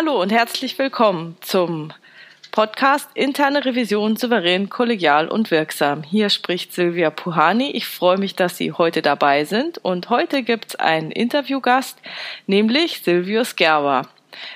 [0.00, 1.92] Hallo und herzlich willkommen zum
[2.52, 6.02] Podcast Interne Revision souverän, kollegial und wirksam.
[6.02, 7.72] Hier spricht Silvia Puhani.
[7.72, 9.76] Ich freue mich, dass Sie heute dabei sind.
[9.76, 11.98] Und heute gibt es einen Interviewgast,
[12.46, 14.08] nämlich Silvius Gerber.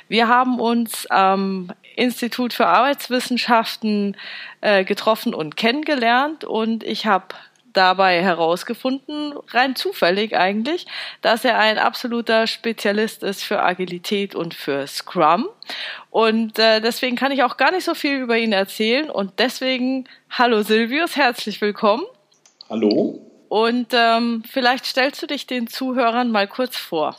[0.09, 4.17] Wir haben uns am Institut für Arbeitswissenschaften
[4.63, 7.27] äh, getroffen und kennengelernt und ich habe
[7.77, 10.87] dabei herausgefunden, rein zufällig eigentlich,
[11.21, 15.49] dass er ein absoluter Spezialist ist für Agilität und für Scrum.
[16.11, 19.11] Und äh, deswegen kann ich auch gar nicht so viel über ihn erzählen.
[19.11, 22.05] Und deswegen, hallo Silvius, herzlich willkommen.
[22.71, 23.21] Hallo.
[23.49, 27.17] Und ähm, vielleicht stellst du dich den Zuhörern mal kurz vor.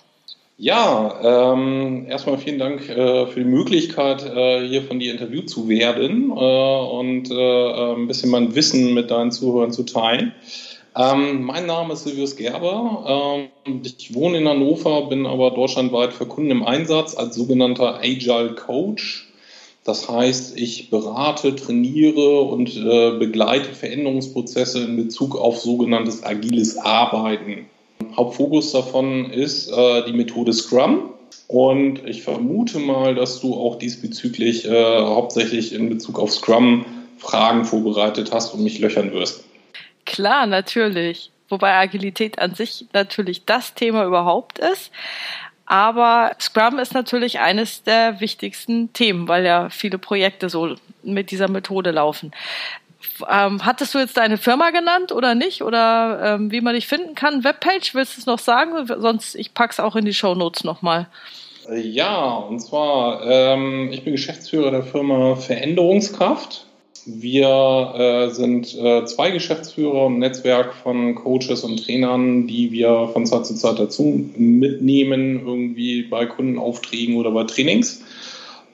[0.58, 5.68] Ja, ähm, erstmal vielen Dank äh, für die Möglichkeit, äh, hier von dir interviewt zu
[5.68, 10.34] werden äh, und äh, ein bisschen mein Wissen mit deinen Zuhörern zu teilen.
[10.96, 13.50] Ähm, mein Name ist Silvius Gerber.
[13.66, 18.56] Ähm, ich wohne in Hannover, bin aber deutschlandweit für Kunden im Einsatz als sogenannter Agile
[18.56, 19.28] Coach.
[19.84, 27.66] Das heißt, ich berate, trainiere und äh, begleite Veränderungsprozesse in Bezug auf sogenanntes agiles Arbeiten.
[28.18, 31.12] Hauptfokus davon ist äh, die Methode Scrum.
[31.48, 36.86] Und ich vermute mal, dass du auch diesbezüglich äh, hauptsächlich in Bezug auf Scrum
[37.18, 39.44] Fragen vorbereitet hast und mich löchern wirst.
[40.06, 41.32] Klar, natürlich.
[41.50, 44.92] Wobei Agilität an sich natürlich das Thema überhaupt ist.
[45.68, 51.50] Aber Scrum ist natürlich eines der wichtigsten Themen, weil ja viele Projekte so mit dieser
[51.50, 52.32] Methode laufen.
[53.30, 55.62] Ähm, hattest du jetzt deine Firma genannt oder nicht?
[55.62, 57.44] Oder ähm, wie man dich finden kann?
[57.44, 58.72] Webpage, willst du es noch sagen?
[59.00, 61.08] Sonst, ich pack's auch in die Show Notes nochmal.
[61.74, 66.66] Ja, und zwar, ähm, ich bin Geschäftsführer der Firma Veränderungskraft.
[67.08, 73.26] Wir äh, sind äh, zwei Geschäftsführer und Netzwerk von Coaches und Trainern, die wir von
[73.26, 78.04] Zeit zu Zeit dazu mitnehmen, irgendwie bei Kundenaufträgen oder bei Trainings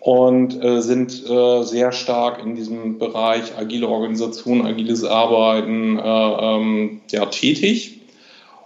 [0.02, 7.02] und äh, sind äh, sehr stark in diesem Bereich agile Organisation, agiles Arbeiten äh, ähm,
[7.12, 8.00] ja, tätig.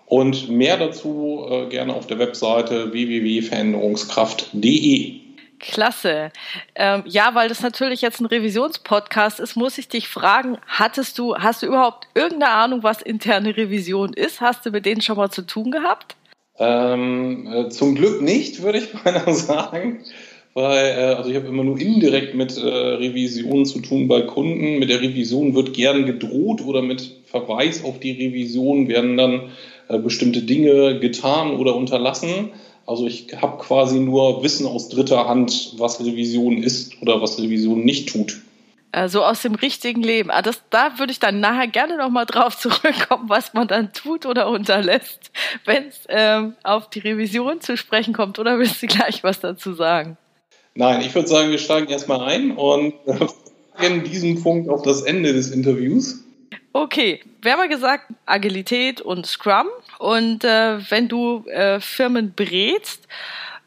[0.06, 5.19] Und mehr dazu äh, gerne auf der Webseite www.veränderungskraft.de.
[5.59, 6.31] Klasse.
[6.73, 11.35] Ähm, ja, weil das natürlich jetzt ein Revisionspodcast ist, muss ich dich fragen, hattest du,
[11.35, 14.40] hast du überhaupt irgendeine Ahnung, was interne Revision ist?
[14.40, 16.16] Hast du mit denen schon mal zu tun gehabt?
[16.59, 20.00] Ähm, äh, zum Glück nicht, würde ich mal sagen
[20.55, 24.79] weil äh, also ich habe immer nur indirekt mit äh, Revisionen zu tun bei Kunden.
[24.79, 29.51] Mit der Revision wird gern gedroht oder mit Verweis auf die Revision werden dann
[29.89, 32.51] äh, bestimmte Dinge getan oder unterlassen.
[32.88, 37.83] Also ich habe quasi nur Wissen aus dritter Hand, was Revision ist oder was Revision
[37.83, 38.39] nicht tut.
[38.93, 40.31] Äh, so aus dem richtigen Leben.
[40.31, 44.25] Ah, das, da würde ich dann nachher gerne nochmal drauf zurückkommen, was man dann tut
[44.25, 45.31] oder unterlässt,
[45.66, 48.39] wenn es ähm, auf die Revision zu sprechen kommt.
[48.39, 50.16] Oder willst du gleich was dazu sagen?
[50.75, 52.94] Nein, ich würde sagen, wir steigen erstmal ein und
[53.74, 56.22] fragen diesen Punkt auf das Ende des Interviews.
[56.74, 59.68] Okay, wir haben ja gesagt, Agilität und Scrum.
[59.97, 63.08] Und äh, wenn du äh, Firmen berätst,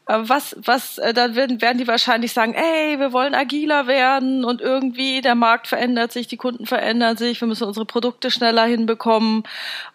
[0.05, 4.45] äh, was, was, äh, dann werden, werden die wahrscheinlich sagen, ey, wir wollen agiler werden
[4.45, 8.65] und irgendwie der Markt verändert sich, die Kunden verändern sich, wir müssen unsere Produkte schneller
[8.65, 9.41] hinbekommen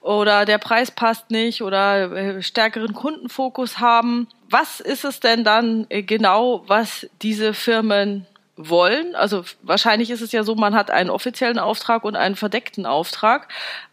[0.00, 5.84] oder der Preis passt nicht oder äh, stärkeren Kundenfokus haben was ist es denn dann
[5.88, 8.24] äh, genau, was diese Firmen
[8.56, 9.16] wollen?
[9.16, 13.48] Also wahrscheinlich ist es ja so, man hat einen offiziellen Auftrag und einen verdeckten Auftrag.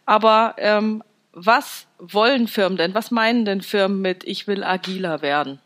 [0.06, 1.02] Aber ähm,
[1.32, 2.94] was wollen Firmen denn?
[2.94, 5.58] Was meinen denn Firmen mit, ich will agiler werden?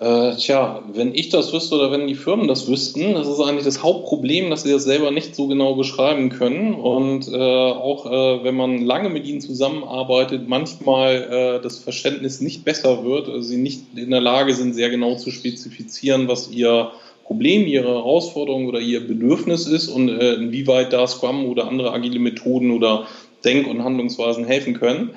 [0.00, 3.66] Äh, tja, wenn ich das wüsste oder wenn die Firmen das wüssten, das ist eigentlich
[3.66, 6.72] das Hauptproblem, dass sie das selber nicht so genau beschreiben können.
[6.72, 12.64] Und äh, auch äh, wenn man lange mit ihnen zusammenarbeitet, manchmal äh, das Verständnis nicht
[12.64, 16.92] besser wird, also sie nicht in der Lage sind, sehr genau zu spezifizieren, was ihr
[17.24, 22.18] Problem, ihre Herausforderung oder ihr Bedürfnis ist und äh, inwieweit da Scrum oder andere agile
[22.18, 23.06] Methoden oder
[23.44, 25.10] Denk- und Handlungsweisen helfen können.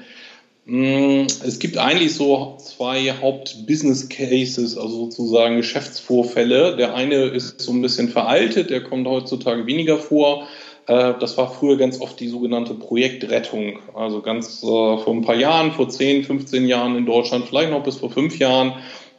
[0.66, 6.78] Mm, es gibt eigentlich so zwei Haupt-Business Cases, also sozusagen Geschäftsvorfälle.
[6.78, 10.48] Der eine ist so ein bisschen veraltet, der kommt heutzutage weniger vor.
[10.88, 13.80] Äh, das war früher ganz oft die sogenannte Projektrettung.
[13.94, 17.84] Also ganz äh, vor ein paar Jahren, vor 10, 15 Jahren in Deutschland, vielleicht noch
[17.84, 18.74] bis vor fünf Jahren,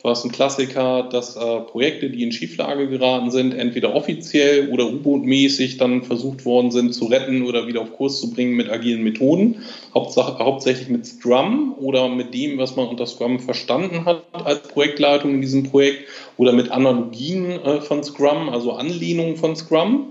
[0.05, 4.87] war es ein Klassiker, dass äh, Projekte, die in Schieflage geraten sind, entweder offiziell oder
[4.87, 9.03] U-Boot-mäßig dann versucht worden sind zu retten oder wieder auf Kurs zu bringen mit agilen
[9.03, 9.63] Methoden,
[9.95, 15.37] Hauptsache, hauptsächlich mit Scrum oder mit dem, was man unter Scrum verstanden hat als Projektleitung
[15.37, 16.07] in diesem Projekt
[16.37, 20.09] oder mit Analogien äh, von Scrum, also Anlehnungen von Scrum.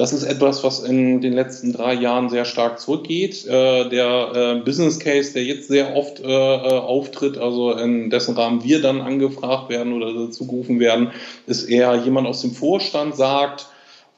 [0.00, 3.46] Das ist etwas, was in den letzten drei Jahren sehr stark zurückgeht.
[3.46, 8.64] Äh, der äh, Business Case, der jetzt sehr oft äh, auftritt, also in dessen Rahmen
[8.64, 11.10] wir dann angefangen gefragt werden oder dazu werden,
[11.46, 13.66] ist eher jemand aus dem Vorstand sagt,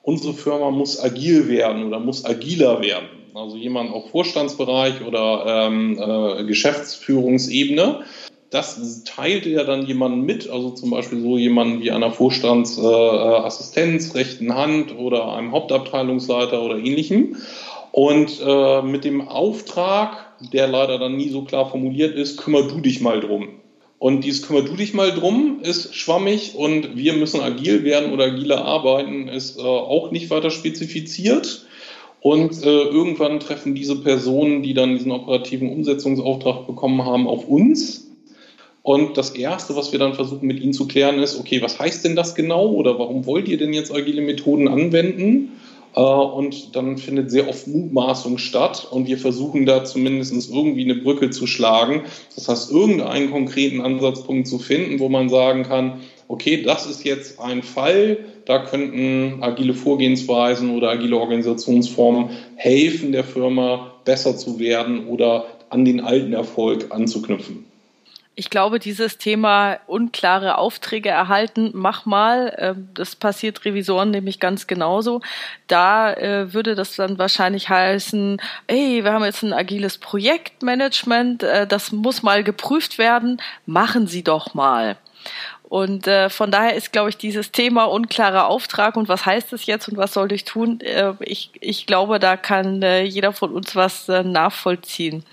[0.02, 3.08] unsere Firma muss agil werden oder muss agiler werden.
[3.34, 8.04] Also jemand auf Vorstandsbereich oder ähm, äh, Geschäftsführungsebene.
[8.52, 14.18] Das teilt ja dann jemanden mit, also zum Beispiel so jemanden wie einer Vorstandsassistenz, äh,
[14.18, 17.36] rechten Hand oder einem Hauptabteilungsleiter oder ähnlichem.
[17.92, 22.80] Und äh, mit dem Auftrag, der leider dann nie so klar formuliert ist, kümmer du
[22.80, 23.48] dich mal drum.
[23.98, 28.24] Und dieses kümmer du dich mal drum ist schwammig und wir müssen agil werden oder
[28.24, 31.64] agiler arbeiten ist äh, auch nicht weiter spezifiziert.
[32.20, 38.11] Und äh, irgendwann treffen diese Personen, die dann diesen operativen Umsetzungsauftrag bekommen haben, auf uns.
[38.82, 42.04] Und das Erste, was wir dann versuchen mit ihnen zu klären, ist, okay, was heißt
[42.04, 45.52] denn das genau oder warum wollt ihr denn jetzt agile Methoden anwenden?
[45.94, 50.96] Äh, und dann findet sehr oft Mutmaßung statt und wir versuchen da zumindest irgendwie eine
[50.96, 52.02] Brücke zu schlagen.
[52.34, 57.38] Das heißt, irgendeinen konkreten Ansatzpunkt zu finden, wo man sagen kann, okay, das ist jetzt
[57.40, 65.06] ein Fall, da könnten agile Vorgehensweisen oder agile Organisationsformen helfen, der Firma besser zu werden
[65.06, 67.71] oder an den alten Erfolg anzuknüpfen.
[68.34, 74.66] Ich glaube, dieses Thema unklare Aufträge erhalten, mach mal, ähm, das passiert Revisoren nämlich ganz
[74.66, 75.20] genauso.
[75.66, 81.66] Da äh, würde das dann wahrscheinlich heißen, hey, wir haben jetzt ein agiles Projektmanagement, äh,
[81.66, 84.96] das muss mal geprüft werden, machen Sie doch mal.
[85.72, 89.64] Und äh, von daher ist, glaube ich, dieses Thema unklarer Auftrag und was heißt es
[89.64, 93.52] jetzt und was soll ich tun, äh, ich, ich glaube, da kann äh, jeder von
[93.54, 95.24] uns was äh, nachvollziehen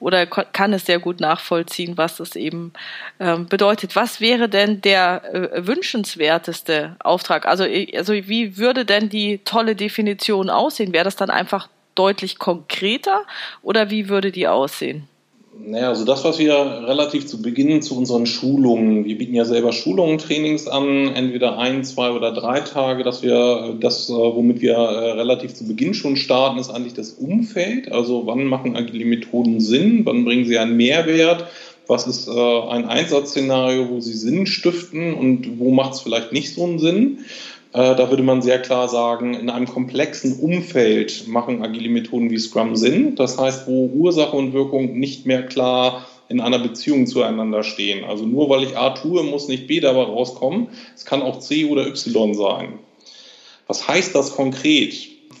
[0.00, 2.72] oder kann es sehr gut nachvollziehen, was es eben
[3.18, 3.94] äh, bedeutet.
[3.94, 7.44] Was wäre denn der äh, wünschenswerteste Auftrag?
[7.44, 10.94] Also, äh, also wie würde denn die tolle Definition aussehen?
[10.94, 13.26] Wäre das dann einfach deutlich konkreter
[13.60, 15.06] oder wie würde die aussehen?
[15.64, 19.72] Naja, also das, was wir relativ zu Beginn zu unseren Schulungen, wir bieten ja selber
[19.72, 24.74] Schulungen, Trainings an, entweder ein, zwei oder drei Tage, dass wir das, äh, womit wir
[24.74, 27.92] äh, relativ zu Beginn schon starten, ist eigentlich das Umfeld.
[27.92, 31.46] Also wann machen agile Methoden Sinn, wann bringen sie einen Mehrwert,
[31.86, 36.54] was ist äh, ein Einsatzszenario, wo sie Sinn stiften und wo macht es vielleicht nicht
[36.54, 37.18] so einen Sinn.
[37.72, 42.38] Äh, da würde man sehr klar sagen, in einem komplexen Umfeld machen agile Methoden wie
[42.38, 43.14] Scrum Sinn.
[43.14, 48.04] Das heißt, wo Ursache und Wirkung nicht mehr klar in einer Beziehung zueinander stehen.
[48.04, 50.68] Also nur weil ich A tue, muss nicht B dabei rauskommen.
[50.94, 52.78] Es kann auch C oder Y sein.
[53.66, 54.94] Was heißt das konkret?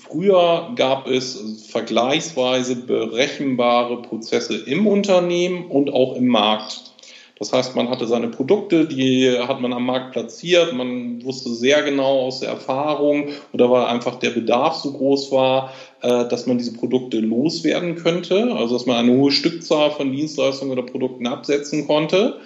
[0.08, 6.91] Früher gab es vergleichsweise berechenbare Prozesse im Unternehmen und auch im Markt.
[7.42, 11.82] Das heißt, man hatte seine Produkte, die hat man am Markt platziert, man wusste sehr
[11.82, 15.72] genau aus der Erfahrung oder weil einfach der Bedarf so groß war,
[16.02, 20.70] äh, dass man diese Produkte loswerden könnte, also dass man eine hohe Stückzahl von Dienstleistungen
[20.70, 22.36] oder Produkten absetzen konnte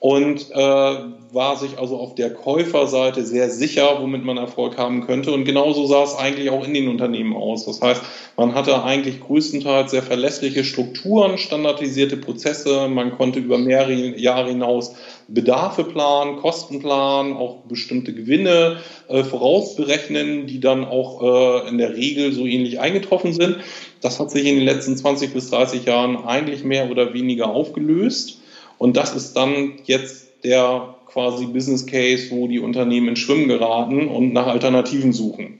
[0.00, 5.32] und äh, war sich also auf der Käuferseite sehr sicher, womit man Erfolg haben könnte.
[5.32, 7.66] Und genauso sah es eigentlich auch in den Unternehmen aus.
[7.66, 8.02] Das heißt,
[8.36, 12.88] man hatte eigentlich größtenteils sehr verlässliche Strukturen, standardisierte Prozesse.
[12.88, 14.94] Man konnte über mehrere Jahre hinaus
[15.26, 18.78] Bedarfe planen, Kosten planen, auch bestimmte Gewinne
[19.08, 21.22] äh, vorausberechnen, die dann auch
[21.64, 23.56] äh, in der Regel so ähnlich eingetroffen sind.
[24.00, 28.38] Das hat sich in den letzten 20 bis 30 Jahren eigentlich mehr oder weniger aufgelöst.
[28.78, 34.08] Und das ist dann jetzt der quasi Business Case, wo die Unternehmen in Schwimmen geraten
[34.08, 35.57] und nach Alternativen suchen.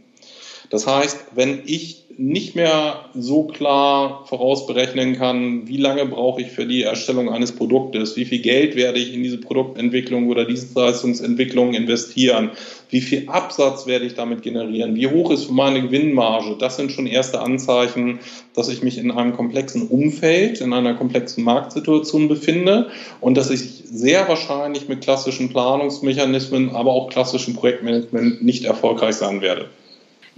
[0.71, 6.67] Das heißt, wenn ich nicht mehr so klar vorausberechnen kann, wie lange brauche ich für
[6.67, 12.51] die Erstellung eines Produktes, wie viel Geld werde ich in diese Produktentwicklung oder Dienstleistungsentwicklung investieren,
[12.91, 16.57] wie viel Absatz werde ich damit generieren, wie hoch ist meine Gewinnmarge.
[16.59, 18.19] Das sind schon erste Anzeichen,
[18.53, 22.89] dass ich mich in einem komplexen Umfeld, in einer komplexen Marktsituation befinde
[23.21, 29.41] und dass ich sehr wahrscheinlich mit klassischen Planungsmechanismen, aber auch klassischem Projektmanagement nicht erfolgreich sein
[29.41, 29.67] werde.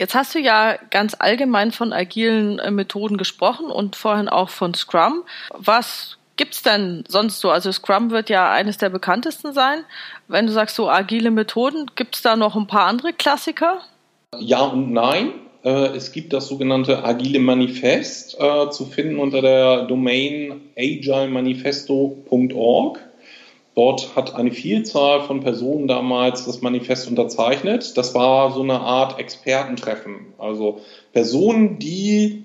[0.00, 4.72] Jetzt hast du ja ganz allgemein von agilen äh, Methoden gesprochen und vorhin auch von
[4.72, 5.24] Scrum.
[5.50, 7.50] Was gibt's denn sonst so?
[7.50, 9.84] Also Scrum wird ja eines der bekanntesten sein.
[10.26, 13.82] Wenn du sagst so agile Methoden, gibt's da noch ein paar andere Klassiker?
[14.38, 15.34] Ja und nein.
[15.64, 23.00] Äh, es gibt das sogenannte Agile Manifest äh, zu finden unter der Domain agilemanifesto.org.
[23.74, 27.96] Dort hat eine Vielzahl von Personen damals das Manifest unterzeichnet.
[27.96, 30.34] Das war so eine Art Expertentreffen.
[30.38, 30.80] Also
[31.12, 32.44] Personen, die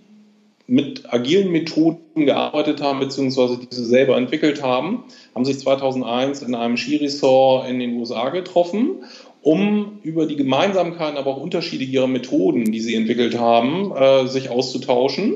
[0.68, 5.04] mit agilen Methoden gearbeitet haben, beziehungsweise diese selber entwickelt haben,
[5.36, 9.04] haben sich 2001 in einem Skiresort in den USA getroffen
[9.46, 14.50] um über die Gemeinsamkeiten, aber auch Unterschiede ihrer Methoden, die sie entwickelt haben, äh, sich
[14.50, 15.36] auszutauschen.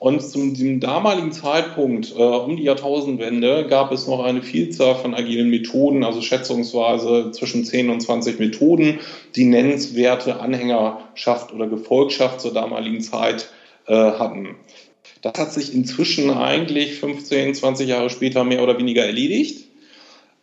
[0.00, 5.50] Und zum damaligen Zeitpunkt, äh, um die Jahrtausendwende, gab es noch eine Vielzahl von agilen
[5.50, 9.00] Methoden, also schätzungsweise zwischen 10 und 20 Methoden,
[9.36, 13.50] die nennenswerte Anhängerschaft oder Gefolgschaft zur damaligen Zeit
[13.88, 14.56] äh, hatten.
[15.20, 19.66] Das hat sich inzwischen eigentlich 15, 20 Jahre später mehr oder weniger erledigt.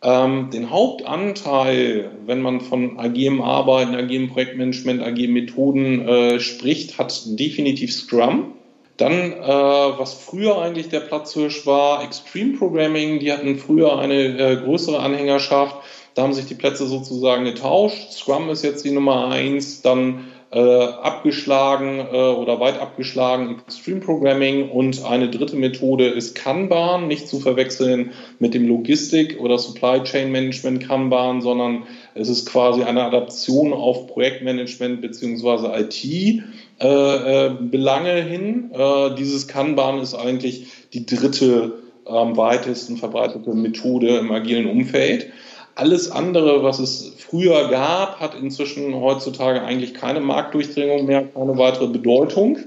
[0.04, 7.22] Ähm, den Hauptanteil, wenn man von agilem Arbeiten, agilem Projektmanagement, agilen Methoden äh, spricht, hat
[7.26, 8.54] definitiv Scrum.
[8.98, 14.56] Dann, äh, was früher eigentlich der Platzhirsch war, Extreme Programming, die hatten früher eine äh,
[14.56, 15.76] größere Anhängerschaft.
[16.14, 18.12] Da haben sich die Plätze sozusagen getauscht.
[18.12, 24.70] Scrum ist jetzt die Nummer eins, dann äh, abgeschlagen äh, oder weit abgeschlagen Extreme Programming
[24.70, 30.32] und eine dritte Methode ist Kanban, nicht zu verwechseln mit dem Logistik- oder Supply Chain
[30.32, 38.22] Management Kanban, sondern es ist quasi eine Adaption auf Projektmanagement beziehungsweise IT äh, äh, Belange
[38.22, 38.70] hin.
[38.72, 41.72] Äh, dieses Kanban ist eigentlich die dritte
[42.06, 45.30] am weitesten verbreitete Methode im agilen Umfeld.
[45.78, 51.86] Alles andere, was es früher gab, hat inzwischen heutzutage eigentlich keine Marktdurchdringung mehr, keine weitere
[51.86, 52.58] Bedeutung.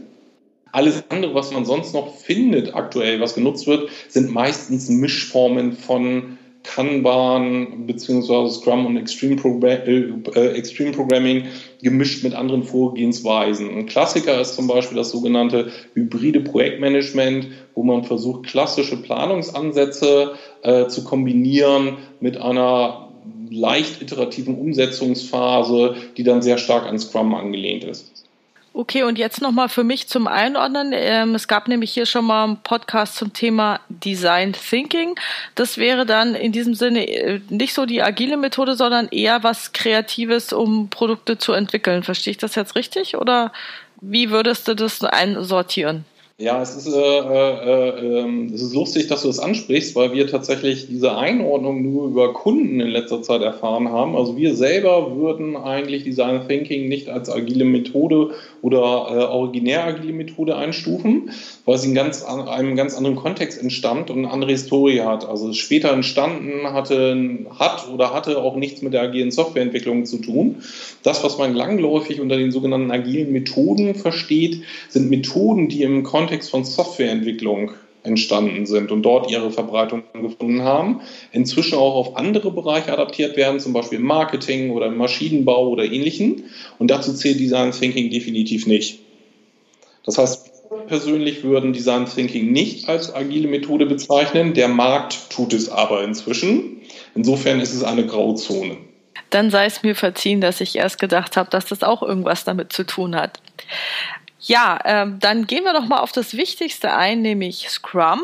[0.71, 6.37] Alles andere, was man sonst noch findet aktuell, was genutzt wird, sind meistens Mischformen von
[6.63, 9.79] Kanban beziehungsweise Scrum und Extreme, Program
[10.35, 11.45] äh, Extreme, Programming
[11.81, 13.69] gemischt mit anderen Vorgehensweisen.
[13.69, 20.87] Ein Klassiker ist zum Beispiel das sogenannte hybride Projektmanagement, wo man versucht, klassische Planungsansätze äh,
[20.87, 23.09] zu kombinieren mit einer
[23.49, 28.10] leicht iterativen Umsetzungsphase, die dann sehr stark an Scrum angelehnt ist.
[28.73, 30.91] Okay, und jetzt nochmal für mich zum Einordnen.
[30.93, 35.15] Ähm, es gab nämlich hier schon mal einen Podcast zum Thema Design Thinking.
[35.55, 39.73] Das wäre dann in diesem Sinne äh, nicht so die agile Methode, sondern eher was
[39.73, 42.03] Kreatives, um Produkte zu entwickeln.
[42.03, 43.51] Verstehe ich das jetzt richtig oder
[43.99, 46.05] wie würdest du das einsortieren?
[46.41, 50.25] Ja, es ist, äh, äh, äh, es ist lustig, dass du das ansprichst, weil wir
[50.25, 54.15] tatsächlich diese Einordnung nur über Kunden in letzter Zeit erfahren haben.
[54.15, 58.31] Also wir selber würden eigentlich Design Thinking nicht als agile Methode
[58.63, 61.29] oder äh, originär agile Methode einstufen,
[61.65, 65.29] weil sie in ganz, einem ganz anderen Kontext entstammt und eine andere Historie hat.
[65.29, 70.05] Also es ist später entstanden, hatte, hat oder hatte auch nichts mit der agilen Softwareentwicklung
[70.05, 70.55] zu tun.
[71.03, 76.30] Das, was man langläufig unter den sogenannten agilen Methoden versteht, sind Methoden, die im Kontext
[76.31, 77.71] Kontext von Softwareentwicklung
[78.03, 81.01] entstanden sind und dort ihre Verbreitung gefunden haben,
[81.33, 85.83] inzwischen auch auf andere Bereiche adaptiert werden, zum Beispiel im Marketing oder im Maschinenbau oder
[85.83, 86.45] ähnlichen.
[86.79, 88.99] Und dazu zählt Design Thinking definitiv nicht.
[90.05, 94.53] Das heißt, persönlich würden Design Thinking nicht als agile Methode bezeichnen.
[94.53, 96.79] Der Markt tut es aber inzwischen.
[97.13, 98.77] Insofern ist es eine Grauzone.
[99.31, 102.71] Dann sei es mir verziehen, dass ich erst gedacht habe, dass das auch irgendwas damit
[102.71, 103.41] zu tun hat.
[104.41, 108.21] Ja, ähm, dann gehen wir doch mal auf das Wichtigste ein, nämlich Scrum.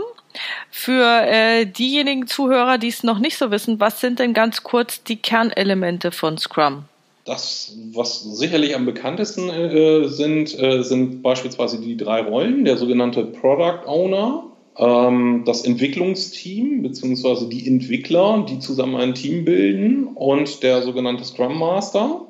[0.71, 5.03] Für äh, diejenigen Zuhörer, die es noch nicht so wissen, was sind denn ganz kurz
[5.03, 6.85] die Kernelemente von Scrum?
[7.25, 13.25] Das, was sicherlich am bekanntesten äh, sind, äh, sind beispielsweise die drei Rollen, der sogenannte
[13.25, 14.43] Product Owner,
[14.77, 17.49] ähm, das Entwicklungsteam bzw.
[17.49, 22.26] die Entwickler, die zusammen ein Team bilden und der sogenannte Scrum Master.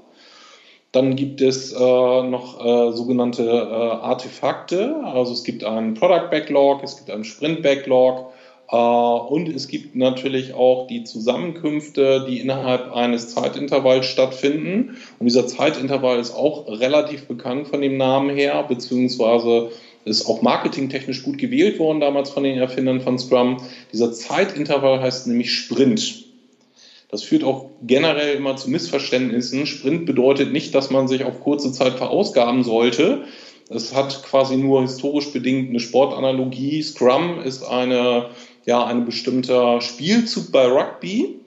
[0.97, 4.95] Dann gibt es äh, noch äh, sogenannte äh, Artefakte.
[5.03, 8.31] Also es gibt einen Product Backlog, es gibt einen Sprint Backlog
[8.71, 14.97] äh, und es gibt natürlich auch die Zusammenkünfte, die innerhalb eines Zeitintervalls stattfinden.
[15.19, 19.69] Und dieser Zeitintervall ist auch relativ bekannt von dem Namen her, beziehungsweise
[20.03, 23.57] ist auch marketingtechnisch gut gewählt worden damals von den Erfindern von Scrum.
[23.93, 26.26] Dieser Zeitintervall heißt nämlich Sprint.
[27.09, 29.65] Das führt auch generell immer zu Missverständnissen.
[29.65, 33.23] Sprint bedeutet nicht, dass man sich auf kurze Zeit verausgaben sollte.
[33.69, 36.81] Es hat quasi nur historisch bedingt eine Sportanalogie.
[36.81, 38.29] Scrum ist eine,
[38.65, 41.39] ja, ein bestimmter Spielzug bei Rugby.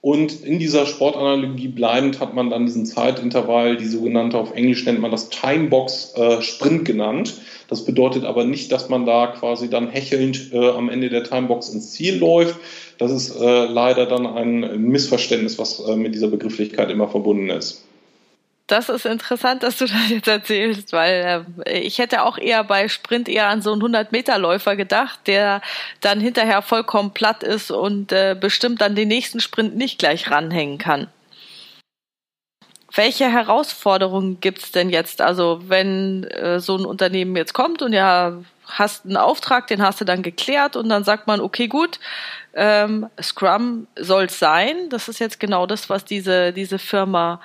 [0.00, 5.00] Und in dieser Sportanalogie bleibend hat man dann diesen Zeitintervall, die sogenannte, auf Englisch nennt
[5.00, 7.34] man das Timebox äh, Sprint genannt.
[7.70, 11.68] Das bedeutet aber nicht, dass man da quasi dann hechelnd äh, am Ende der Timebox
[11.68, 12.56] ins Ziel läuft.
[12.98, 17.84] Das ist äh, leider dann ein Missverständnis, was äh, mit dieser Begrifflichkeit immer verbunden ist.
[18.66, 22.88] Das ist interessant, dass du das jetzt erzählst, weil äh, ich hätte auch eher bei
[22.88, 25.62] Sprint eher an so einen 100-Meter-Läufer gedacht, der
[26.00, 30.78] dann hinterher vollkommen platt ist und äh, bestimmt dann den nächsten Sprint nicht gleich ranhängen
[30.78, 31.06] kann.
[33.00, 35.22] Welche Herausforderungen gibt's denn jetzt?
[35.22, 38.34] Also wenn äh, so ein Unternehmen jetzt kommt und ja
[38.66, 41.98] hast einen Auftrag, den hast du dann geklärt und dann sagt man, okay, gut,
[42.52, 44.90] ähm, Scrum soll es sein.
[44.90, 47.40] Das ist jetzt genau das, was diese, diese Firma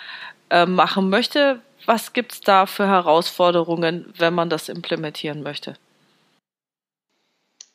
[0.49, 1.61] äh, machen möchte.
[1.85, 5.75] Was gibt's da für Herausforderungen, wenn man das implementieren möchte?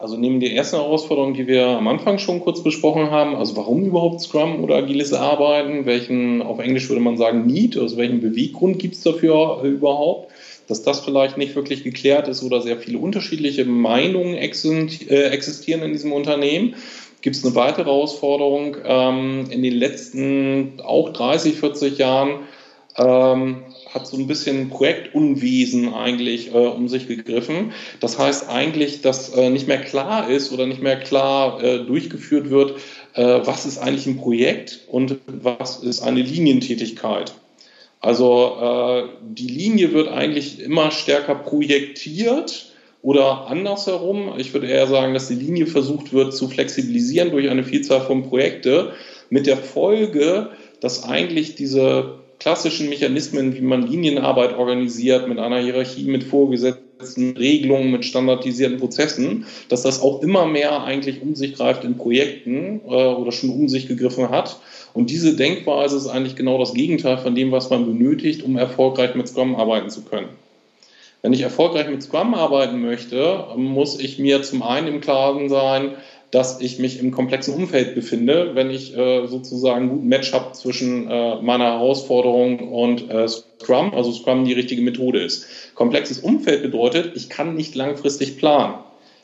[0.00, 3.84] Also neben der ersten Herausforderung, die wir am Anfang schon kurz besprochen haben, also warum
[3.84, 8.78] überhaupt Scrum oder agiles Arbeiten, welchen, auf Englisch würde man sagen, Need, also welchen Beweggrund
[8.78, 10.32] gibt es dafür überhaupt,
[10.68, 15.92] dass das vielleicht nicht wirklich geklärt ist oder sehr viele unterschiedliche Meinungen äh, existieren in
[15.92, 16.76] diesem Unternehmen,
[17.20, 18.78] gibt es eine weitere Herausforderung.
[18.82, 22.46] Ähm, in den letzten auch 30, 40 Jahren
[22.96, 27.72] ähm, hat so ein bisschen Projektunwesen eigentlich äh, um sich gegriffen.
[28.00, 32.50] Das heißt eigentlich, dass äh, nicht mehr klar ist oder nicht mehr klar äh, durchgeführt
[32.50, 32.78] wird,
[33.14, 37.34] äh, was ist eigentlich ein Projekt und was ist eine Linientätigkeit.
[38.00, 44.34] Also äh, die Linie wird eigentlich immer stärker projektiert oder andersherum.
[44.38, 48.28] Ich würde eher sagen, dass die Linie versucht wird zu flexibilisieren durch eine Vielzahl von
[48.28, 48.92] Projekte
[49.30, 56.04] mit der Folge, dass eigentlich diese klassischen Mechanismen, wie man Linienarbeit organisiert, mit einer Hierarchie,
[56.04, 61.84] mit vorgesetzten Regelungen, mit standardisierten Prozessen, dass das auch immer mehr eigentlich um sich greift
[61.84, 64.58] in Projekten äh, oder schon um sich gegriffen hat.
[64.94, 69.14] Und diese Denkweise ist eigentlich genau das Gegenteil von dem, was man benötigt, um erfolgreich
[69.14, 70.28] mit Scrum arbeiten zu können.
[71.22, 75.92] Wenn ich erfolgreich mit Scrum arbeiten möchte, muss ich mir zum einen im Klaren sein,
[76.30, 80.52] dass ich mich im komplexen Umfeld befinde, wenn ich äh, sozusagen einen guten Match habe
[80.52, 85.74] zwischen äh, meiner Herausforderung und äh, Scrum, also Scrum die richtige Methode ist.
[85.74, 88.74] Komplexes Umfeld bedeutet, ich kann nicht langfristig planen.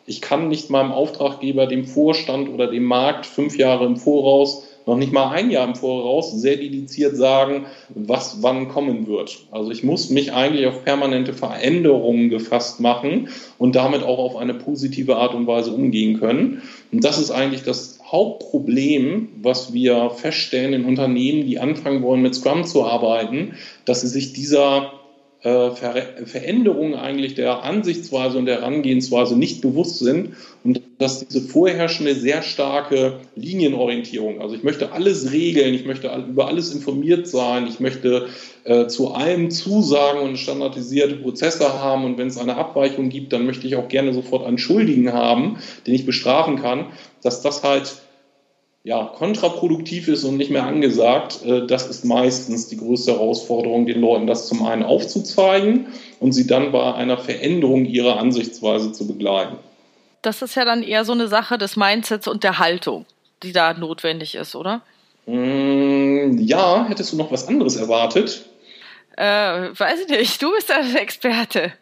[0.06, 4.96] Ich kann nicht meinem Auftraggeber, dem Vorstand oder dem Markt fünf Jahre im Voraus noch
[4.96, 9.46] nicht mal ein Jahr im Voraus sehr dediziert sagen, was wann kommen wird.
[9.50, 13.28] Also ich muss mich eigentlich auf permanente Veränderungen gefasst machen
[13.58, 16.62] und damit auch auf eine positive Art und Weise umgehen können.
[16.92, 22.36] Und das ist eigentlich das Hauptproblem, was wir feststellen in Unternehmen, die anfangen wollen, mit
[22.36, 24.92] Scrum zu arbeiten, dass sie sich dieser
[25.46, 25.94] äh, Ver
[26.24, 32.42] Veränderungen eigentlich der Ansichtsweise und der Herangehensweise nicht bewusst sind und dass diese vorherrschende sehr
[32.42, 38.26] starke Linienorientierung, also ich möchte alles regeln, ich möchte über alles informiert sein, ich möchte
[38.64, 43.46] äh, zu allem Zusagen und standardisierte Prozesse haben und wenn es eine Abweichung gibt, dann
[43.46, 46.86] möchte ich auch gerne sofort einen Schuldigen haben, den ich bestrafen kann,
[47.22, 47.94] dass das halt
[48.86, 54.00] ja, kontraproduktiv ist und nicht mehr angesagt, äh, das ist meistens die größte Herausforderung, den
[54.00, 55.88] Leuten das zum einen aufzuzeigen
[56.20, 59.56] und sie dann bei einer Veränderung ihrer Ansichtsweise zu begleiten.
[60.22, 63.06] Das ist ja dann eher so eine Sache des Mindsets und der Haltung,
[63.42, 64.82] die da notwendig ist, oder?
[65.26, 68.46] Mm, ja, hättest du noch was anderes erwartet?
[69.16, 69.24] Äh,
[69.76, 71.72] weiß ich nicht, du bist der Experte.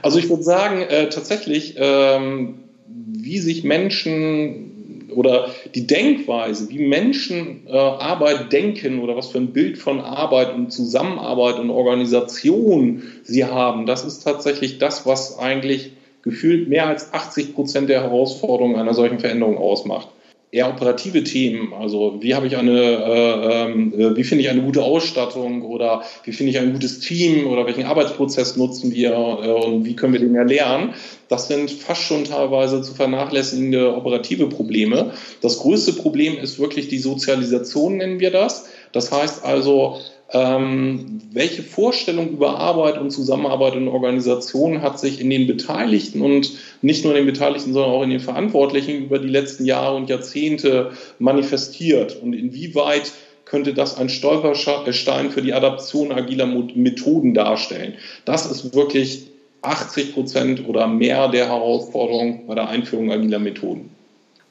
[0.00, 4.72] Also ich würde sagen, äh, tatsächlich, ähm, wie sich Menschen
[5.14, 10.54] oder die Denkweise, wie Menschen äh, Arbeit denken oder was für ein Bild von Arbeit
[10.54, 17.12] und Zusammenarbeit und Organisation sie haben, das ist tatsächlich das, was eigentlich gefühlt mehr als
[17.12, 20.08] 80 Prozent der Herausforderungen einer solchen Veränderung ausmacht
[20.52, 21.72] eher operative Themen.
[21.72, 26.32] Also wie habe ich eine, äh, äh, wie finde ich eine gute Ausstattung oder wie
[26.32, 30.20] finde ich ein gutes Team oder welchen Arbeitsprozess nutzen wir äh, und wie können wir
[30.20, 30.92] den erlernen.
[31.30, 35.12] Das sind fast schon teilweise zu vernachlässigende operative Probleme.
[35.40, 38.66] Das größte Problem ist wirklich die Sozialisation, nennen wir das.
[38.92, 39.96] Das heißt also,
[40.32, 46.52] ähm, welche Vorstellung über Arbeit und Zusammenarbeit in Organisationen hat sich in den Beteiligten und
[46.80, 50.08] nicht nur in den Beteiligten, sondern auch in den Verantwortlichen über die letzten Jahre und
[50.08, 52.20] Jahrzehnte manifestiert?
[52.22, 53.12] Und inwieweit
[53.44, 57.94] könnte das ein Stolperstein für die Adaption agiler Methoden darstellen?
[58.24, 59.26] Das ist wirklich
[59.60, 63.90] 80 Prozent oder mehr der Herausforderung bei der Einführung agiler Methoden.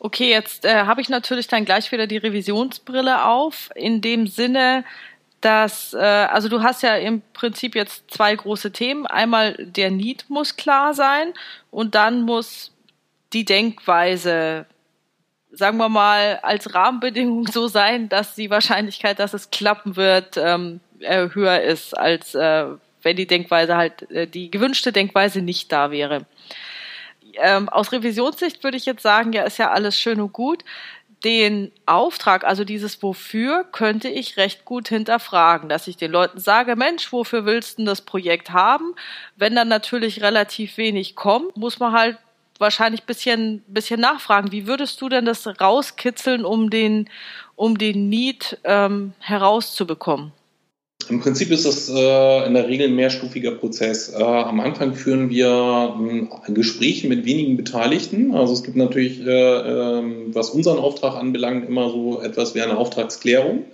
[0.03, 3.69] Okay, jetzt äh, habe ich natürlich dann gleich wieder die Revisionsbrille auf.
[3.75, 4.83] In dem Sinne,
[5.41, 9.07] dass, äh, also du hast ja im Prinzip jetzt zwei große Themen.
[9.07, 11.33] Einmal der Need muss klar sein
[11.71, 12.71] und dann muss
[13.33, 14.65] die Denkweise,
[15.51, 20.79] sagen wir mal, als Rahmenbedingung so sein, dass die Wahrscheinlichkeit, dass es klappen wird, ähm,
[20.99, 22.65] äh, höher ist, als äh,
[23.01, 26.25] wenn die Denkweise halt, äh, die gewünschte Denkweise nicht da wäre.
[27.35, 30.63] Ähm, aus Revisionssicht würde ich jetzt sagen, ja, ist ja alles schön und gut
[31.23, 36.75] den Auftrag, also dieses Wofür, könnte ich recht gut hinterfragen, dass ich den Leuten sage,
[36.75, 38.95] Mensch, wofür willst du das Projekt haben?
[39.35, 42.17] Wenn dann natürlich relativ wenig kommt, muss man halt
[42.57, 44.51] wahrscheinlich bisschen, bisschen nachfragen.
[44.51, 47.09] Wie würdest du denn das rauskitzeln, um den,
[47.55, 50.31] um den Need ähm, herauszubekommen?
[51.09, 54.09] Im Prinzip ist das äh, in der Regel ein mehrstufiger Prozess.
[54.09, 55.95] Äh, am Anfang führen wir
[56.47, 58.33] äh, Gespräche mit wenigen Beteiligten.
[58.33, 62.77] Also es gibt natürlich, äh, ähm, was unseren Auftrag anbelangt, immer so etwas wie eine
[62.77, 63.65] Auftragsklärung.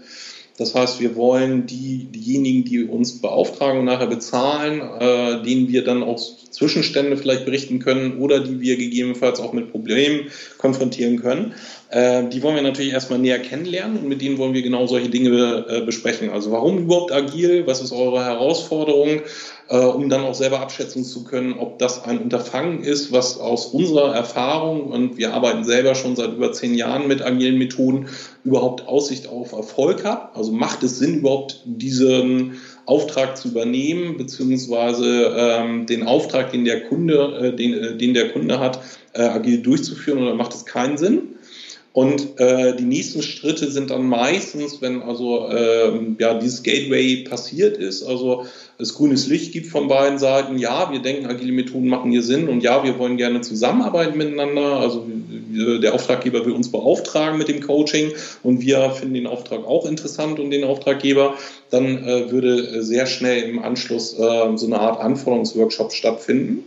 [0.58, 5.84] Das heißt, wir wollen die, diejenigen, die uns beauftragen und nachher bezahlen, äh, denen wir
[5.84, 11.54] dann auch Zwischenstände vielleicht berichten können oder die wir gegebenenfalls auch mit Problemen konfrontieren können.
[11.90, 15.10] Äh, die wollen wir natürlich erstmal näher kennenlernen und mit denen wollen wir genau solche
[15.10, 16.30] Dinge äh, besprechen.
[16.30, 17.66] Also warum überhaupt agil?
[17.66, 19.22] Was ist eure Herausforderung?
[19.70, 23.66] Äh, um dann auch selber abschätzen zu können, ob das ein Unterfangen ist, was aus
[23.68, 28.08] unserer Erfahrung, und wir arbeiten selber schon seit über zehn Jahren mit agilen Methoden,
[28.46, 30.32] überhaupt Aussicht auf Erfolg hat.
[30.36, 36.84] Also macht es Sinn, überhaupt diesen Auftrag zu übernehmen, beziehungsweise ähm, den Auftrag, den der
[36.86, 38.80] Kunde, äh, den, äh, den der Kunde hat,
[39.12, 41.37] äh, agil durchzuführen oder macht es keinen Sinn?
[41.98, 47.80] Und äh, die nächsten Schritte sind dann meistens, wenn also ähm, ja, dieses Gateway passiert
[47.80, 48.46] ist, also
[48.78, 52.50] es grünes Licht gibt von beiden Seiten, ja, wir denken, agile Methoden machen hier Sinn
[52.50, 54.80] und ja, wir wollen gerne zusammenarbeiten miteinander.
[54.80, 55.08] Also
[55.82, 58.12] der Auftraggeber will uns beauftragen mit dem Coaching
[58.44, 61.34] und wir finden den Auftrag auch interessant und den Auftraggeber,
[61.72, 66.64] dann äh, würde sehr schnell im Anschluss äh, so eine Art Anforderungsworkshop stattfinden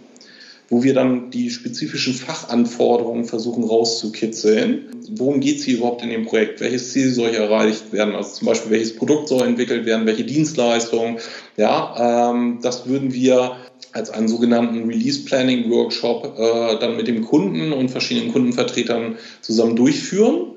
[0.70, 4.87] wo wir dann die spezifischen Fachanforderungen versuchen rauszukitzeln.
[5.11, 6.61] Worum geht es hier überhaupt in dem Projekt?
[6.61, 8.14] Welches Ziel soll hier erreicht werden?
[8.14, 10.06] Also zum Beispiel, welches Produkt soll entwickelt werden?
[10.06, 11.18] Welche Dienstleistung?
[11.56, 13.56] Ja, ähm, das würden wir
[13.92, 19.74] als einen sogenannten Release Planning Workshop äh, dann mit dem Kunden und verschiedenen Kundenvertretern zusammen
[19.74, 20.52] durchführen.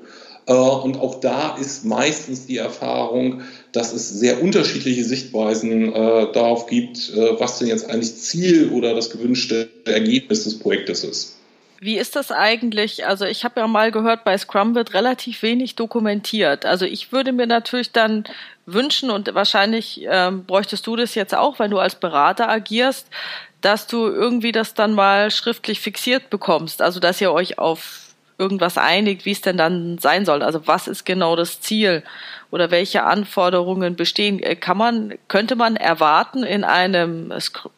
[0.46, 3.40] Äh, und auch da ist meistens die Erfahrung,
[3.74, 8.94] dass es sehr unterschiedliche Sichtweisen äh, darauf gibt, äh, was denn jetzt eigentlich Ziel oder
[8.94, 11.36] das gewünschte Ergebnis des Projektes ist.
[11.80, 13.04] Wie ist das eigentlich?
[13.04, 16.64] Also ich habe ja mal gehört, bei Scrum wird relativ wenig dokumentiert.
[16.64, 18.24] Also ich würde mir natürlich dann
[18.64, 23.08] wünschen und wahrscheinlich ähm, bräuchtest du das jetzt auch, wenn du als Berater agierst,
[23.60, 26.80] dass du irgendwie das dann mal schriftlich fixiert bekommst.
[26.80, 28.03] Also dass ihr euch auf
[28.38, 30.42] irgendwas einigt, wie es denn dann sein soll.
[30.42, 32.02] Also was ist genau das Ziel
[32.50, 34.42] oder welche Anforderungen bestehen?
[34.42, 37.32] Äh, kann man, könnte man erwarten in einem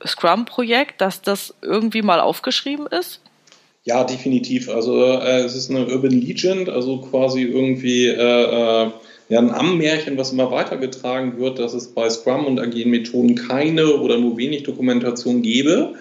[0.06, 3.20] Scrum-Projekt, dass das irgendwie mal aufgeschrieben ist?
[3.84, 4.68] Ja, definitiv.
[4.68, 8.90] Also äh, es ist eine Urban Legend, also quasi irgendwie äh, äh,
[9.28, 13.94] ja, ein Ammärchen, was immer weitergetragen wird, dass es bei Scrum und agilen Methoden keine
[13.94, 15.94] oder nur wenig Dokumentation gäbe.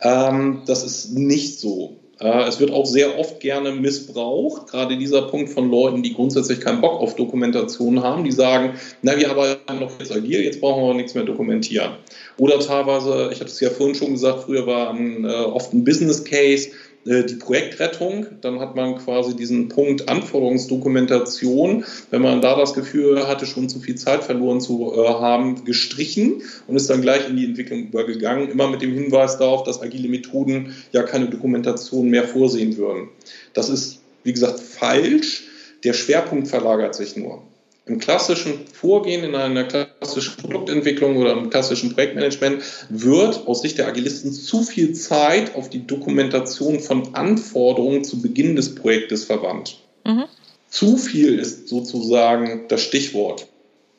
[0.00, 1.96] Ähm, das ist nicht so.
[2.20, 6.60] Äh, es wird auch sehr oft gerne missbraucht, gerade dieser Punkt von Leuten, die grundsätzlich
[6.60, 10.82] keinen Bock auf Dokumentation haben, die sagen, na, wir arbeiten doch jetzt agil, jetzt brauchen
[10.82, 11.92] wir nichts mehr dokumentieren.
[12.36, 15.84] Oder teilweise, ich hatte es ja vorhin schon gesagt, früher war ein, äh, oft ein
[15.84, 16.70] Business Case,
[17.04, 18.26] die Projektrettung.
[18.40, 23.80] Dann hat man quasi diesen Punkt Anforderungsdokumentation, wenn man da das Gefühl hatte, schon zu
[23.80, 28.50] viel Zeit verloren zu äh, haben, gestrichen und ist dann gleich in die Entwicklung übergegangen,
[28.50, 33.08] immer mit dem Hinweis darauf, dass agile Methoden ja keine Dokumentation mehr vorsehen würden.
[33.54, 35.44] Das ist, wie gesagt, falsch.
[35.82, 37.42] Der Schwerpunkt verlagert sich nur
[37.90, 43.88] im klassischen Vorgehen, in einer klassischen Produktentwicklung oder im klassischen Projektmanagement wird aus Sicht der
[43.88, 49.80] Agilisten zu viel Zeit auf die Dokumentation von Anforderungen zu Beginn des Projektes verwandt.
[50.06, 50.26] Mhm.
[50.68, 53.48] Zu viel ist sozusagen das Stichwort.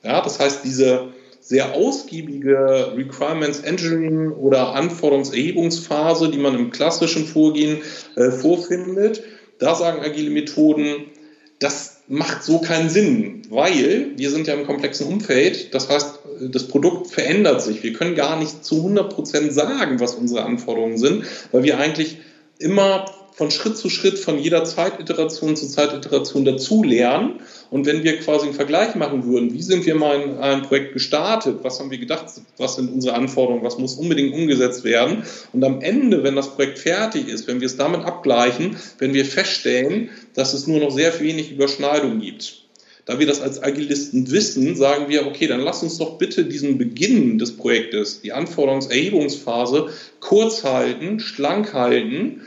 [0.03, 1.09] Ja, das heißt, diese
[1.41, 7.81] sehr ausgiebige Requirements Engineering oder Anforderungserhebungsphase, die man im klassischen Vorgehen
[8.15, 9.21] äh, vorfindet,
[9.59, 11.07] da sagen agile Methoden,
[11.59, 15.73] das macht so keinen Sinn, weil wir sind ja im komplexen Umfeld.
[15.73, 17.83] Das heißt, das Produkt verändert sich.
[17.83, 22.17] Wir können gar nicht zu 100 Prozent sagen, was unsere Anforderungen sind, weil wir eigentlich
[22.59, 23.05] immer
[23.41, 27.39] von Schritt zu Schritt, von jeder Zeititeration zu Zeititeration dazu lernen.
[27.71, 30.93] Und wenn wir quasi einen Vergleich machen würden, wie sind wir mal in einem Projekt
[30.93, 32.25] gestartet, was haben wir gedacht,
[32.57, 35.23] was sind unsere Anforderungen, was muss unbedingt umgesetzt werden.
[35.53, 39.25] Und am Ende, wenn das Projekt fertig ist, wenn wir es damit abgleichen, wenn wir
[39.25, 42.61] feststellen, dass es nur noch sehr wenig Überschneidung gibt.
[43.05, 46.77] Da wir das als Agilisten wissen, sagen wir, okay, dann lass uns doch bitte diesen
[46.77, 52.41] Beginn des Projektes, die Anforderungserhebungsphase, kurz halten, schlank halten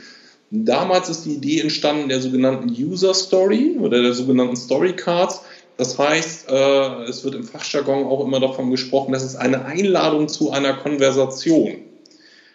[0.63, 5.41] Damals ist die Idee entstanden der sogenannten User Story oder der sogenannten Story Cards.
[5.75, 10.29] Das heißt, äh, es wird im Fachjargon auch immer davon gesprochen, dass es eine Einladung
[10.29, 11.73] zu einer Konversation.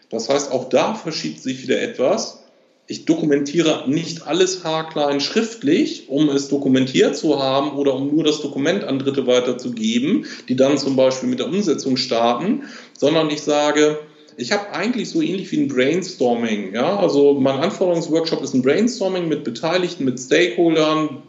[0.08, 2.42] Das heißt, auch da verschiebt sich wieder etwas.
[2.86, 8.40] Ich dokumentiere nicht alles haarklein schriftlich, um es dokumentiert zu haben oder um nur das
[8.40, 12.64] Dokument an Dritte weiterzugeben, die dann zum Beispiel mit der Umsetzung starten,
[12.98, 14.00] sondern ich sage,
[14.40, 16.74] ich habe eigentlich so ähnlich wie ein Brainstorming.
[16.74, 16.98] Ja?
[16.98, 21.22] Also mein Anforderungsworkshop ist ein Brainstorming mit Beteiligten, mit Stakeholdern,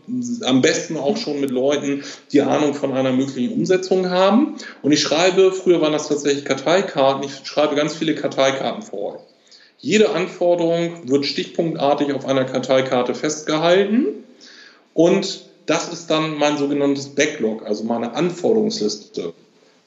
[0.45, 4.55] am besten auch schon mit Leuten, die Ahnung von einer möglichen Umsetzung haben.
[4.81, 9.25] Und ich schreibe, früher waren das tatsächlich Karteikarten, ich schreibe ganz viele Karteikarten vor.
[9.77, 14.05] Jede Anforderung wird stichpunktartig auf einer Karteikarte festgehalten
[14.93, 19.33] und das ist dann mein sogenanntes Backlog, also meine Anforderungsliste.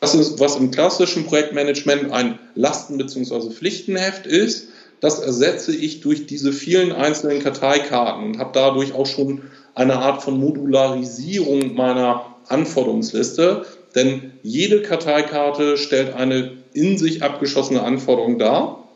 [0.05, 3.49] Das ist, was im klassischen Projektmanagement ein Lasten- bzw.
[3.49, 4.69] Pflichtenheft ist.
[5.01, 10.23] Das ersetze ich durch diese vielen einzelnen Karteikarten und habe dadurch auch schon eine Art
[10.23, 13.65] von Modularisierung meiner Anforderungsliste.
[13.95, 18.87] Denn jede Karteikarte stellt eine in sich abgeschossene Anforderung dar.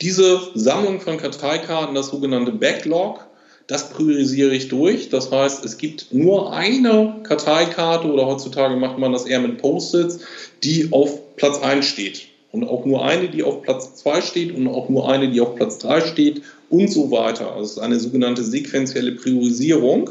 [0.00, 3.24] Diese Sammlung von Karteikarten, das sogenannte Backlog,
[3.66, 5.08] das priorisiere ich durch.
[5.08, 10.20] Das heißt, es gibt nur eine Karteikarte oder heutzutage macht man das eher mit Post-its,
[10.62, 12.28] die auf Platz 1 steht.
[12.52, 15.56] Und auch nur eine, die auf Platz 2 steht und auch nur eine, die auf
[15.56, 17.52] Platz 3 steht und so weiter.
[17.52, 20.10] Also es ist eine sogenannte sequenzielle Priorisierung.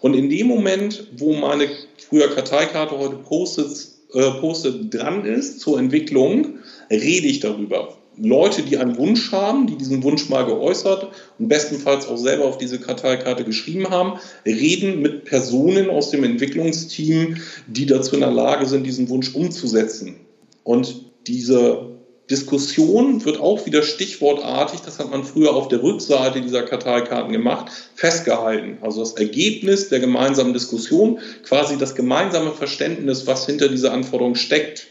[0.00, 1.68] Und in dem Moment, wo meine
[2.08, 6.58] früher Karteikarte heute Post-its äh, Post dran ist zur Entwicklung,
[6.90, 7.96] rede ich darüber.
[8.16, 12.58] Leute, die einen Wunsch haben, die diesen Wunsch mal geäußert und bestenfalls auch selber auf
[12.58, 18.66] diese Karteikarte geschrieben haben, reden mit Personen aus dem Entwicklungsteam, die dazu in der Lage
[18.66, 20.16] sind, diesen Wunsch umzusetzen.
[20.62, 21.92] Und diese
[22.30, 27.70] Diskussion wird auch wieder stichwortartig, das hat man früher auf der Rückseite dieser Karteikarten gemacht,
[27.94, 28.78] festgehalten.
[28.80, 34.86] Also das Ergebnis der gemeinsamen Diskussion, quasi das gemeinsame Verständnis, was hinter dieser Anforderung steckt,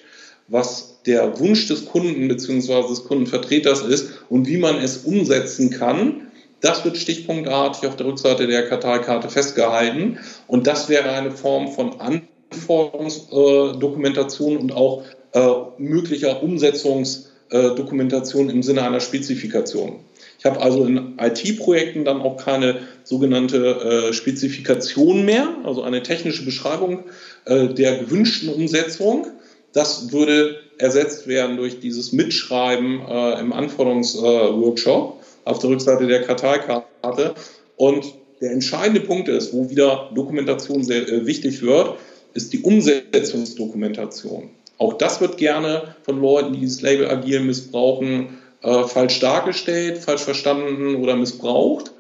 [0.48, 2.88] was der Wunsch des Kunden bzw.
[2.88, 6.28] des Kundenvertreters ist und wie man es umsetzen kann.
[6.62, 12.00] Das wird stichpunktartig auf der Rückseite der Karteikarte festgehalten und das wäre eine Form von
[12.00, 15.48] Anforderungsdokumentation und auch äh,
[15.80, 20.02] möglicher Umsetzungsdokumentation im Sinne einer Spezifikation.
[20.38, 26.44] Ich habe also in IT-Projekten dann auch keine sogenannte äh, Spezifikation mehr, also eine technische
[26.46, 27.04] Beschreibung
[27.46, 29.28] äh, der gewünschten Umsetzung.
[29.72, 36.24] Das würde ersetzt werden durch dieses Mitschreiben äh, im Anforderungsworkshop äh, auf der Rückseite der
[36.24, 37.36] Karteikarte.
[37.78, 41.96] Und der entscheidende Punkt ist, wo wieder Dokumentation sehr äh, wichtig wird,
[42.34, 44.50] ist die Umsetzungsdokumentation.
[44.78, 50.22] Auch das wird gerne von Leuten, die dieses Label agil missbrauchen, äh, falsch dargestellt, falsch
[50.22, 51.92] verstanden oder missbraucht.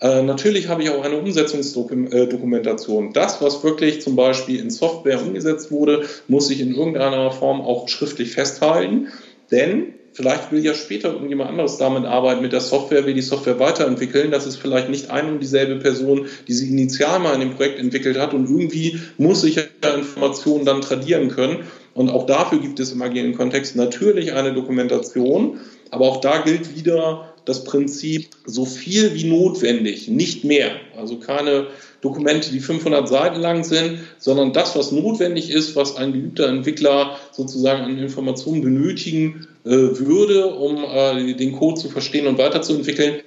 [0.00, 3.12] Äh, natürlich habe ich auch eine Umsetzungsdokumentation.
[3.12, 7.88] Das, was wirklich zum Beispiel in Software umgesetzt wurde, muss ich in irgendeiner Form auch
[7.88, 9.08] schriftlich festhalten.
[9.50, 13.58] Denn vielleicht will ja später irgendjemand anderes damit arbeiten mit der Software, will die Software
[13.58, 14.30] weiterentwickeln.
[14.30, 17.80] Das ist vielleicht nicht eine und dieselbe Person, die sie initial mal in dem Projekt
[17.80, 18.34] entwickelt hat.
[18.34, 19.62] Und irgendwie muss ich ja
[19.94, 21.64] Informationen dann tradieren können.
[21.94, 25.58] Und auch dafür gibt es im agilen Kontext natürlich eine Dokumentation.
[25.90, 30.72] Aber auch da gilt wieder das Prinzip so viel wie notwendig, nicht mehr.
[30.98, 31.68] Also keine
[32.02, 37.16] Dokumente, die 500 Seiten lang sind, sondern das, was notwendig ist, was ein geübter Entwickler
[37.32, 43.22] sozusagen an Informationen benötigen äh, würde, um äh, den Code zu verstehen und weiterzuentwickeln,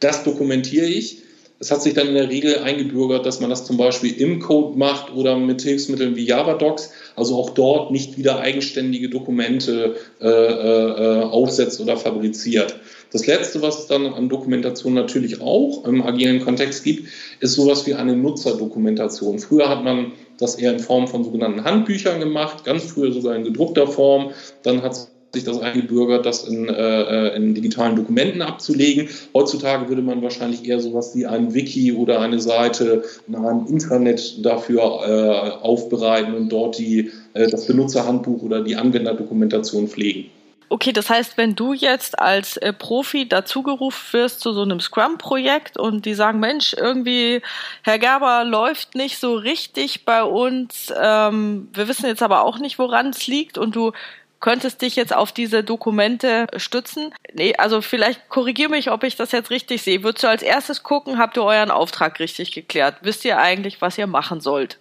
[0.00, 1.22] das dokumentiere ich.
[1.58, 4.76] Es hat sich dann in der Regel eingebürgert, dass man das zum Beispiel im Code
[4.76, 11.20] macht oder mit Hilfsmitteln wie JavaDocs, also auch dort nicht wieder eigenständige Dokumente äh, äh,
[11.20, 12.76] äh aufsetzt oder fabriziert.
[13.12, 17.08] Das Letzte, was es dann an Dokumentation natürlich auch im agilen Kontext gibt,
[17.40, 19.38] ist sowas wie eine Nutzerdokumentation.
[19.38, 23.44] Früher hat man das eher in Form von sogenannten Handbüchern gemacht, ganz früher sogar in
[23.44, 24.30] gedruckter Form.
[24.62, 29.08] Dann hat sich das eingebürgert, das in, äh, in digitalen Dokumenten abzulegen.
[29.34, 34.44] Heutzutage würde man wahrscheinlich eher sowas wie ein Wiki oder eine Seite in einem Intranet
[34.44, 40.26] dafür äh, aufbereiten und dort die, äh, das Benutzerhandbuch oder die Anwenderdokumentation pflegen.
[40.68, 45.76] Okay, das heißt, wenn du jetzt als äh, Profi dazugerufen wirst zu so einem Scrum-Projekt
[45.76, 47.42] und die sagen, Mensch, irgendwie,
[47.82, 52.78] Herr Gerber läuft nicht so richtig bei uns, ähm, wir wissen jetzt aber auch nicht,
[52.78, 53.92] woran es liegt und du
[54.40, 57.14] könntest dich jetzt auf diese Dokumente stützen.
[57.32, 60.02] Nee, also vielleicht korrigier mich, ob ich das jetzt richtig sehe.
[60.02, 62.96] Würdest du als erstes gucken, habt ihr euren Auftrag richtig geklärt?
[63.02, 64.78] Wisst ihr eigentlich, was ihr machen sollt?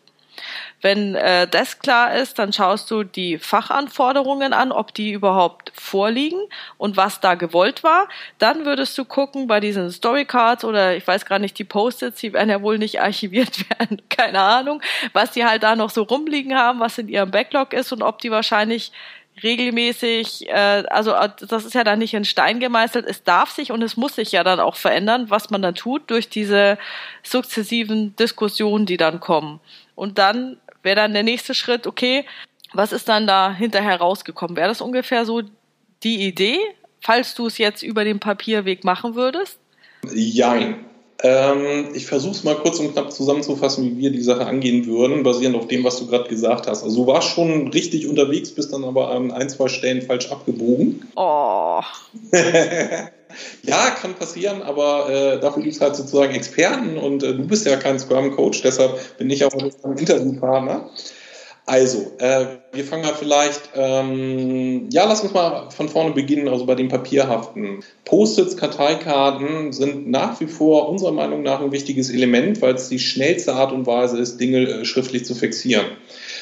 [0.82, 6.39] Wenn äh, das klar ist, dann schaust du die Fachanforderungen an, ob die überhaupt vorliegen
[6.78, 8.08] und was da gewollt war.
[8.39, 12.34] Dann würdest du gucken bei diesen Storycards oder ich weiß gar nicht, die Post-its, die
[12.34, 14.82] werden ja wohl nicht archiviert werden, keine Ahnung,
[15.13, 18.20] was die halt da noch so rumliegen haben, was in ihrem Backlog ist und ob
[18.20, 18.91] die wahrscheinlich
[19.44, 23.72] regelmäßig, äh, also äh, das ist ja dann nicht in Stein gemeißelt, es darf sich
[23.72, 26.78] und es muss sich ja dann auch verändern, was man dann tut durch diese
[27.24, 29.60] sukzessiven Diskussionen, die dann kommen.
[29.96, 32.26] Und dann wäre dann der nächste Schritt, okay,
[32.74, 34.56] was ist dann da hinterher rausgekommen?
[34.56, 35.41] Wäre das ungefähr so
[36.04, 36.58] die Idee,
[37.02, 39.60] falls du es jetzt über den Papierweg machen würdest?
[40.13, 40.86] Jein.
[41.24, 45.22] Ähm, ich versuche es mal kurz und knapp zusammenzufassen, wie wir die Sache angehen würden,
[45.22, 46.84] basierend auf dem, was du gerade gesagt hast.
[46.84, 51.08] Also du warst schon richtig unterwegs, bist dann aber an ein, zwei Stellen falsch abgebogen.
[51.15, 51.82] Oh.
[53.63, 57.65] ja, kann passieren, aber äh, dafür gibt es halt sozusagen Experten und äh, du bist
[57.65, 60.89] ja kein Scrum-Coach, deshalb bin ich auch ein Interviewpartner.
[61.67, 66.65] Also, äh, wir fangen mal vielleicht, ähm, ja, lass uns mal von vorne beginnen, also
[66.65, 67.84] bei den Papierhaften.
[68.04, 73.00] Post-its, Karteikarten sind nach wie vor unserer Meinung nach ein wichtiges Element, weil es die
[73.00, 75.86] schnellste Art und Weise ist, Dinge äh, schriftlich zu fixieren.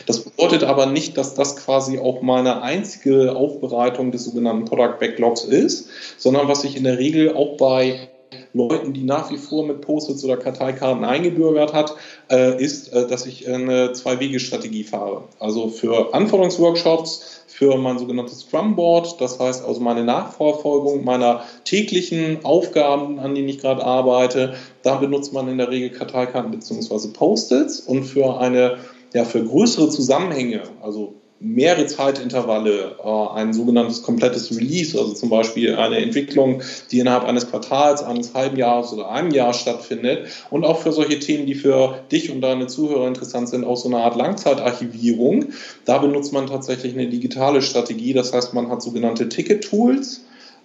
[0.06, 5.44] Das bedeutet aber nicht, dass das quasi auch meine einzige Aufbereitung des sogenannten Product Backlogs
[5.44, 8.10] ist, sondern was ich in der Regel auch bei
[8.54, 11.96] Leuten, die nach wie vor mit Post-its oder Karteikarten eingebürgert hat,
[12.32, 15.24] äh, ist, äh, dass ich eine Zwei-Wege-Strategie fahre.
[15.40, 23.20] Also für Anforderungsworkshops, für mein sogenanntes Scrum-Board, das heißt also meine Nachverfolgung meiner täglichen Aufgaben,
[23.20, 27.10] an denen ich gerade arbeite, da benutzt man in der Regel Karteikarten bzw.
[27.10, 28.78] Post-its und für eine
[29.14, 35.76] ja, für größere Zusammenhänge, also mehrere Zeitintervalle, äh, ein sogenanntes komplettes Release, also zum Beispiel
[35.76, 40.28] eine Entwicklung, die innerhalb eines Quartals, eines halben Jahres oder einem Jahr stattfindet.
[40.50, 43.88] Und auch für solche Themen, die für dich und deine Zuhörer interessant sind, auch so
[43.88, 45.54] eine Art Langzeitarchivierung.
[45.86, 50.22] Da benutzt man tatsächlich eine digitale Strategie, das heißt, man hat sogenannte Ticket-Tools,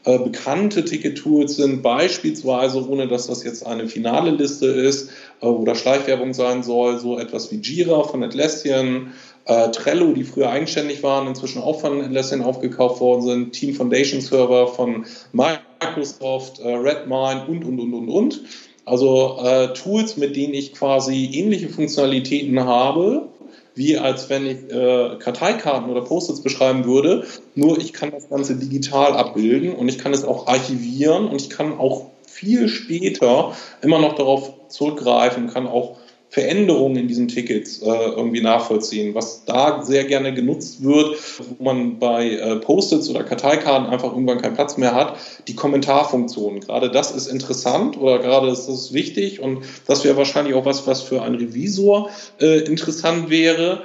[0.06, 5.08] äh, bekannte Ticket-Tools sind beispielsweise, ohne dass das jetzt eine finale Liste ist
[5.40, 9.14] äh, oder Schleichwerbung sein soll, so etwas wie Jira von Atlassian,
[9.46, 14.20] äh, Trello, die früher eigenständig waren, inzwischen auch von Atlassian aufgekauft worden sind, Team Foundation
[14.20, 18.40] Server von Microsoft, äh, Redmine und, und, und, und, und.
[18.86, 23.28] Also äh, Tools, mit denen ich quasi ähnliche Funktionalitäten habe,
[23.74, 27.24] wie als wenn ich äh, Karteikarten oder Post-its beschreiben würde.
[27.54, 31.50] Nur ich kann das Ganze digital abbilden und ich kann es auch archivieren und ich
[31.50, 35.96] kann auch viel später immer noch darauf zurückgreifen, kann auch
[36.34, 39.14] Veränderungen in diesen Tickets äh, irgendwie nachvollziehen.
[39.14, 41.16] Was da sehr gerne genutzt wird,
[41.58, 45.16] wo man bei äh, Post-its oder Karteikarten einfach irgendwann keinen Platz mehr hat,
[45.46, 46.58] die Kommentarfunktion.
[46.58, 50.88] Gerade das ist interessant oder gerade ist das wichtig und das wäre wahrscheinlich auch was,
[50.88, 53.82] was für einen Revisor äh, interessant wäre.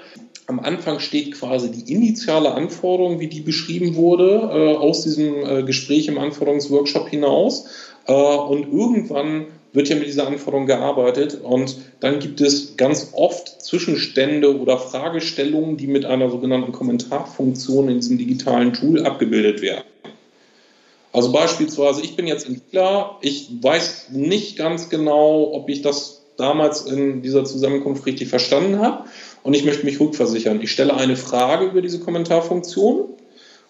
[0.47, 5.61] Am Anfang steht quasi die initiale Anforderung, wie die beschrieben wurde, äh, aus diesem äh,
[5.61, 7.67] Gespräch im Anforderungsworkshop hinaus.
[8.07, 13.61] Äh, und irgendwann wird ja mit dieser Anforderung gearbeitet und dann gibt es ganz oft
[13.61, 19.83] Zwischenstände oder Fragestellungen, die mit einer sogenannten Kommentarfunktion in diesem digitalen Tool abgebildet werden.
[21.11, 26.85] Also beispielsweise, ich bin jetzt Entwickler, ich weiß nicht ganz genau, ob ich das damals
[26.85, 29.05] in dieser Zusammenkunft richtig verstanden habe
[29.43, 30.61] und ich möchte mich rückversichern.
[30.61, 33.09] Ich stelle eine Frage über diese Kommentarfunktion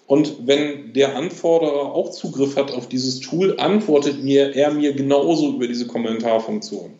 [0.09, 5.49] und wenn der Anforderer auch Zugriff hat auf dieses Tool, antwortet mir er mir genauso
[5.49, 6.95] über diese Kommentarfunktion.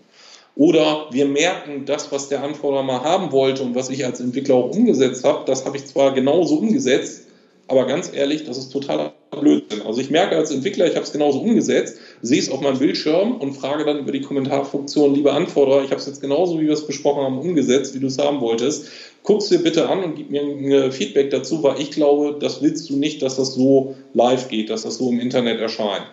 [0.55, 4.53] Oder wir merken, das, was der Anforderer mal haben wollte und was ich als Entwickler
[4.53, 7.25] auch umgesetzt habe, das habe ich zwar genauso umgesetzt,
[7.67, 9.81] aber ganz ehrlich, das ist totaler Blödsinn.
[9.83, 13.37] Also ich merke als Entwickler, ich habe es genauso umgesetzt, sehe es auf meinem Bildschirm
[13.37, 16.73] und frage dann über die Kommentarfunktion, lieber Anforderer, ich habe es jetzt genauso, wie wir
[16.73, 18.87] es besprochen haben, umgesetzt, wie du es haben wolltest.
[19.23, 22.61] Guck es dir bitte an und gib mir ein Feedback dazu, weil ich glaube, das
[22.61, 26.05] willst du nicht, dass das so live geht, dass das so im Internet erscheint.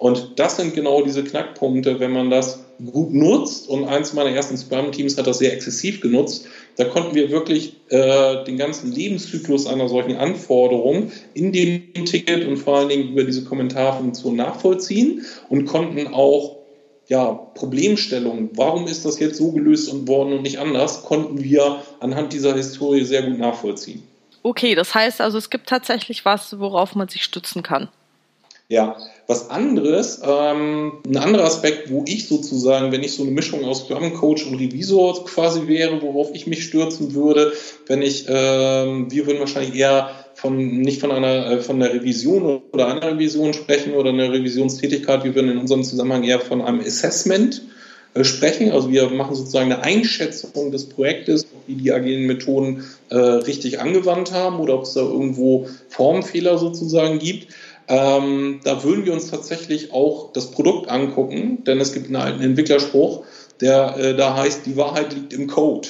[0.00, 3.68] Und das sind genau diese Knackpunkte, wenn man das gut nutzt.
[3.68, 6.46] Und eins meiner ersten Scrum-Teams hat das sehr exzessiv genutzt.
[6.76, 12.56] Da konnten wir wirklich äh, den ganzen Lebenszyklus einer solchen Anforderung in dem Ticket und
[12.56, 16.56] vor allen Dingen über diese Kommentarfunktion nachvollziehen und konnten auch
[17.08, 22.32] ja, Problemstellungen, warum ist das jetzt so gelöst worden und nicht anders, konnten wir anhand
[22.32, 24.02] dieser Historie sehr gut nachvollziehen.
[24.42, 27.90] Okay, das heißt also, es gibt tatsächlich was, worauf man sich stützen kann.
[28.70, 33.64] Ja, was anderes, ähm, ein anderer Aspekt, wo ich sozusagen, wenn ich so eine Mischung
[33.64, 37.52] aus Scrum Coach und Revisor quasi wäre, worauf ich mich stürzen würde,
[37.88, 42.62] wenn ich, ähm, wir würden wahrscheinlich eher von, nicht von einer, äh, von der Revision
[42.70, 46.78] oder einer Revision sprechen oder einer Revisionstätigkeit, wir würden in unserem Zusammenhang eher von einem
[46.78, 47.62] Assessment
[48.14, 48.70] äh, sprechen.
[48.70, 53.80] Also wir machen sozusagen eine Einschätzung des Projektes, ob die die agilen Methoden äh, richtig
[53.80, 57.48] angewandt haben oder ob es da irgendwo Formfehler sozusagen gibt.
[57.90, 62.40] Ähm, da würden wir uns tatsächlich auch das Produkt angucken, denn es gibt einen alten
[62.40, 63.24] Entwicklerspruch,
[63.60, 65.88] der äh, da heißt, die Wahrheit liegt im Code.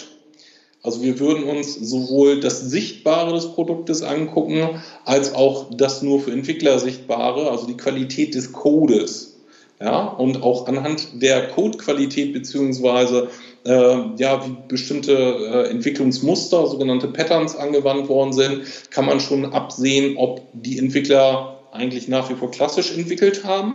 [0.82, 6.32] Also wir würden uns sowohl das Sichtbare des Produktes angucken, als auch das nur für
[6.32, 9.36] Entwickler Sichtbare, also die Qualität des Codes.
[9.78, 13.28] Ja, und auch anhand der Codequalität beziehungsweise
[13.64, 20.16] äh, ja, wie bestimmte äh, Entwicklungsmuster, sogenannte Patterns angewandt worden sind, kann man schon absehen,
[20.16, 23.74] ob die Entwickler eigentlich nach wie vor klassisch entwickelt haben,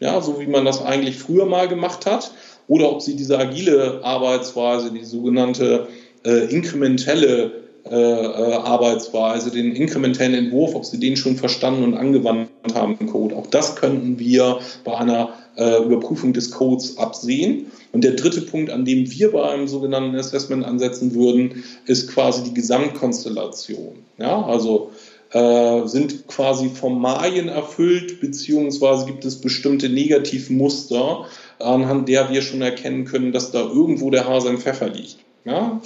[0.00, 2.32] ja, so wie man das eigentlich früher mal gemacht hat,
[2.66, 5.88] oder ob sie diese agile Arbeitsweise, die sogenannte
[6.24, 12.48] äh, inkrementelle äh, äh, Arbeitsweise, den inkrementellen Entwurf, ob sie den schon verstanden und angewandt
[12.74, 13.36] haben im Code.
[13.36, 17.66] Auch das könnten wir bei einer äh, Überprüfung des Codes absehen.
[17.92, 22.44] Und der dritte Punkt, an dem wir bei einem sogenannten Assessment ansetzen würden, ist quasi
[22.44, 23.96] die Gesamtkonstellation.
[24.16, 24.90] Ja, also
[25.34, 31.26] äh, sind quasi Formalien erfüllt, beziehungsweise gibt es bestimmte Negativmuster,
[31.58, 35.16] anhand der wir schon erkennen können, dass da irgendwo der Hase im Pfeffer liegt.
[35.44, 35.80] Ja?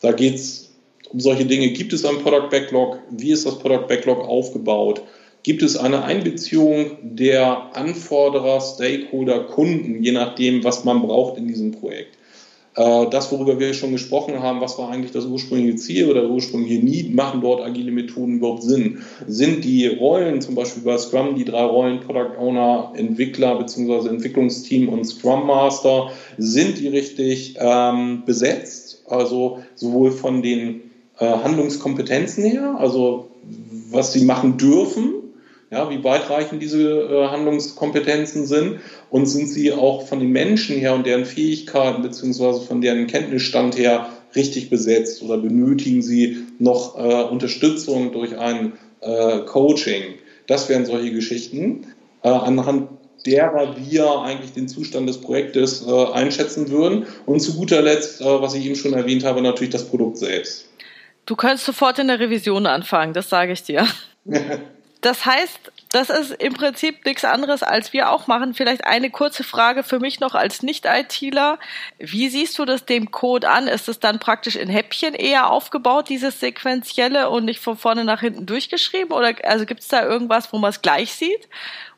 [0.00, 0.70] Da geht es
[1.10, 1.70] um solche Dinge.
[1.70, 2.98] Gibt es ein Product Backlog?
[3.10, 5.02] Wie ist das Product Backlog aufgebaut?
[5.42, 11.72] Gibt es eine Einbeziehung der Anforderer, Stakeholder, Kunden, je nachdem, was man braucht in diesem
[11.72, 12.15] Projekt?
[12.76, 16.30] Äh, das, worüber wir schon gesprochen haben, was war eigentlich das ursprüngliche Ziel oder der
[16.30, 18.98] ursprüngliche Need, machen dort agile Methoden überhaupt Sinn?
[19.26, 24.08] Sind die Rollen, zum Beispiel bei Scrum, die drei Rollen, Product Owner, Entwickler bzw.
[24.08, 29.02] Entwicklungsteam und Scrum Master, sind die richtig ähm, besetzt?
[29.08, 30.82] Also sowohl von den
[31.18, 33.28] äh, Handlungskompetenzen her, also
[33.90, 35.14] was sie machen dürfen,
[35.70, 40.94] ja, wie weitreichend diese äh, Handlungskompetenzen sind und sind sie auch von den Menschen her
[40.94, 47.24] und deren Fähigkeiten beziehungsweise von deren Kenntnisstand her richtig besetzt oder benötigen sie noch äh,
[47.24, 50.02] Unterstützung durch ein äh, Coaching?
[50.46, 51.88] Das wären solche Geschichten,
[52.22, 52.90] äh, anhand
[53.24, 57.06] derer wir eigentlich den Zustand des Projektes äh, einschätzen würden.
[57.24, 60.68] Und zu guter Letzt, was ich eben schon erwähnt habe, natürlich das Produkt selbst.
[61.24, 63.84] Du könntest sofort in der Revision anfangen, das sage ich dir.
[65.00, 68.54] Das heißt, das ist im Prinzip nichts anderes, als wir auch machen.
[68.54, 71.58] Vielleicht eine kurze Frage für mich noch als Nicht-ITler.
[71.98, 73.68] Wie siehst du das dem Code an?
[73.68, 78.20] Ist es dann praktisch in Häppchen eher aufgebaut, dieses Sequenzielle und nicht von vorne nach
[78.20, 79.12] hinten durchgeschrieben?
[79.12, 81.48] Oder also gibt es da irgendwas, wo man es gleich sieht?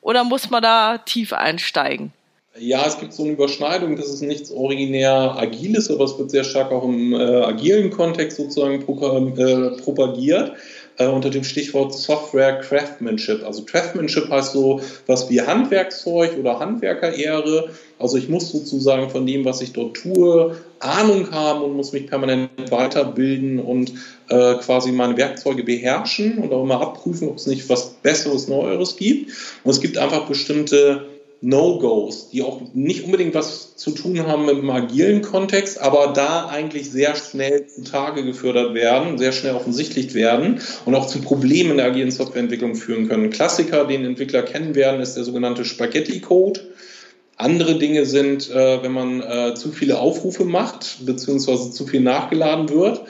[0.00, 2.12] Oder muss man da tief einsteigen?
[2.60, 6.44] Ja, es gibt so eine Überschneidung, das ist nichts originär Agiles, aber es wird sehr
[6.44, 10.52] stark auch im äh, agilen Kontext sozusagen äh, propagiert
[10.98, 13.44] äh, unter dem Stichwort Software Craftsmanship.
[13.44, 17.70] Also Craftsmanship heißt so was wie Handwerkszeug oder Handwerkerehre.
[17.98, 22.06] Also ich muss sozusagen von dem, was ich dort tue, Ahnung haben und muss mich
[22.06, 23.92] permanent weiterbilden und
[24.28, 28.96] äh, quasi meine Werkzeuge beherrschen und auch immer abprüfen, ob es nicht was Besseres, Neueres
[28.96, 29.32] gibt.
[29.64, 34.56] Und es gibt einfach bestimmte No-Gos, die auch nicht unbedingt was zu tun haben mit
[34.56, 40.60] dem agilen Kontext, aber da eigentlich sehr schnell zutage gefördert werden, sehr schnell offensichtlich werden
[40.84, 43.30] und auch zu Problemen in der agilen Softwareentwicklung führen können.
[43.30, 46.60] Klassiker, den Entwickler kennen werden, ist der sogenannte Spaghetti-Code.
[47.36, 52.68] Andere Dinge sind, äh, wenn man äh, zu viele Aufrufe macht, beziehungsweise zu viel nachgeladen
[52.68, 53.02] wird.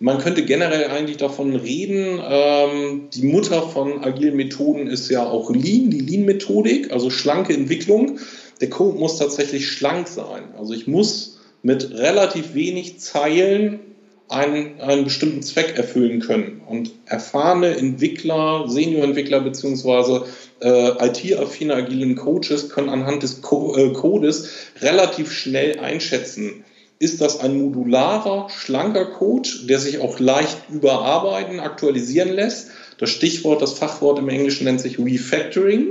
[0.00, 5.50] Man könnte generell eigentlich davon reden, ähm, die Mutter von agilen Methoden ist ja auch
[5.50, 8.20] Lean, die Lean-Methodik, also schlanke Entwicklung.
[8.60, 10.44] Der Code muss tatsächlich schlank sein.
[10.56, 13.80] Also ich muss mit relativ wenig Zeilen
[14.28, 16.60] einen, einen bestimmten Zweck erfüllen können.
[16.66, 20.26] Und erfahrene Entwickler, Senior-Entwickler beziehungsweise
[20.60, 26.64] äh, IT-affine agilen Coaches können anhand des Co äh, Codes relativ schnell einschätzen,
[26.98, 32.70] ist das ein modularer, schlanker Code, der sich auch leicht überarbeiten, aktualisieren lässt.
[32.98, 35.86] Das Stichwort, das Fachwort im Englischen nennt sich Refactoring,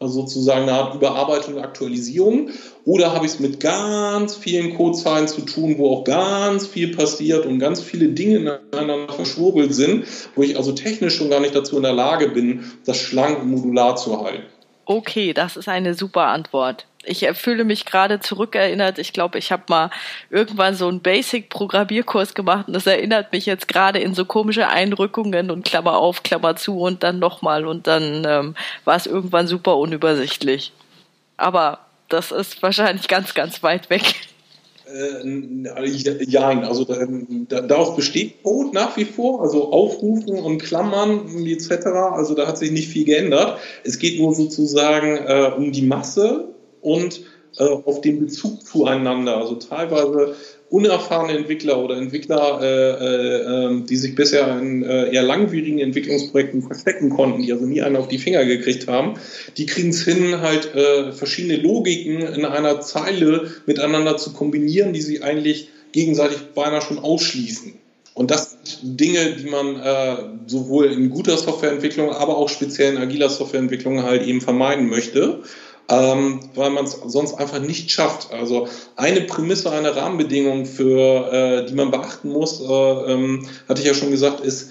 [0.00, 2.50] also sozusagen eine Art Überarbeitung und Aktualisierung.
[2.84, 7.46] Oder habe ich es mit ganz vielen Codezeilen zu tun, wo auch ganz viel passiert
[7.46, 11.76] und ganz viele Dinge ineinander verschwurbelt sind, wo ich also technisch schon gar nicht dazu
[11.76, 14.42] in der Lage bin, das schlank modular zu halten.
[14.86, 18.98] Okay, das ist eine super Antwort ich fühle mich gerade zurückerinnert.
[18.98, 19.90] Ich glaube, ich habe mal
[20.28, 25.50] irgendwann so einen Basic-Programmierkurs gemacht und das erinnert mich jetzt gerade in so komische Einrückungen
[25.50, 29.78] und Klammer auf, Klammer zu und dann nochmal und dann ähm, war es irgendwann super
[29.78, 30.72] unübersichtlich.
[31.36, 31.78] Aber
[32.08, 34.14] das ist wahrscheinlich ganz, ganz weit weg.
[34.92, 36.96] Äh, ja, also da,
[37.48, 41.86] da, daraus besteht Code nach wie vor, also Aufrufen und Klammern etc.
[42.12, 43.58] Also da hat sich nicht viel geändert.
[43.84, 46.48] Es geht nur sozusagen äh, um die Masse
[46.82, 47.22] und
[47.58, 49.36] äh, auf den Bezug zueinander.
[49.36, 50.36] Also teilweise
[50.70, 56.62] unerfahrene Entwickler oder Entwickler, äh, äh, ähm, die sich bisher in äh, eher langwierigen Entwicklungsprojekten
[56.62, 59.14] verstecken konnten, die also nie einen auf die Finger gekriegt haben,
[59.56, 65.02] die kriegen es hin, halt äh, verschiedene Logiken in einer Zeile miteinander zu kombinieren, die
[65.02, 67.74] sie eigentlich gegenseitig beinahe schon ausschließen.
[68.14, 70.16] Und das sind Dinge, die man äh,
[70.46, 75.42] sowohl in guter Softwareentwicklung, aber auch speziell in agiler Softwareentwicklung halt eben vermeiden möchte
[75.88, 78.32] ähm, weil man es sonst einfach nicht schafft.
[78.32, 82.64] Also eine Prämisse, eine Rahmenbedingung, für äh, die man beachten muss, äh,
[83.12, 84.70] ähm, hatte ich ja schon gesagt, ist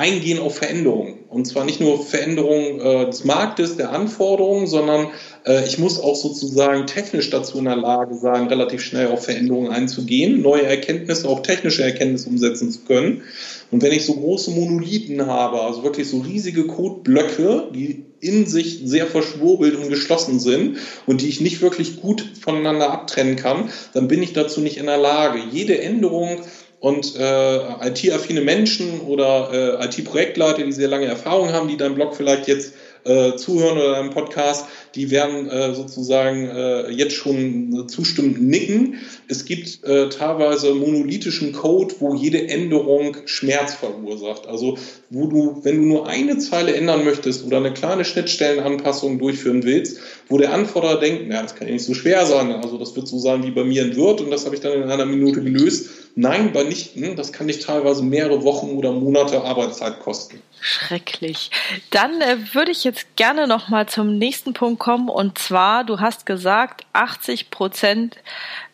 [0.00, 1.18] eingehen auf Veränderungen.
[1.28, 5.08] Und zwar nicht nur Veränderungen äh, des Marktes, der Anforderungen, sondern
[5.44, 9.70] äh, ich muss auch sozusagen technisch dazu in der Lage sein, relativ schnell auf Veränderungen
[9.70, 13.22] einzugehen, neue Erkenntnisse, auch technische Erkenntnisse umsetzen zu können.
[13.70, 18.80] Und wenn ich so große Monolithen habe, also wirklich so riesige Codeblöcke, die in sich
[18.84, 24.08] sehr verschwurbelt und geschlossen sind und die ich nicht wirklich gut voneinander abtrennen kann, dann
[24.08, 25.40] bin ich dazu nicht in der Lage.
[25.52, 26.40] Jede Änderung
[26.80, 32.16] und äh, IT-affine Menschen oder äh, IT-Projektleiter, die sehr lange Erfahrung haben, die deinen Blog
[32.16, 32.74] vielleicht jetzt
[33.04, 38.96] äh, zuhören oder einem Podcast, die werden äh, sozusagen äh, jetzt schon zustimmend nicken.
[39.28, 44.46] Es gibt äh, teilweise monolithischen Code, wo jede Änderung Schmerz verursacht.
[44.46, 44.78] Also
[45.10, 50.00] wo du, wenn du nur eine Zeile ändern möchtest oder eine kleine Schnittstellenanpassung durchführen willst,
[50.28, 53.08] wo der Anforderer denkt, na, das kann ja nicht so schwer sein, also das wird
[53.08, 55.42] so sein wie bei mir in Word und das habe ich dann in einer Minute
[55.42, 55.90] gelöst.
[56.16, 57.14] Nein, bei nichten.
[57.16, 60.42] Das kann dich teilweise mehrere Wochen oder Monate Arbeitszeit kosten.
[60.60, 61.50] Schrecklich.
[61.90, 66.00] Dann äh, würde ich jetzt gerne noch mal zum nächsten Punkt kommen und zwar, du
[66.00, 68.16] hast gesagt, 80 Prozent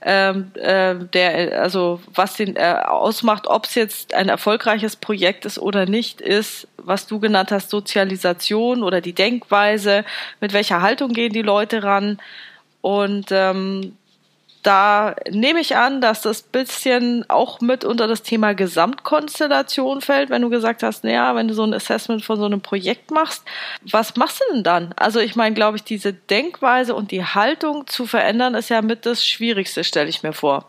[0.01, 5.59] ähm, äh, der, also was den äh, ausmacht, ob es jetzt ein erfolgreiches Projekt ist
[5.59, 10.07] oder nicht, ist, was du genannt hast, Sozialisation oder die Denkweise,
[10.41, 12.19] mit welcher Haltung gehen die Leute ran?
[12.81, 13.97] Und ähm,
[14.67, 20.43] da nehme ich an, dass das bisschen auch mit unter das Thema Gesamtkonstellation fällt, wenn
[20.43, 23.45] du gesagt hast, naja, wenn du so ein Assessment von so einem Projekt machst,
[23.89, 24.93] was machst du denn dann?
[24.97, 29.07] Also ich meine, glaube ich, diese Denkweise und die Haltung zu verändern, ist ja mit
[29.07, 30.69] das Schwierigste, stelle ich mir vor.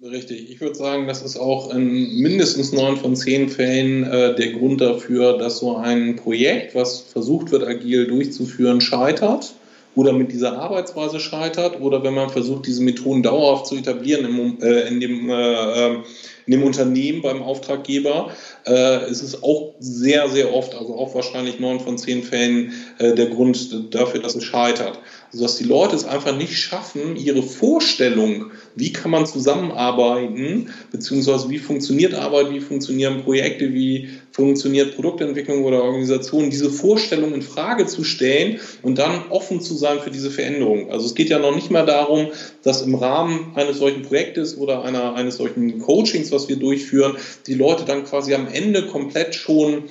[0.00, 0.50] Richtig.
[0.50, 4.80] Ich würde sagen, das ist auch in mindestens neun von zehn Fällen äh, der Grund
[4.80, 9.54] dafür, dass so ein Projekt, was versucht wird, agil durchzuführen, scheitert
[9.94, 14.60] oder mit dieser Arbeitsweise scheitert oder wenn man versucht, diese Methoden dauerhaft zu etablieren im,
[14.60, 16.04] äh, in, dem, äh, ähm,
[16.46, 18.30] in dem Unternehmen beim Auftraggeber,
[18.66, 23.14] äh, ist es auch sehr, sehr oft, also auch wahrscheinlich neun von zehn Fällen, äh,
[23.14, 24.98] der Grund dafür, dass es scheitert.
[25.40, 31.58] Dass die Leute es einfach nicht schaffen, ihre Vorstellung, wie kann man zusammenarbeiten, beziehungsweise wie
[31.58, 38.02] funktioniert Arbeit, wie funktionieren Projekte, wie funktioniert Produktentwicklung oder Organisation, diese Vorstellung in Frage zu
[38.04, 40.90] stellen und dann offen zu sein für diese Veränderung.
[40.90, 42.28] Also es geht ja noch nicht mal darum,
[42.62, 47.16] dass im Rahmen eines solchen Projektes oder einer, eines solchen Coachings, was wir durchführen,
[47.46, 49.84] die Leute dann quasi am Ende komplett schon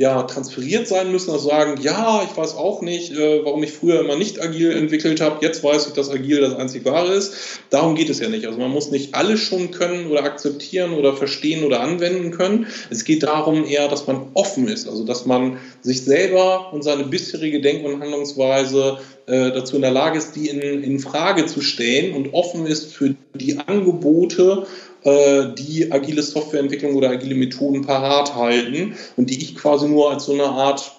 [0.00, 4.00] ja, transferiert sein müssen, also sagen, ja, ich weiß auch nicht, äh, warum ich früher
[4.00, 7.34] immer nicht agil entwickelt habe, jetzt weiß ich, dass agil das einzig wahre ist.
[7.68, 8.46] Darum geht es ja nicht.
[8.46, 12.66] Also man muss nicht alles schon können oder akzeptieren oder verstehen oder anwenden können.
[12.88, 17.04] Es geht darum eher, dass man offen ist, also dass man sich selber und seine
[17.04, 21.60] bisherige Denk- und Handlungsweise äh, dazu in der Lage ist, die in, in Frage zu
[21.60, 24.66] stellen und offen ist für die Angebote
[25.04, 30.32] die agile Softwareentwicklung oder agile Methoden parat halten und die ich quasi nur als so
[30.32, 30.92] eine Art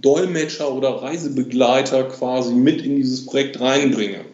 [0.00, 4.24] Dolmetscher oder Reisebegleiter quasi mit in dieses Projekt reinbringe.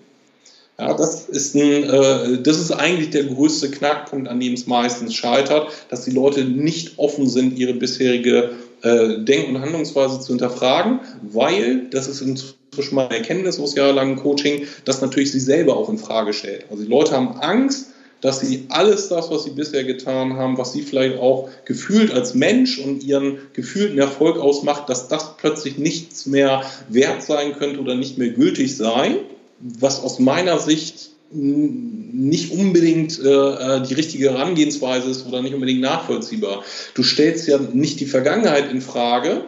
[0.79, 5.15] Ja, das ist, ein, äh, das ist eigentlich der größte Knackpunkt, an dem es meistens
[5.15, 8.51] scheitert, dass die Leute nicht offen sind, ihre bisherige
[8.83, 14.67] äh, Denk- und Handlungsweise zu hinterfragen, weil, das ist inzwischen meine Erkenntnis aus jahrelangem Coaching,
[14.85, 16.67] das natürlich sie selber auch in Frage stellt.
[16.71, 20.73] Also die Leute haben Angst, dass sie alles das, was sie bisher getan haben, was
[20.73, 26.27] sie vielleicht auch gefühlt als Mensch und ihren gefühlten Erfolg ausmacht, dass das plötzlich nichts
[26.27, 29.17] mehr wert sein könnte oder nicht mehr gültig sei,
[29.61, 36.63] was aus meiner Sicht nicht unbedingt äh, die richtige Herangehensweise ist oder nicht unbedingt nachvollziehbar.
[36.95, 39.45] Du stellst ja nicht die Vergangenheit in Frage,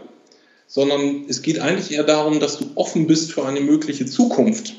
[0.66, 4.74] sondern es geht eigentlich eher darum, dass du offen bist für eine mögliche Zukunft.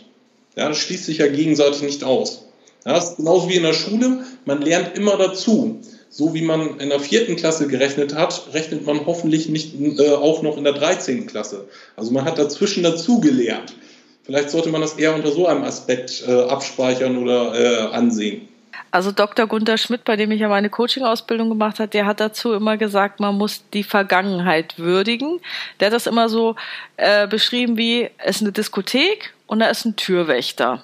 [0.56, 2.49] Ja, das schließt sich ja gegenseitig nicht aus.
[2.86, 5.82] Ja, das ist genauso wie in der Schule, man lernt immer dazu.
[6.12, 10.42] So wie man in der vierten Klasse gerechnet hat, rechnet man hoffentlich nicht äh, auch
[10.42, 11.28] noch in der 13.
[11.28, 11.68] Klasse.
[11.96, 13.76] Also man hat dazwischen dazu gelernt.
[14.24, 18.48] Vielleicht sollte man das eher unter so einem Aspekt äh, abspeichern oder äh, ansehen.
[18.92, 19.46] Also Dr.
[19.46, 23.20] Gunther Schmidt, bei dem ich ja meine Coaching-Ausbildung gemacht habe, der hat dazu immer gesagt,
[23.20, 25.40] man muss die Vergangenheit würdigen.
[25.80, 26.56] Der hat das immer so
[26.98, 30.84] äh, beschrieben wie, es ist eine Diskothek und da ist ein Türwächter.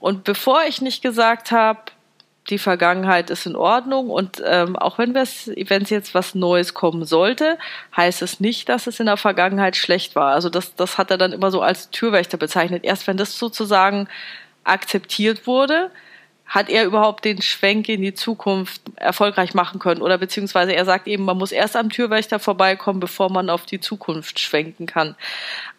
[0.00, 1.80] Und bevor ich nicht gesagt habe,
[2.50, 5.50] die Vergangenheit ist in Ordnung und ähm, auch wenn es
[5.90, 7.58] jetzt was Neues kommen sollte,
[7.96, 10.32] heißt es nicht, dass es in der Vergangenheit schlecht war.
[10.32, 12.84] Also das, das hat er dann immer so als Türwächter bezeichnet.
[12.84, 14.08] Erst wenn das sozusagen
[14.64, 15.90] akzeptiert wurde,
[16.46, 20.00] hat er überhaupt den Schwenk in die Zukunft erfolgreich machen können.
[20.00, 23.80] Oder beziehungsweise er sagt eben, man muss erst am Türwächter vorbeikommen, bevor man auf die
[23.80, 25.14] Zukunft schwenken kann.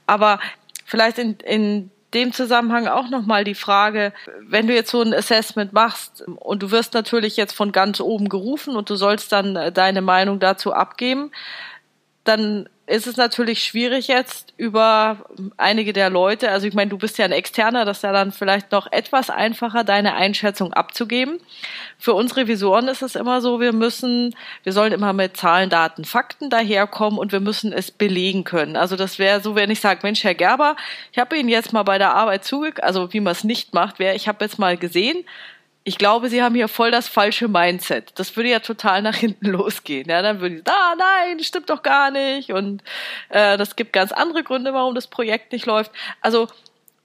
[0.06, 0.40] Aber
[0.86, 5.74] vielleicht in, in dem Zusammenhang auch nochmal die Frage, wenn du jetzt so ein Assessment
[5.74, 9.72] machst und du wirst natürlich jetzt von ganz oben gerufen und du sollst dann äh,
[9.72, 11.32] deine Meinung dazu abgeben,
[12.30, 15.18] dann ist es natürlich schwierig jetzt über
[15.58, 18.32] einige der Leute, also ich meine, du bist ja ein Externer, das ist ja dann
[18.32, 21.40] vielleicht noch etwas einfacher, deine Einschätzung abzugeben.
[22.00, 26.04] Für uns Revisoren ist es immer so, wir müssen, wir sollen immer mit Zahlen, Daten,
[26.04, 28.76] Fakten daherkommen und wir müssen es belegen können.
[28.76, 30.76] Also das wäre so, wenn ich sage, Mensch, Herr Gerber,
[31.12, 34.00] ich habe Ihnen jetzt mal bei der Arbeit zugeguckt, also wie man es nicht macht,
[34.00, 35.26] wäre, ich habe jetzt mal gesehen,
[35.84, 38.12] ich glaube, sie haben hier voll das falsche Mindset.
[38.16, 40.10] Das würde ja total nach hinten losgehen.
[40.10, 42.52] Ja, dann würde ich, ah, nein, stimmt doch gar nicht.
[42.52, 42.84] Und
[43.30, 45.92] äh, das gibt ganz andere Gründe, warum das Projekt nicht läuft.
[46.22, 46.48] Also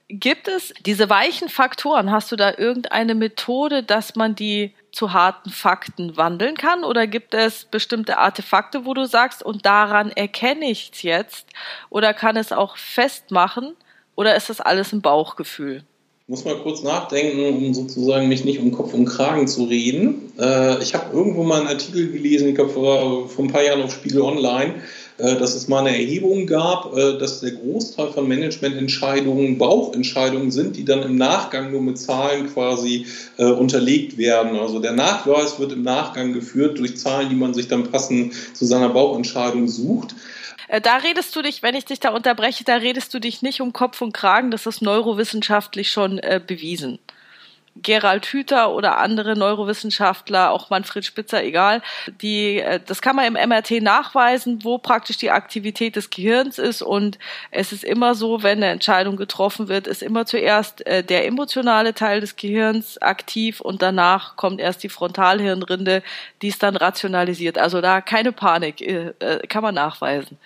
[0.07, 2.11] gibt es diese weichen Faktoren?
[2.11, 6.83] Hast du da irgendeine Methode, dass man die zu harten Fakten wandeln kann?
[6.83, 11.47] Oder gibt es bestimmte Artefakte, wo du sagst, und daran erkenne ich es jetzt?
[11.89, 13.75] Oder kann es auch festmachen?
[14.15, 15.83] Oder ist das alles ein Bauchgefühl?
[16.27, 20.33] Muss mal kurz nachdenken, um sozusagen mich nicht um Kopf und Kragen zu reden.
[20.39, 23.83] Äh, ich habe irgendwo mal einen Artikel gelesen, ich glaube vor, vor ein paar Jahren
[23.83, 24.73] auf Spiegel Online,
[25.19, 30.77] äh, dass es mal eine Erhebung gab, äh, dass der Großteil von Managemententscheidungen Bauchentscheidungen sind,
[30.77, 33.05] die dann im Nachgang nur mit Zahlen quasi
[33.37, 34.57] äh, unterlegt werden.
[34.57, 38.65] Also der Nachweis wird im Nachgang geführt durch Zahlen, die man sich dann passend zu
[38.65, 40.15] seiner Bauchentscheidung sucht.
[40.67, 43.61] Äh, da redest du dich, wenn ich dich da unterbreche, da redest du dich nicht
[43.61, 46.99] um Kopf und Kragen, das ist neurowissenschaftlich schon äh, bewiesen.
[47.75, 51.81] Gerald Hüther oder andere Neurowissenschaftler, auch Manfred Spitzer, egal,
[52.21, 56.81] die, äh, das kann man im MRT nachweisen, wo praktisch die Aktivität des Gehirns ist
[56.81, 57.19] und
[57.51, 61.93] es ist immer so, wenn eine Entscheidung getroffen wird, ist immer zuerst äh, der emotionale
[61.93, 66.01] Teil des Gehirns aktiv und danach kommt erst die Frontalhirnrinde,
[66.41, 67.57] die es dann rationalisiert.
[67.57, 69.13] Also da keine Panik, äh,
[69.49, 70.37] kann man nachweisen.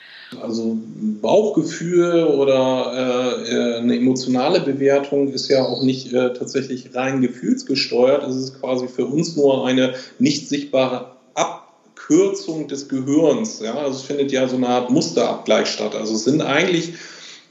[0.41, 0.77] Also
[1.21, 8.27] Bauchgefühl oder äh, eine emotionale Bewertung ist ja auch nicht äh, tatsächlich rein gefühlsgesteuert.
[8.27, 13.59] Es ist quasi für uns nur eine nicht sichtbare Abkürzung des Gehirns.
[13.59, 13.75] Ja?
[13.75, 15.95] Also es findet ja so eine Art Musterabgleich statt.
[15.95, 16.93] Also es sind eigentlich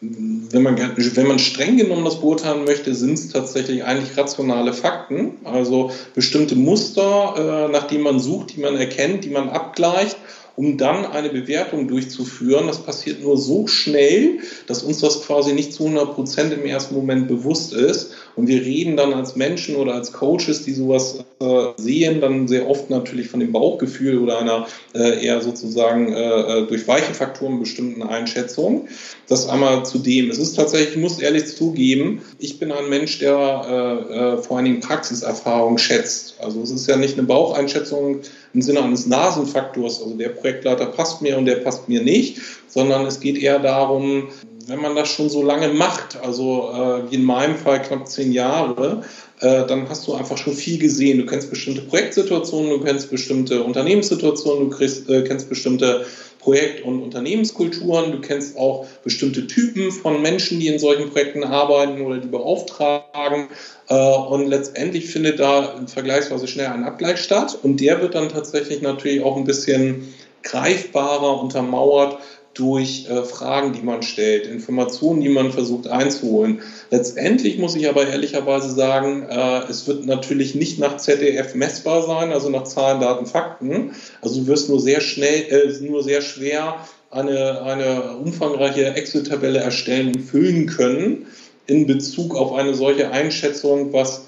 [0.00, 5.32] wenn man, wenn man streng genommen das beurteilen möchte, sind es tatsächlich eigentlich rationale Fakten,
[5.42, 10.16] also bestimmte Muster, äh, nach denen man sucht, die man erkennt, die man abgleicht
[10.58, 12.66] um dann eine Bewertung durchzuführen.
[12.66, 16.96] Das passiert nur so schnell, dass uns das quasi nicht zu 100 Prozent im ersten
[16.96, 18.10] Moment bewusst ist.
[18.38, 22.70] Und wir reden dann als Menschen oder als Coaches, die sowas äh, sehen, dann sehr
[22.70, 27.58] oft natürlich von dem Bauchgefühl oder einer äh, eher sozusagen äh, äh durch weiche Faktoren
[27.58, 28.86] bestimmten Einschätzung.
[29.26, 30.30] Das einmal zu dem.
[30.30, 33.34] Es ist tatsächlich, ich muss ehrlich zugeben, ich bin ein Mensch, der
[33.68, 36.36] äh, äh, vor allen Dingen Praxiserfahrung schätzt.
[36.40, 38.20] Also es ist ja nicht eine Baucheinschätzung
[38.54, 43.04] im Sinne eines Nasenfaktors, also der Projektleiter passt mir und der passt mir nicht, sondern
[43.04, 44.28] es geht eher darum,
[44.68, 48.32] wenn man das schon so lange macht, also äh, wie in meinem Fall knapp zehn
[48.32, 49.02] Jahre,
[49.40, 51.18] äh, dann hast du einfach schon viel gesehen.
[51.18, 56.04] Du kennst bestimmte Projektsituationen, du kennst bestimmte Unternehmenssituationen, du kriegst, äh, kennst bestimmte
[56.38, 62.02] Projekt- und Unternehmenskulturen, du kennst auch bestimmte Typen von Menschen, die in solchen Projekten arbeiten
[62.02, 63.48] oder die beauftragen.
[63.88, 68.82] Äh, und letztendlich findet da vergleichsweise schnell ein Abgleich statt und der wird dann tatsächlich
[68.82, 70.12] natürlich auch ein bisschen
[70.42, 72.18] greifbarer, untermauert
[72.58, 76.60] durch äh, Fragen, die man stellt, Informationen, die man versucht einzuholen.
[76.90, 82.32] Letztendlich muss ich aber ehrlicherweise sagen, äh, es wird natürlich nicht nach ZDF messbar sein,
[82.32, 83.92] also nach Zahlen, Daten, Fakten.
[84.20, 90.08] Also du wirst nur sehr schnell, äh, nur sehr schwer eine, eine umfangreiche Excel-Tabelle erstellen
[90.08, 91.26] und füllen können
[91.66, 94.27] in Bezug auf eine solche Einschätzung, was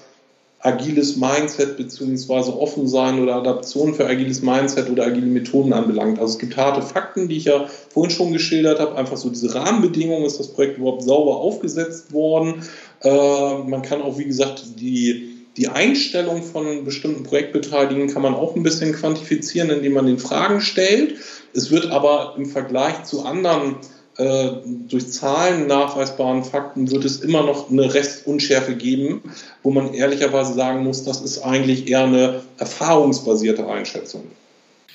[0.61, 6.19] agiles Mindset beziehungsweise offen sein oder Adaption für agiles Mindset oder agile Methoden anbelangt.
[6.19, 8.95] Also es gibt harte Fakten, die ich ja vorhin schon geschildert habe.
[8.95, 12.63] Einfach so diese Rahmenbedingungen, ist das Projekt überhaupt sauber aufgesetzt worden.
[13.01, 18.55] Äh, man kann auch, wie gesagt, die, die Einstellung von bestimmten Projektbeteiligten kann man auch
[18.55, 21.15] ein bisschen quantifizieren, indem man den Fragen stellt.
[21.53, 23.77] Es wird aber im Vergleich zu anderen
[24.17, 29.21] durch Zahlen nachweisbaren Fakten wird es immer noch eine Restunschärfe geben,
[29.63, 34.23] wo man ehrlicherweise sagen muss, das ist eigentlich eher eine erfahrungsbasierte Einschätzung.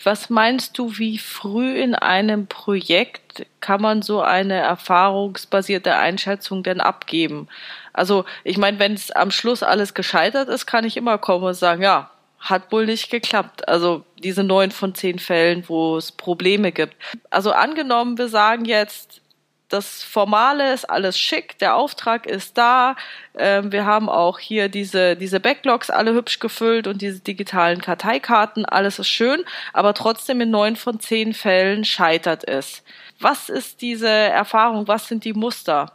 [0.04, 6.80] Was meinst du, wie früh in einem Projekt kann man so eine erfahrungsbasierte Einschätzung denn
[6.80, 7.48] abgeben?
[7.92, 11.54] Also ich meine, wenn es am Schluss alles gescheitert ist, kann ich immer kommen und
[11.54, 13.68] sagen, ja, hat wohl nicht geklappt.
[13.68, 16.96] Also diese neun von zehn Fällen, wo es Probleme gibt.
[17.30, 19.20] Also angenommen, wir sagen jetzt,
[19.68, 22.94] das Formale ist alles schick, der Auftrag ist da.
[23.36, 28.64] Ähm, wir haben auch hier diese, diese Backlogs alle hübsch gefüllt und diese digitalen Karteikarten,
[28.64, 32.84] alles ist schön, aber trotzdem in neun von zehn Fällen scheitert es.
[33.18, 34.86] Was ist diese Erfahrung?
[34.86, 35.92] Was sind die Muster?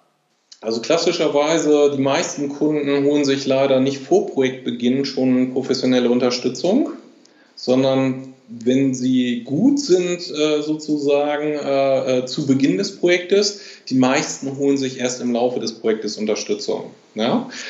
[0.62, 6.92] Also klassischerweise, die meisten Kunden holen sich leider nicht vor Projektbeginn schon professionelle Unterstützung,
[7.56, 14.58] sondern wenn sie gut sind, äh, sozusagen äh, äh, zu Beginn des Projektes, die meisten
[14.58, 16.92] holen sich erst im Laufe des Projektes Unterstützung.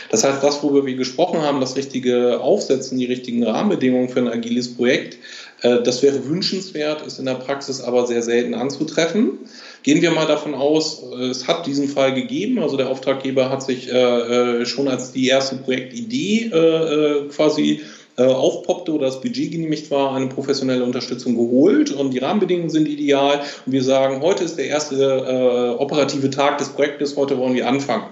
[0.10, 4.28] Das heißt, das, worüber wir gesprochen haben, das richtige Aufsetzen, die richtigen Rahmenbedingungen für ein
[4.28, 5.18] agiles Projekt,
[5.62, 9.40] das wäre wünschenswert, ist in der Praxis aber sehr selten anzutreffen.
[9.84, 13.90] Gehen wir mal davon aus, es hat diesen Fall gegeben, also der Auftraggeber hat sich
[14.64, 16.50] schon als die erste Projektidee
[17.30, 17.82] quasi
[18.18, 22.90] äh, aufpoppte oder das Budget genehmigt war, eine professionelle Unterstützung geholt und die Rahmenbedingungen sind
[22.90, 27.54] ideal und wir sagen, heute ist der erste äh, operative Tag des Projektes, heute wollen
[27.54, 28.04] wir anfangen.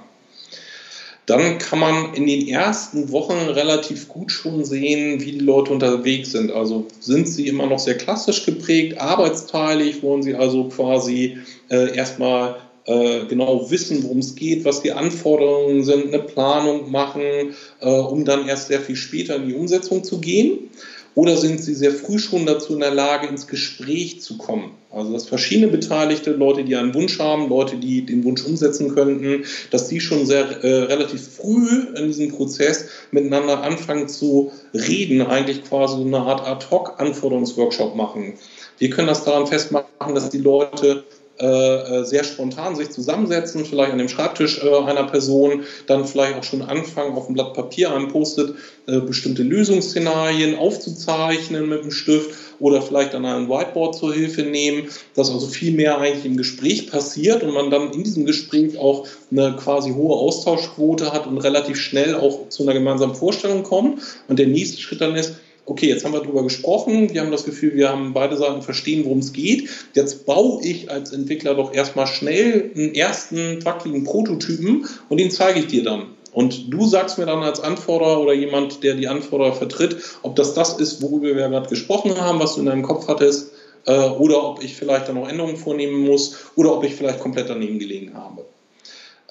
[1.30, 6.32] Dann kann man in den ersten Wochen relativ gut schon sehen, wie die Leute unterwegs
[6.32, 6.52] sind.
[6.52, 11.38] Also sind sie immer noch sehr klassisch geprägt, arbeitsteilig, wollen sie also quasi
[11.70, 12.56] äh, erstmal
[12.86, 18.26] äh, genau wissen, worum es geht, was die Anforderungen sind, eine Planung machen, äh, um
[18.26, 20.72] dann erst sehr viel später in die Umsetzung zu gehen?
[21.20, 24.72] Oder sind sie sehr früh schon dazu in der Lage, ins Gespräch zu kommen?
[24.90, 29.44] Also, dass verschiedene Beteiligte, Leute, die einen Wunsch haben, Leute, die den Wunsch umsetzen könnten,
[29.70, 35.66] dass die schon sehr äh, relativ früh in diesem Prozess miteinander anfangen zu reden, eigentlich
[35.66, 38.36] quasi so eine Art Ad-Hoc-Anforderungsworkshop machen.
[38.78, 41.04] Wir können das daran festmachen, dass die Leute
[41.42, 46.36] äh, äh, sehr spontan sich zusammensetzen, vielleicht an dem Schreibtisch äh, einer Person, dann vielleicht
[46.36, 48.56] auch schon anfangen, auf dem Blatt Papier einem Post-it
[48.88, 54.90] äh, bestimmte Lösungsszenarien aufzuzeichnen mit dem Stift oder vielleicht an einem Whiteboard zur Hilfe nehmen,
[55.16, 59.08] dass also viel mehr eigentlich im Gespräch passiert und man dann in diesem Gespräch auch
[59.32, 64.02] eine quasi hohe Austauschquote hat und relativ schnell auch zu einer gemeinsamen Vorstellung kommt.
[64.28, 65.36] Und der nächste Schritt dann ist,
[65.70, 69.06] okay, jetzt haben wir darüber gesprochen, wir haben das Gefühl, wir haben beide Seiten verstehen,
[69.06, 69.70] worum es geht.
[69.94, 75.60] Jetzt baue ich als Entwickler doch erstmal schnell einen ersten wackeligen Prototypen und den zeige
[75.60, 76.08] ich dir dann.
[76.32, 80.54] Und du sagst mir dann als Anforderer oder jemand, der die Anforderer vertritt, ob das
[80.54, 83.52] das ist, worüber wir gerade gesprochen haben, was du in deinem Kopf hattest,
[83.86, 87.50] äh, oder ob ich vielleicht dann noch Änderungen vornehmen muss oder ob ich vielleicht komplett
[87.50, 88.46] daneben gelegen habe.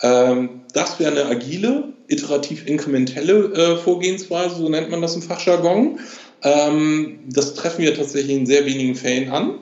[0.03, 6.01] Ähm, das wäre eine agile, iterativ inkrementelle äh, Vorgehensweise, so nennt man das im Fachjargon.
[6.43, 9.59] Ähm, das treffen wir tatsächlich in sehr wenigen Fällen an.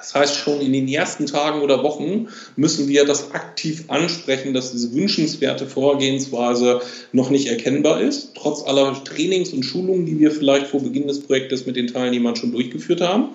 [0.00, 4.72] Das heißt, schon in den ersten Tagen oder Wochen müssen wir das aktiv ansprechen, dass
[4.72, 6.80] diese wünschenswerte Vorgehensweise
[7.12, 11.20] noch nicht erkennbar ist, trotz aller Trainings und Schulungen, die wir vielleicht vor Beginn des
[11.20, 13.30] Projektes mit den Teilnehmern schon durchgeführt haben.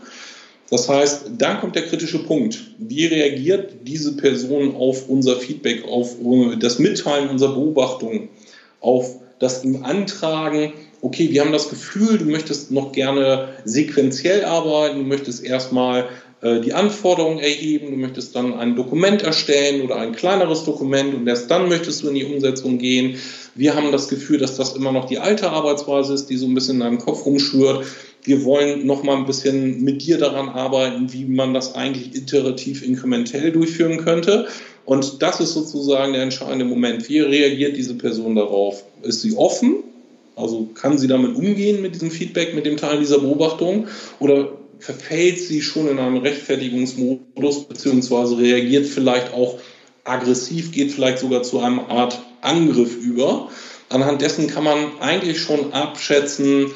[0.72, 2.72] Das heißt, dann kommt der kritische Punkt.
[2.80, 6.16] Wie reagiert diese Person auf unser Feedback, auf
[6.60, 8.30] das Mitteilen unserer Beobachtungen,
[8.82, 10.74] auf das ihm Antragen
[11.06, 16.10] okay, wir haben das Gefühl, du möchtest noch gerne sequenziell arbeiten, du möchtest erstmal
[16.42, 21.28] äh, die Anforderungen erheben, du möchtest dann ein Dokument erstellen oder ein kleineres Dokument und
[21.28, 23.18] erst dann möchtest du in die Umsetzung gehen.
[23.54, 26.56] Wir haben das Gefühl, dass das immer noch die alte Arbeitsweise ist, die so ein
[26.56, 27.86] bisschen in deinem Kopf rumschwört.
[28.24, 32.84] Wir wollen noch mal ein bisschen mit dir daran arbeiten, wie man das eigentlich iterativ
[32.84, 34.48] inkrementell durchführen könnte.
[34.86, 37.10] Und das ist sozusagen der entscheidende Moment.
[37.10, 38.84] Wie reagiert diese Person darauf?
[39.02, 39.78] Ist sie offen?
[40.36, 43.88] Also kann sie damit umgehen mit diesem Feedback, mit dem Teil dieser Beobachtung
[44.20, 49.58] oder verfällt sie schon in einem Rechtfertigungsmodus beziehungsweise reagiert vielleicht auch
[50.04, 53.50] aggressiv, geht vielleicht sogar zu einer Art Angriff über.
[53.90, 56.72] Anhand dessen kann man eigentlich schon abschätzen,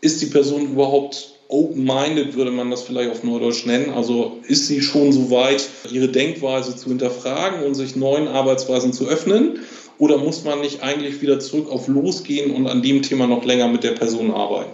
[0.00, 3.92] ist die Person überhaupt open-minded, würde man das vielleicht auf Neudeutsch nennen.
[3.92, 9.06] Also ist sie schon so weit, ihre Denkweise zu hinterfragen und sich neuen Arbeitsweisen zu
[9.06, 9.60] öffnen?
[9.98, 13.68] Oder muss man nicht eigentlich wieder zurück auf Losgehen und an dem Thema noch länger
[13.68, 14.72] mit der Person arbeiten?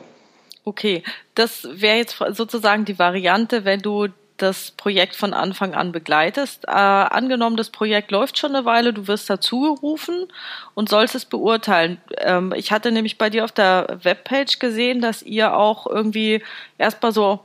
[0.64, 1.02] Okay,
[1.34, 4.08] das wäre jetzt sozusagen die Variante, wenn du
[4.38, 6.64] das Projekt von Anfang an begleitest.
[6.66, 10.26] Äh, angenommen, das Projekt läuft schon eine Weile, du wirst dazugerufen
[10.74, 12.00] und sollst es beurteilen.
[12.18, 16.42] Ähm, ich hatte nämlich bei dir auf der Webpage gesehen, dass ihr auch irgendwie
[16.78, 17.40] erstmal so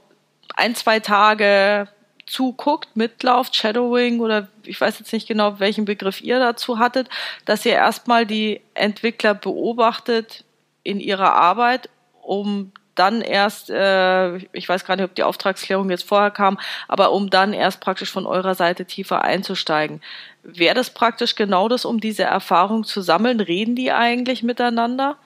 [0.56, 1.88] ein, zwei Tage
[2.26, 7.10] zuguckt, mitlauft, Shadowing oder ich weiß jetzt nicht genau, welchen Begriff ihr dazu hattet,
[7.46, 10.46] dass ihr erstmal die Entwickler beobachtet
[10.84, 11.90] in ihrer Arbeit,
[12.22, 17.12] um dann erst, äh, ich weiß gar nicht, ob die Auftragsklärung jetzt vorher kam, aber
[17.12, 20.02] um dann erst praktisch von eurer Seite tiefer einzusteigen.
[20.44, 23.40] Wäre das praktisch genau das, um diese Erfahrung zu sammeln?
[23.40, 25.18] Reden die eigentlich miteinander?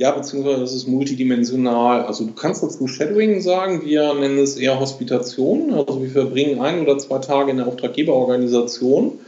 [0.00, 2.06] Ja, beziehungsweise das ist multidimensional.
[2.06, 5.74] Also du kannst dazu Shadowing sagen, wir nennen es eher Hospitation.
[5.74, 9.20] Also wir verbringen ein oder zwei Tage in der Auftraggeberorganisation.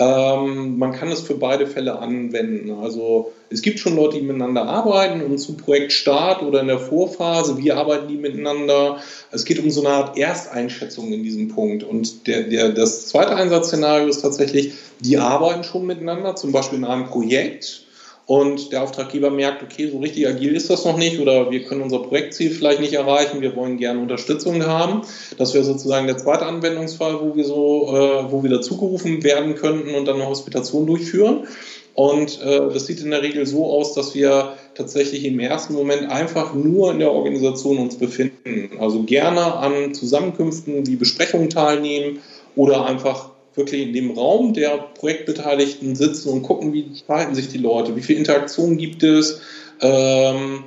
[0.00, 2.70] Ähm, man kann es für beide Fälle anwenden.
[2.70, 7.58] Also es gibt schon Leute, die miteinander arbeiten und zu Projektstart oder in der Vorphase,
[7.58, 9.00] wie arbeiten die miteinander?
[9.30, 11.84] Es geht um so eine Art Ersteinschätzung in diesem Punkt.
[11.84, 16.86] Und der, der, das zweite Einsatzszenario ist tatsächlich, die arbeiten schon miteinander, zum Beispiel in
[16.86, 17.84] einem Projekt
[18.30, 21.82] und der Auftraggeber merkt, okay, so richtig agil ist das noch nicht oder wir können
[21.82, 25.02] unser Projektziel vielleicht nicht erreichen, wir wollen gerne Unterstützung haben.
[25.36, 29.96] Das wäre sozusagen der zweite Anwendungsfall, wo wir so, äh, wo wir dazugerufen werden könnten
[29.96, 31.48] und dann eine Hospitation durchführen.
[31.94, 36.08] Und äh, das sieht in der Regel so aus, dass wir tatsächlich im ersten Moment
[36.08, 38.78] einfach nur in der Organisation uns befinden.
[38.78, 42.20] Also gerne an Zusammenkünften wie Besprechungen teilnehmen
[42.54, 47.58] oder einfach wirklich in dem Raum der Projektbeteiligten sitzen und gucken, wie verhalten sich die
[47.58, 49.40] Leute, wie viel Interaktion gibt es,
[49.80, 50.64] ähm,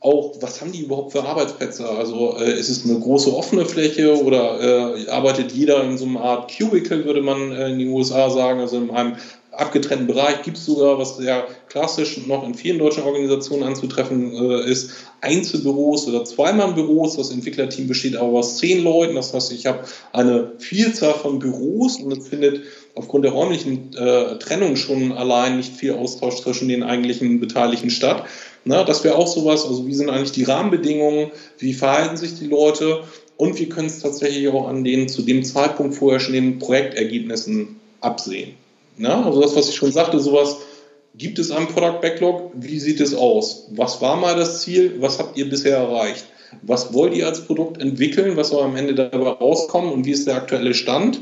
[0.00, 1.88] auch was haben die überhaupt für Arbeitsplätze?
[1.88, 6.20] Also äh, ist es eine große offene Fläche oder äh, arbeitet jeder in so einer
[6.20, 9.16] Art Cubicle, würde man äh, in den USA sagen, also in einem
[9.56, 14.70] abgetrennten Bereich gibt es sogar, was sehr klassisch noch in vielen deutschen Organisationen anzutreffen äh,
[14.70, 14.90] ist,
[15.20, 17.16] Einzelbüros oder Zweimannbüros.
[17.16, 19.14] Das Entwicklerteam besteht aber aus zehn Leuten.
[19.14, 19.80] Das heißt, ich habe
[20.12, 22.62] eine Vielzahl von Büros und es findet
[22.94, 28.24] aufgrund der räumlichen äh, Trennung schon allein nicht viel Austausch zwischen den eigentlichen Beteiligten statt.
[28.64, 29.64] Na, das wäre auch sowas.
[29.64, 31.30] Also wie sind eigentlich die Rahmenbedingungen?
[31.58, 33.04] Wie verhalten sich die Leute?
[33.36, 37.76] Und wir können es tatsächlich auch an den zu dem Zeitpunkt vorher schon den Projektergebnissen
[38.00, 38.54] absehen.
[38.98, 40.56] Na, also das, was ich schon sagte, sowas,
[41.14, 42.52] gibt es einen Product Backlog?
[42.54, 43.68] Wie sieht es aus?
[43.70, 44.96] Was war mal das Ziel?
[45.00, 46.24] Was habt ihr bisher erreicht?
[46.62, 48.36] Was wollt ihr als Produkt entwickeln?
[48.36, 49.92] Was soll am Ende dabei rauskommen?
[49.92, 51.20] Und wie ist der aktuelle Stand?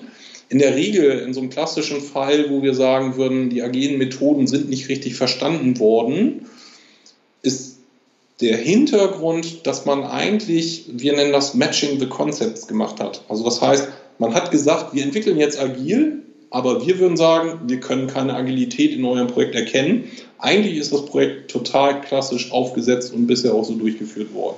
[0.49, 4.47] In der Regel, in so einem klassischen Fall, wo wir sagen würden, die agilen Methoden
[4.47, 6.47] sind nicht richtig verstanden worden,
[7.43, 7.79] ist
[8.41, 13.23] der Hintergrund, dass man eigentlich, wir nennen das Matching the Concepts gemacht hat.
[13.29, 16.23] Also das heißt, man hat gesagt, wir entwickeln jetzt agil,
[16.55, 20.05] aber wir würden sagen, wir können keine Agilität in eurem Projekt erkennen.
[20.39, 24.55] Eigentlich ist das Projekt total klassisch aufgesetzt und bisher auch so durchgeführt worden.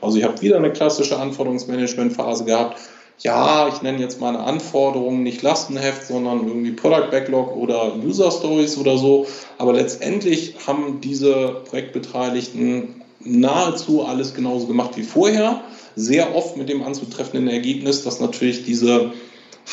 [0.00, 2.78] Also ihr habt wieder eine klassische Anforderungsmanagement-Phase gehabt.
[3.18, 8.78] Ja, ich nenne jetzt meine Anforderungen nicht Lastenheft, sondern irgendwie Product Backlog oder User Stories
[8.78, 9.26] oder so.
[9.58, 15.60] Aber letztendlich haben diese Projektbeteiligten nahezu alles genauso gemacht wie vorher.
[15.96, 19.10] Sehr oft mit dem anzutreffenden Ergebnis, dass natürlich diese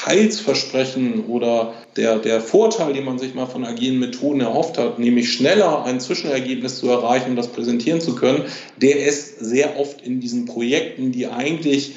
[0.06, 5.32] Heilsversprechen oder der, der Vorteil, den man sich mal von agilen Methoden erhofft hat, nämlich
[5.32, 8.46] schneller ein Zwischenergebnis zu erreichen und das präsentieren zu können,
[8.78, 11.96] der ist sehr oft in diesen Projekten, die eigentlich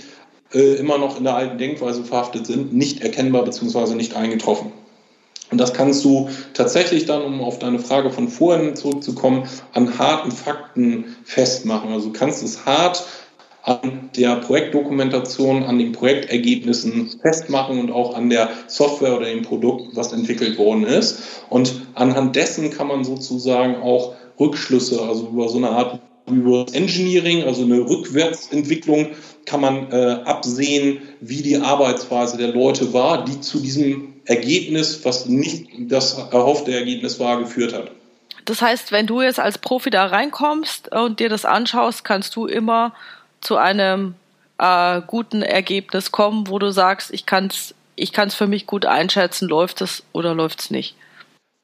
[0.53, 3.95] äh, immer noch in der alten Denkweise verhaftet sind, nicht erkennbar bzw.
[3.95, 4.73] nicht eingetroffen.
[5.51, 10.31] Und das kannst du tatsächlich dann, um auf deine Frage von vorhin zurückzukommen, an harten
[10.31, 11.93] Fakten festmachen.
[11.93, 13.05] Also du kannst es hart
[13.63, 19.95] an der Projektdokumentation, an den Projektergebnissen festmachen und auch an der Software oder dem Produkt,
[19.95, 21.23] was entwickelt worden ist.
[21.49, 27.45] Und anhand dessen kann man sozusagen auch Rückschlüsse, also über so eine Art über Engineering,
[27.45, 29.09] also eine Rückwärtsentwicklung,
[29.45, 35.27] kann man äh, absehen, wie die Arbeitsweise der Leute war, die zu diesem Ergebnis, was
[35.27, 37.91] nicht das erhoffte Ergebnis war, geführt hat.
[38.45, 42.47] Das heißt, wenn du jetzt als Profi da reinkommst und dir das anschaust, kannst du
[42.47, 42.93] immer
[43.43, 44.15] zu einem
[44.59, 48.87] äh, guten Ergebnis kommen, wo du sagst, ich kann es ich kann's für mich gut
[48.87, 50.97] einschätzen, läuft es oder läuft es nicht?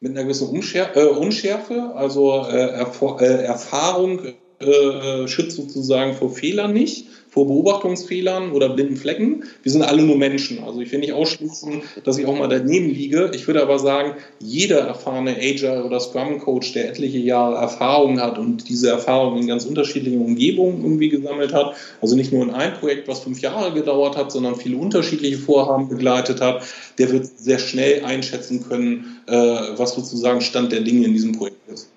[0.01, 4.21] Mit einer gewissen Umschär äh, Unschärfe, also äh, Erf äh, Erfahrung
[4.61, 7.07] äh, schützt sozusagen vor Fehlern nicht
[7.39, 9.45] vor Beobachtungsfehlern oder blinden Flecken.
[9.63, 10.65] Wir sind alle nur Menschen.
[10.65, 13.31] Also ich will nicht ausschließen, dass ich auch mal daneben liege.
[13.33, 18.39] Ich würde aber sagen, jeder erfahrene Agile oder Scrum Coach, der etliche Jahre Erfahrung hat
[18.39, 22.75] und diese Erfahrung in ganz unterschiedlichen Umgebungen irgendwie gesammelt hat, also nicht nur in ein
[22.75, 26.65] Projekt, was fünf Jahre gedauert hat, sondern viele unterschiedliche Vorhaben begleitet hat,
[26.99, 31.69] der wird sehr schnell einschätzen können, äh, was sozusagen Stand der Dinge in diesem Projekt
[31.73, 31.89] ist.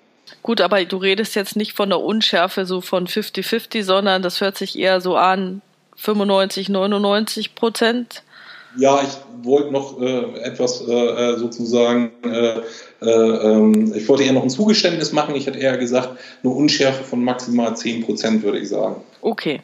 [0.42, 4.56] Gut, aber du redest jetzt nicht von der Unschärfe so von 50-50, sondern das hört
[4.56, 5.62] sich eher so an
[5.96, 8.22] 95, 99 Prozent.
[8.76, 12.60] Ja, ich wollte noch äh, etwas äh, äh sozusagen, äh,
[13.02, 15.34] äh, ähm, ich wollte eher noch ein Zugeständnis machen.
[15.34, 18.96] Ich hätte eher gesagt, eine Unschärfe von maximal 10 Prozent, würde ich sagen.
[19.20, 19.60] Okay.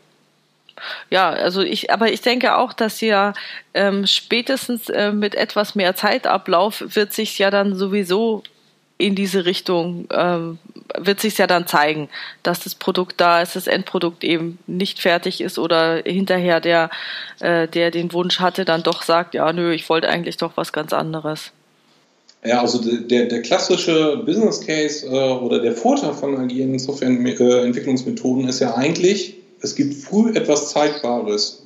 [1.11, 3.33] Ja, also ich, aber ich denke auch, dass ja
[3.75, 8.43] ähm, spätestens äh, mit etwas mehr Zeitablauf wird sich ja dann sowieso
[8.99, 10.59] in diese Richtung ähm,
[10.99, 12.09] wird sich ja dann zeigen,
[12.43, 16.91] dass das Produkt da ist, das Endprodukt eben nicht fertig ist oder hinterher der,
[17.41, 20.73] äh, der den Wunsch hatte, dann doch sagt, ja, nö, ich wollte eigentlich doch was
[20.73, 21.53] ganz anderes.
[22.45, 28.61] Ja, also der, der klassische Business Case äh, oder der Vorteil von agilen Softwareentwicklungsmethoden ist
[28.61, 31.63] ja eigentlich, es gibt früh etwas Zeigbares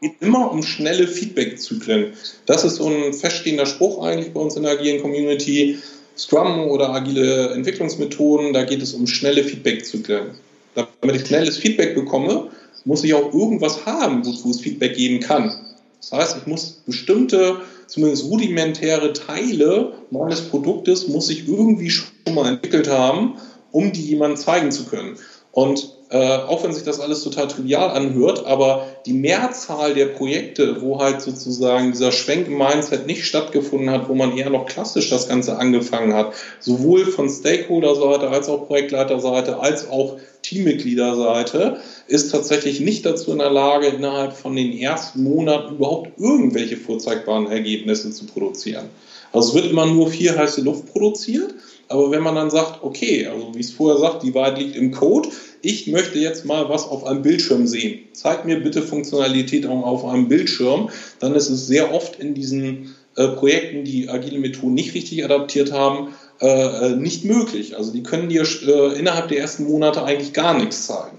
[0.00, 2.12] geht immer um schnelle Feedback-Zyklen.
[2.44, 5.78] Das ist so ein feststehender Spruch eigentlich bei uns in der agilen Community.
[6.16, 10.30] Scrum oder agile Entwicklungsmethoden, da geht es um schnelle Feedback-Zyklen.
[10.74, 12.50] Damit ich schnelles Feedback bekomme,
[12.84, 15.52] muss ich auch irgendwas haben, wozu es Feedback geben kann.
[16.00, 22.48] Das heißt, ich muss bestimmte, zumindest rudimentäre Teile meines Produktes muss ich irgendwie schon mal
[22.48, 23.34] entwickelt haben,
[23.72, 25.16] um die jemandem zeigen zu können.
[25.52, 30.80] Und äh, auch wenn sich das alles total trivial anhört, aber die Mehrzahl der Projekte,
[30.80, 35.10] wo halt sozusagen dieser Schwenk im Mindset nicht stattgefunden hat, wo man eher noch klassisch
[35.10, 42.78] das Ganze angefangen hat, sowohl von Stakeholder-Seite als auch Projektleiterseite als auch Teammitgliederseite, ist tatsächlich
[42.78, 48.26] nicht dazu in der Lage, innerhalb von den ersten Monaten überhaupt irgendwelche vorzeigbaren Ergebnisse zu
[48.26, 48.90] produzieren.
[49.32, 51.54] Also es wird immer nur viel heiße Luft produziert.
[51.88, 54.90] Aber wenn man dann sagt, okay, also wie es vorher sagt, die Wahrheit liegt im
[54.90, 55.28] Code,
[55.66, 58.04] ich möchte jetzt mal was auf einem Bildschirm sehen.
[58.12, 60.90] Zeig mir bitte Funktionalität auch auf einem Bildschirm.
[61.18, 65.72] Dann ist es sehr oft in diesen äh, Projekten, die agile Methoden nicht richtig adaptiert
[65.72, 67.76] haben, äh, äh nicht möglich.
[67.76, 71.18] Also die können dir äh, innerhalb der ersten Monate eigentlich gar nichts zeigen.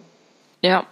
[0.62, 0.88] Ja,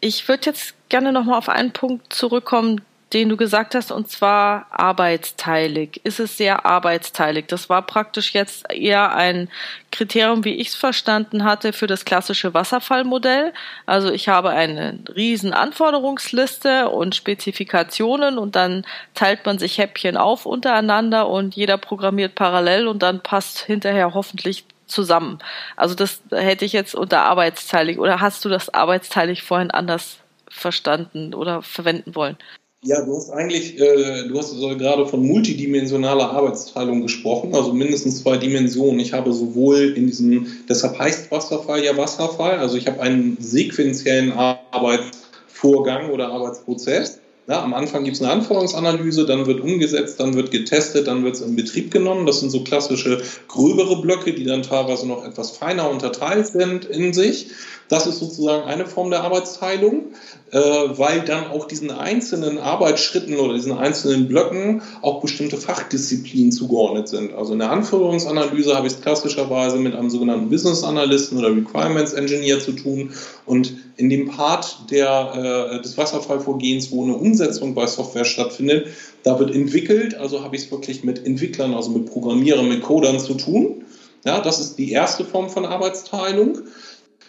[0.00, 2.80] ich würde jetzt gerne nochmal auf einen Punkt zurückkommen,
[3.12, 6.00] den du gesagt hast, und zwar arbeitsteilig.
[6.04, 7.46] Ist es sehr arbeitsteilig?
[7.48, 9.48] Das war praktisch jetzt eher ein
[9.90, 13.52] Kriterium, wie ich es verstanden hatte, für das klassische Wasserfallmodell.
[13.84, 20.46] Also ich habe eine riesen Anforderungsliste und Spezifikationen und dann teilt man sich Häppchen auf
[20.46, 25.40] untereinander und jeder programmiert parallel und dann passt hinterher hoffentlich zusammen.
[25.76, 31.34] Also das hätte ich jetzt unter arbeitsteilig oder hast du das arbeitsteilig vorhin anders verstanden
[31.34, 32.36] oder verwenden wollen?
[32.82, 38.22] Ja, du hast eigentlich, äh, du hast also gerade von multidimensionaler Arbeitsteilung gesprochen, also mindestens
[38.22, 39.00] zwei Dimensionen.
[39.00, 44.32] Ich habe sowohl in diesem, deshalb heißt Wasserfall ja Wasserfall, also ich habe einen sequenziellen
[44.32, 47.20] Arbeitsvorgang oder Arbeitsprozess.
[47.48, 51.34] Ja, am Anfang gibt es eine Anforderungsanalyse, dann wird umgesetzt, dann wird getestet, dann wird
[51.34, 52.24] es in Betrieb genommen.
[52.24, 57.12] Das sind so klassische gröbere Blöcke, die dann teilweise noch etwas feiner unterteilt sind in
[57.12, 57.48] sich.
[57.90, 60.04] Das ist sozusagen eine Form der Arbeitsteilung,
[60.52, 67.08] äh, weil dann auch diesen einzelnen Arbeitsschritten oder diesen einzelnen Blöcken auch bestimmte Fachdisziplinen zugeordnet
[67.08, 67.34] sind.
[67.34, 72.12] Also in der Anforderungsanalyse habe ich es klassischerweise mit einem sogenannten Business Analysten oder Requirements
[72.12, 73.10] Engineer zu tun
[73.44, 78.86] und in dem Part der, äh, des Wasserfallvorgehens, wo eine Umsetzung bei Software stattfindet,
[79.24, 83.18] da wird entwickelt, also habe ich es wirklich mit Entwicklern, also mit Programmierern, mit Codern
[83.18, 83.84] zu tun.
[84.24, 86.58] Ja, das ist die erste Form von Arbeitsteilung.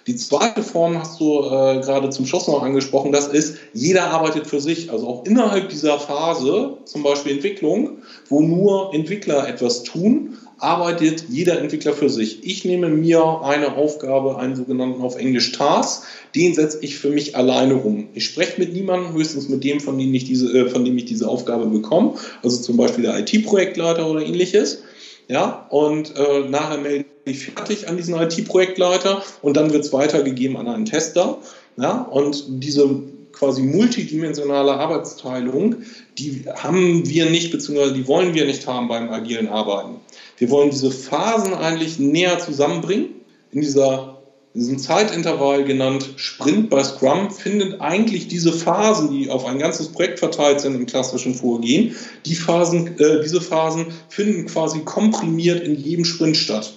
[0.08, 4.48] Die zweite Form hast du äh, gerade zum Schluss noch angesprochen, das ist, jeder arbeitet
[4.48, 4.92] für sich.
[4.92, 11.60] Also auch innerhalb dieser Phase, zum Beispiel Entwicklung, wo nur Entwickler etwas tun, arbeitet jeder
[11.60, 12.44] Entwickler für sich.
[12.44, 16.04] Ich nehme mir eine Aufgabe, einen sogenannten auf Englisch Task,
[16.36, 18.10] den setze ich für mich alleine um.
[18.14, 21.06] Ich spreche mit niemandem, höchstens mit dem, von dem ich diese, äh, von dem ich
[21.06, 24.84] diese Aufgabe bekomme, also zum Beispiel der IT-Projektleiter oder ähnliches.
[25.28, 30.68] Ja, und äh, nachher melde fertig an diesen IT-Projektleiter und dann wird es weitergegeben an
[30.68, 31.38] einen Tester.
[31.78, 33.02] Ja, und diese
[33.32, 35.78] quasi multidimensionale Arbeitsteilung,
[36.18, 39.96] die haben wir nicht, beziehungsweise die wollen wir nicht haben beim agilen Arbeiten.
[40.38, 43.10] Wir wollen diese Phasen eigentlich näher zusammenbringen.
[43.52, 44.18] In dieser
[44.54, 49.88] in diesem Zeitintervall genannt Sprint bei Scrum findet eigentlich diese Phasen, die auf ein ganzes
[49.88, 51.96] Projekt verteilt sind im klassischen Vorgehen,
[52.26, 56.74] die Phasen, äh, diese Phasen finden quasi komprimiert in jedem Sprint statt.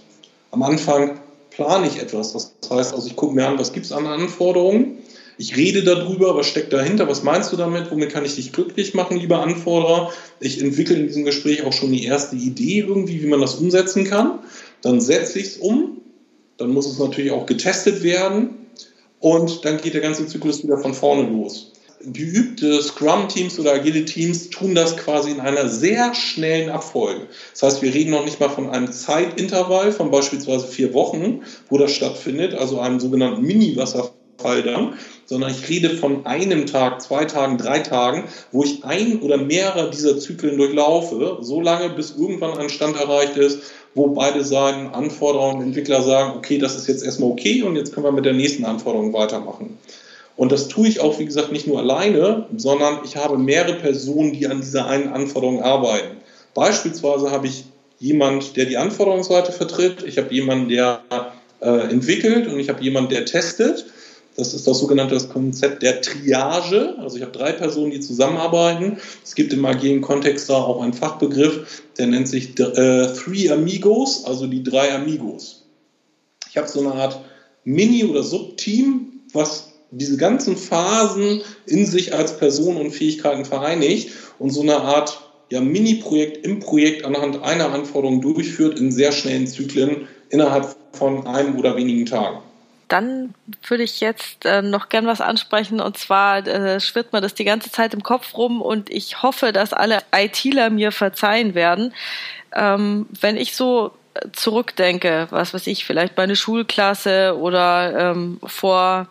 [0.55, 1.19] Am Anfang
[1.51, 4.99] plane ich etwas, das heißt also, ich gucke mir an, was gibt es an Anforderungen,
[5.37, 8.95] ich rede darüber, was steckt dahinter, was meinst du damit, womit kann ich dich glücklich
[8.95, 10.13] machen, lieber Anforderer.
[10.39, 14.05] Ich entwickle in diesem Gespräch auch schon die erste Idee irgendwie, wie man das umsetzen
[14.05, 14.39] kann.
[14.81, 16.01] Dann setze ich es um,
[16.57, 18.51] dann muss es natürlich auch getestet werden
[19.19, 21.73] und dann geht der ganze Zyklus wieder von vorne los.
[22.13, 27.27] Geübte Scrum-Teams oder agile Teams tun das quasi in einer sehr schnellen Abfolge.
[27.53, 31.79] Das heißt, wir reden noch nicht mal von einem Zeitintervall von beispielsweise vier Wochen, wo
[31.79, 37.57] das stattfindet, also einem sogenannten Mini-Wasserfall dann, sondern ich rede von einem Tag, zwei Tagen,
[37.57, 42.69] drei Tagen, wo ich ein oder mehrere dieser Zyklen durchlaufe, so lange, bis irgendwann ein
[42.69, 43.61] Stand erreicht ist,
[43.95, 48.07] wo beide Seiten, Anforderungen, Entwickler sagen, okay, das ist jetzt erstmal okay und jetzt können
[48.07, 49.79] wir mit der nächsten Anforderung weitermachen.
[50.37, 54.33] Und das tue ich auch, wie gesagt, nicht nur alleine, sondern ich habe mehrere Personen,
[54.33, 56.17] die an dieser einen Anforderung arbeiten.
[56.55, 57.65] Beispielsweise habe ich
[57.99, 61.01] jemand, der die Anforderungsseite vertritt, ich habe jemanden, der
[61.61, 63.87] äh, entwickelt und ich habe jemanden, der testet.
[64.37, 66.97] Das ist das sogenannte Konzept der Triage.
[66.99, 68.99] Also ich habe drei Personen, die zusammenarbeiten.
[69.23, 74.25] Es gibt im agilen Kontext da auch einen Fachbegriff, der nennt sich äh, Three Amigos,
[74.25, 75.67] also die drei Amigos.
[76.51, 77.21] Ich habe so eine Art
[77.65, 79.64] Mini- oder Subteam, was
[79.99, 85.21] diese ganzen Phasen in sich als Person und Fähigkeiten vereinigt und so eine Art
[85.51, 91.59] ja, Mini-Projekt im Projekt anhand einer Anforderung durchführt in sehr schnellen Zyklen innerhalb von einem
[91.59, 92.39] oder wenigen Tagen.
[92.89, 93.35] Dann
[93.67, 97.45] würde ich jetzt äh, noch gern was ansprechen und zwar äh, schwirrt mir das die
[97.45, 101.95] ganze Zeit im Kopf rum und ich hoffe, dass alle ITler mir verzeihen werden.
[102.55, 103.93] Ähm, wenn ich so
[104.33, 109.09] zurückdenke, was weiß ich, vielleicht meine Schulklasse oder ähm, vor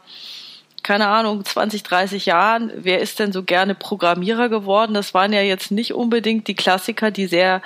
[0.84, 4.94] keine Ahnung, 20, 30 Jahren, wer ist denn so gerne Programmierer geworden?
[4.94, 7.62] Das waren ja jetzt nicht unbedingt die Klassiker, die sehr,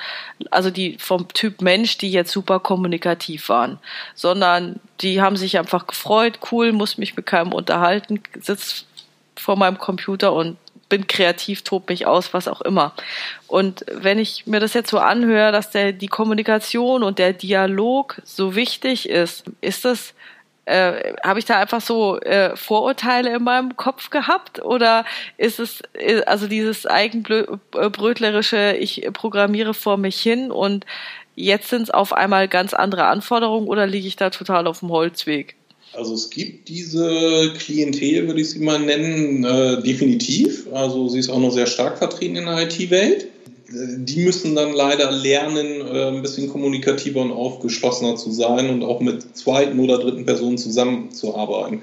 [0.51, 3.79] also die vom Typ Mensch, die jetzt super kommunikativ waren,
[4.13, 8.85] sondern die haben sich einfach gefreut, cool, muss mich mit keinem unterhalten, sitzt
[9.35, 10.57] vor meinem Computer und
[10.89, 12.93] bin kreativ, tob mich aus, was auch immer.
[13.47, 18.21] Und wenn ich mir das jetzt so anhöre, dass der, die Kommunikation und der Dialog
[18.23, 20.13] so wichtig ist, ist das
[20.67, 25.05] äh, habe ich da einfach so äh, Vorurteile in meinem Kopf gehabt oder
[25.37, 30.85] ist es äh, also dieses eigenbrötlerische, ich programmiere vor mich hin und
[31.35, 34.89] jetzt sind es auf einmal ganz andere Anforderungen oder liege ich da total auf dem
[34.89, 35.55] Holzweg?
[35.93, 40.67] Also es gibt diese Klientel, würde ich sie mal nennen, äh, definitiv.
[40.73, 43.27] Also sie ist auch noch sehr stark vertreten in der IT-Welt
[43.69, 49.01] die müssen dann leider lernen, äh, ein bisschen kommunikativer und aufgeschlossener zu sein und auch
[49.01, 51.81] mit zweiten oder dritten Personen zusammenzuarbeiten.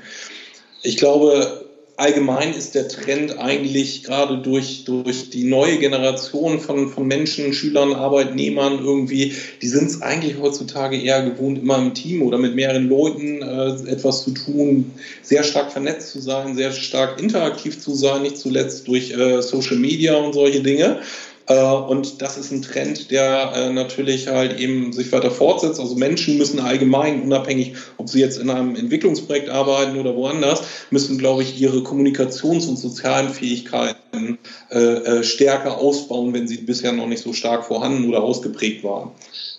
[0.82, 1.64] Ich glaube,
[1.96, 7.92] allgemein ist der Trend eigentlich gerade durch, durch die neue Generation von, von Menschen, Schülern,
[7.92, 12.88] Arbeitnehmern irgendwie, die sind es eigentlich heutzutage eher gewohnt, immer im Team oder mit mehreren
[12.88, 14.90] Leuten äh, etwas zu tun,
[15.22, 19.76] sehr stark vernetzt zu sein, sehr stark interaktiv zu sein, nicht zuletzt durch äh, Social
[19.76, 21.00] Media und solche Dinge.
[21.46, 25.78] Äh, und das ist ein Trend, der äh, natürlich halt eben sich weiter fortsetzt.
[25.78, 31.18] Also Menschen müssen allgemein, unabhängig, ob sie jetzt in einem Entwicklungsprojekt arbeiten oder woanders, müssen,
[31.18, 34.38] glaube ich, ihre Kommunikations- und sozialen Fähigkeiten
[34.70, 39.10] äh, stärker ausbauen, wenn sie bisher noch nicht so stark vorhanden oder ausgeprägt waren.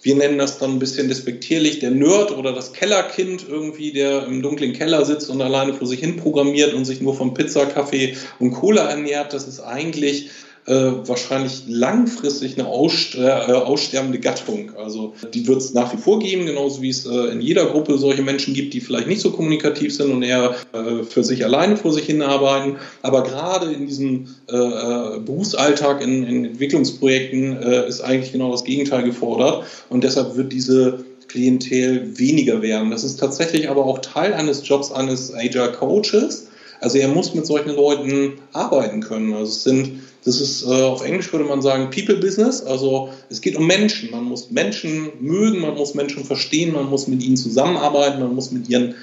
[0.01, 4.43] Wir nennen das dann ein bisschen despektierlich der Nerd oder das Kellerkind irgendwie, der im
[4.43, 8.15] dunklen Keller sitzt und alleine vor sich hin programmiert und sich nur von Pizza, Kaffee
[8.39, 9.33] und Cola ernährt.
[9.33, 10.29] Das ist eigentlich
[10.67, 10.73] äh,
[11.05, 14.71] wahrscheinlich langfristig eine äh, aussterbende Gattung.
[14.77, 17.97] Also die wird es nach wie vor geben, genauso wie es äh, in jeder Gruppe
[17.97, 21.77] solche Menschen gibt, die vielleicht nicht so kommunikativ sind und eher äh, für sich alleine
[21.77, 22.77] vor sich hin arbeiten.
[23.03, 27.57] Aber gerade in diesem äh, Berufsalltag, in, in Entwicklungsprojekten
[27.87, 29.65] ist eigentlich genau das Gegenteil gefordert.
[29.89, 32.91] Und deshalb wird diese Klientel weniger werden.
[32.91, 36.44] Das ist tatsächlich aber auch Teil eines Jobs eines Agile Coaches.
[36.81, 39.33] Also er muss mit solchen Leuten arbeiten können.
[39.33, 42.61] Also es sind das ist äh, auf Englisch würde man sagen People Business.
[42.63, 44.09] Also es geht um Menschen.
[44.11, 48.51] Man muss Menschen mögen, man muss Menschen verstehen, man muss mit ihnen zusammenarbeiten, man muss
[48.51, 48.95] mit ihren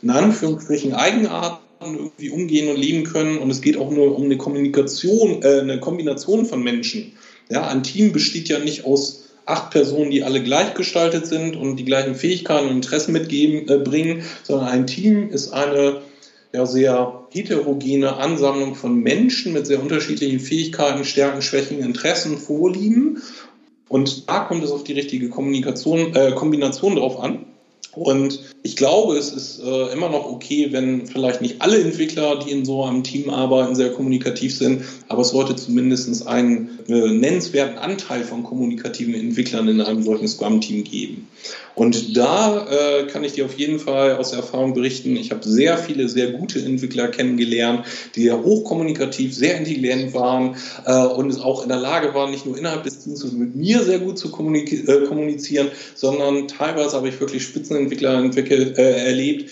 [0.00, 3.38] in Anführungsstrichen Eigenarten irgendwie umgehen und leben können.
[3.38, 7.12] Und es geht auch nur um eine Kommunikation, äh, eine Kombination von Menschen.
[7.50, 11.84] Ja, ein Team besteht ja nicht aus acht Personen, die alle gleichgestaltet sind und die
[11.84, 16.00] gleichen Fähigkeiten und Interessen mitgeben, äh, bringen, sondern ein Team ist eine
[16.52, 23.22] ja, sehr heterogene Ansammlung von Menschen mit sehr unterschiedlichen Fähigkeiten, Stärken, Schwächen, Interessen, Vorlieben.
[23.88, 27.46] Und da kommt es auf die richtige Kommunikation, äh, Kombination drauf an.
[27.94, 32.52] Und ich glaube, es ist äh, immer noch okay, wenn vielleicht nicht alle Entwickler, die
[32.52, 37.78] in so einem Team arbeiten, sehr kommunikativ sind, aber es sollte zumindest einen äh, nennenswerten
[37.78, 41.28] Anteil von kommunikativen Entwicklern in einem solchen Scrum-Team geben.
[41.74, 45.78] Und da äh, kann ich dir auf jeden Fall aus Erfahrung berichten, ich habe sehr
[45.78, 51.70] viele sehr gute Entwickler kennengelernt, die ja hochkommunikativ, sehr intelligent waren äh, und auch in
[51.70, 55.68] der Lage waren, nicht nur innerhalb des Teams mit mir sehr gut zu äh, kommunizieren,
[55.94, 59.50] sondern teilweise habe ich wirklich Spitzenentwickler entwickelt, äh, erlebt,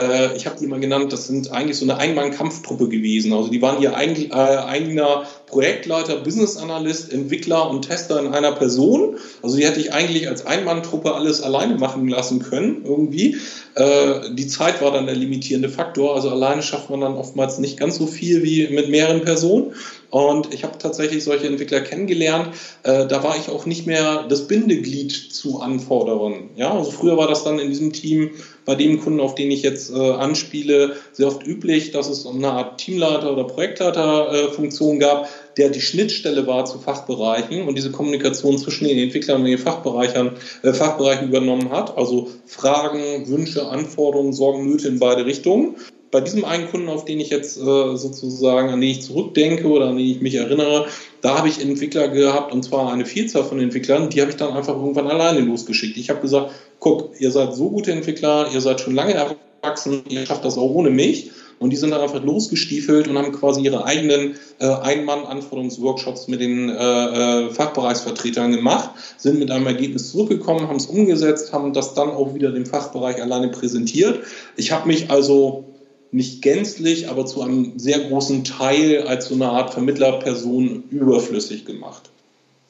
[0.00, 3.32] äh, ich habe die mal genannt, das sind eigentlich so eine Einmann-Kampftruppe gewesen.
[3.32, 8.52] Also die waren ihr eigen, äh, eigener Projektleiter, Business Analyst, Entwickler und Tester in einer
[8.52, 9.18] Person.
[9.42, 13.36] Also die hätte ich eigentlich als Einmann-Truppe alles alleine machen lassen können irgendwie.
[13.74, 16.16] Äh, die Zeit war dann der limitierende Faktor.
[16.16, 19.72] Also alleine schafft man dann oftmals nicht ganz so viel wie mit mehreren Personen.
[20.10, 22.50] Und ich habe tatsächlich solche Entwickler kennengelernt.
[22.82, 26.50] Äh, da war ich auch nicht mehr das Bindeglied zu Anforderungen.
[26.56, 28.30] Ja, also früher war das dann in diesem Team
[28.66, 32.52] bei dem Kunden, auf den ich jetzt äh, anspiele, sehr oft üblich, dass es eine
[32.52, 38.58] Art Teamleiter- oder Projektleiterfunktion äh, gab, der die Schnittstelle war zu Fachbereichen und diese Kommunikation
[38.58, 41.96] zwischen den Entwicklern und den Fachbereichen, äh, Fachbereichen übernommen hat.
[41.96, 45.76] Also Fragen, Wünsche, Anforderungen, Sorgen, Nöte in beide Richtungen
[46.10, 49.88] bei diesem einen Kunden, auf den ich jetzt äh, sozusagen, an den ich zurückdenke oder
[49.88, 50.86] an den ich mich erinnere,
[51.20, 54.56] da habe ich Entwickler gehabt und zwar eine Vielzahl von Entwicklern, die habe ich dann
[54.56, 55.96] einfach irgendwann alleine losgeschickt.
[55.96, 60.24] Ich habe gesagt, guck, ihr seid so gute Entwickler, ihr seid schon lange erwachsen, ihr
[60.24, 61.32] schafft das auch ohne mich.
[61.58, 66.68] Und die sind dann einfach losgestiefelt und haben quasi ihre eigenen äh, Ein-Mann-Anforderungsworkshops mit den
[66.68, 72.10] äh, äh, Fachbereichsvertretern gemacht, sind mit einem Ergebnis zurückgekommen, haben es umgesetzt, haben das dann
[72.10, 74.20] auch wieder dem Fachbereich alleine präsentiert.
[74.56, 75.64] Ich habe mich also
[76.10, 82.10] nicht gänzlich, aber zu einem sehr großen Teil als so eine Art Vermittlerperson überflüssig gemacht.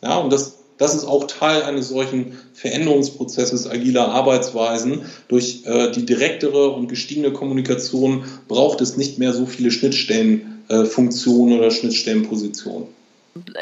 [0.03, 5.07] Ja, und das, das ist auch Teil eines solchen Veränderungsprozesses agiler Arbeitsweisen.
[5.29, 11.59] Durch äh, die direktere und gestiegene Kommunikation braucht es nicht mehr so viele Schnittstellenfunktionen äh,
[11.59, 12.89] oder Schnittstellenpositionen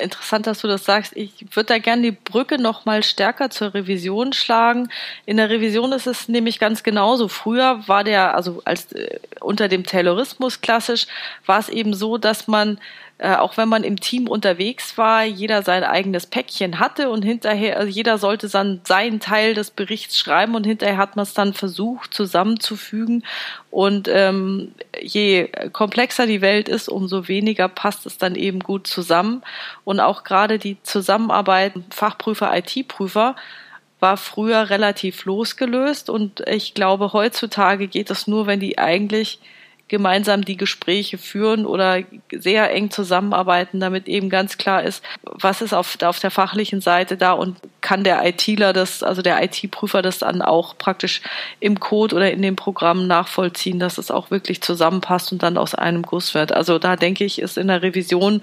[0.00, 1.16] interessant, dass du das sagst.
[1.16, 4.88] Ich würde da gerne die Brücke noch mal stärker zur Revision schlagen.
[5.26, 7.28] In der Revision ist es nämlich ganz genauso.
[7.28, 11.06] Früher war der, also als äh, unter dem Taylorismus klassisch,
[11.46, 12.78] war es eben so, dass man
[13.18, 17.78] äh, auch wenn man im Team unterwegs war, jeder sein eigenes Päckchen hatte und hinterher,
[17.78, 21.54] also jeder sollte dann seinen Teil des Berichts schreiben und hinterher hat man es dann
[21.54, 23.22] versucht zusammenzufügen.
[23.70, 29.42] Und ähm, je komplexer die Welt ist, umso weniger passt es dann eben gut zusammen.
[29.84, 33.36] Und auch gerade die Zusammenarbeit Fachprüfer, IT-Prüfer,
[34.00, 39.38] war früher relativ losgelöst und ich glaube, heutzutage geht es nur, wenn die eigentlich
[39.94, 42.02] gemeinsam die Gespräche führen oder
[42.32, 47.16] sehr eng zusammenarbeiten, damit eben ganz klar ist, was ist auf, auf der fachlichen Seite
[47.16, 51.22] da und kann der ITler das, also der IT-Prüfer das dann auch praktisch
[51.60, 55.76] im Code oder in dem Programm nachvollziehen, dass es auch wirklich zusammenpasst und dann aus
[55.76, 56.50] einem Guss wird.
[56.50, 58.42] Also da denke ich, ist in der Revision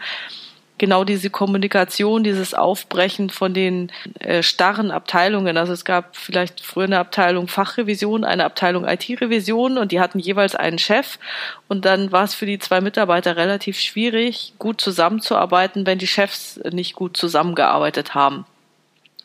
[0.82, 5.56] genau diese Kommunikation, dieses Aufbrechen von den äh, starren Abteilungen.
[5.56, 10.56] Also es gab vielleicht früher eine Abteilung Fachrevision, eine Abteilung IT-Revision und die hatten jeweils
[10.56, 11.20] einen Chef.
[11.68, 16.60] Und dann war es für die zwei Mitarbeiter relativ schwierig, gut zusammenzuarbeiten, wenn die Chefs
[16.72, 18.46] nicht gut zusammengearbeitet haben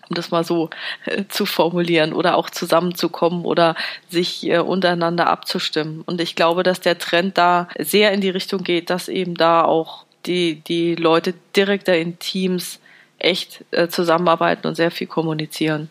[0.08, 0.70] um das mal so
[1.04, 3.74] äh, zu formulieren oder auch zusammenzukommen oder
[4.08, 6.02] sich äh, untereinander abzustimmen.
[6.06, 9.64] Und ich glaube, dass der Trend da sehr in die Richtung geht, dass eben da
[9.64, 12.78] auch die, die Leute direkt in Teams
[13.18, 15.90] echt äh, zusammenarbeiten und sehr viel kommunizieren.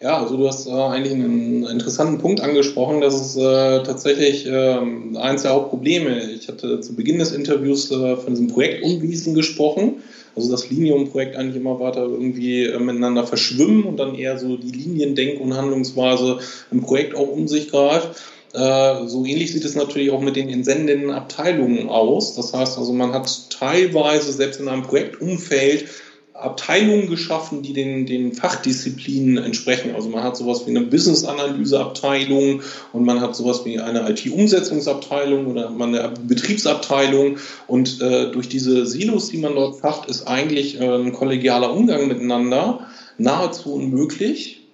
[0.00, 3.00] Ja, also du hast äh, eigentlich einen interessanten Punkt angesprochen.
[3.00, 4.78] Das ist äh, tatsächlich äh,
[5.16, 6.30] eines der Hauptprobleme.
[6.32, 10.02] Ich hatte zu Beginn des Interviews äh, von diesem Projekt Unwiesen gesprochen.
[10.36, 14.70] Also das Linium-Projekt eigentlich immer weiter irgendwie äh, miteinander verschwimmen und dann eher so die
[14.70, 16.40] Liniendenk- und Handlungsweise
[16.70, 18.20] im Projekt auch um sich greift.
[18.56, 22.34] Äh, so ähnlich sieht es natürlich auch mit den entsendenden Abteilungen aus.
[22.34, 25.86] Das heißt also, man hat teilweise selbst in einem Projektumfeld
[26.32, 29.94] Abteilungen geschaffen, die den, den Fachdisziplinen entsprechen.
[29.94, 32.62] Also man hat sowas wie eine Business-Analyse-Abteilung
[32.92, 37.38] und man hat sowas wie eine IT-Umsetzungsabteilung oder man eine Betriebsabteilung.
[37.66, 42.08] Und äh, durch diese Silos, die man dort schafft, ist eigentlich äh, ein kollegialer Umgang
[42.08, 42.86] miteinander
[43.18, 44.65] nahezu unmöglich.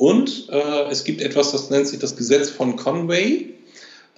[0.00, 3.50] Und äh, es gibt etwas, das nennt sich das Gesetz von Conway.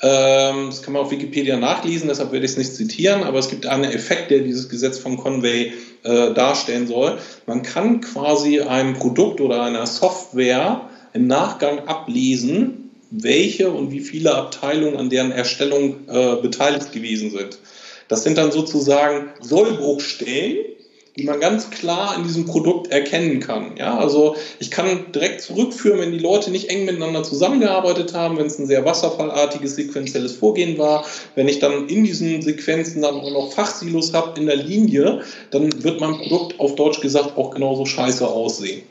[0.00, 3.48] Ähm, das kann man auf Wikipedia nachlesen, deshalb werde ich es nicht zitieren, aber es
[3.48, 5.72] gibt einen Effekt, der dieses Gesetz von Conway
[6.04, 7.18] äh, darstellen soll.
[7.46, 14.36] Man kann quasi einem Produkt oder einer Software im Nachgang ablesen, welche und wie viele
[14.36, 17.58] Abteilungen an deren Erstellung äh, beteiligt gewesen sind.
[18.06, 20.58] Das sind dann sozusagen Sollbruchstellen,
[21.16, 23.76] die man ganz klar in diesem Produkt erkennen kann.
[23.76, 28.46] Ja, also ich kann direkt zurückführen, wenn die Leute nicht eng miteinander zusammengearbeitet haben, wenn
[28.46, 33.30] es ein sehr wasserfallartiges sequenzielles Vorgehen war, wenn ich dann in diesen Sequenzen dann auch
[33.30, 37.84] noch Fachsilos habe in der Linie, dann wird mein Produkt auf Deutsch gesagt auch genauso
[37.84, 38.82] scheiße aussehen.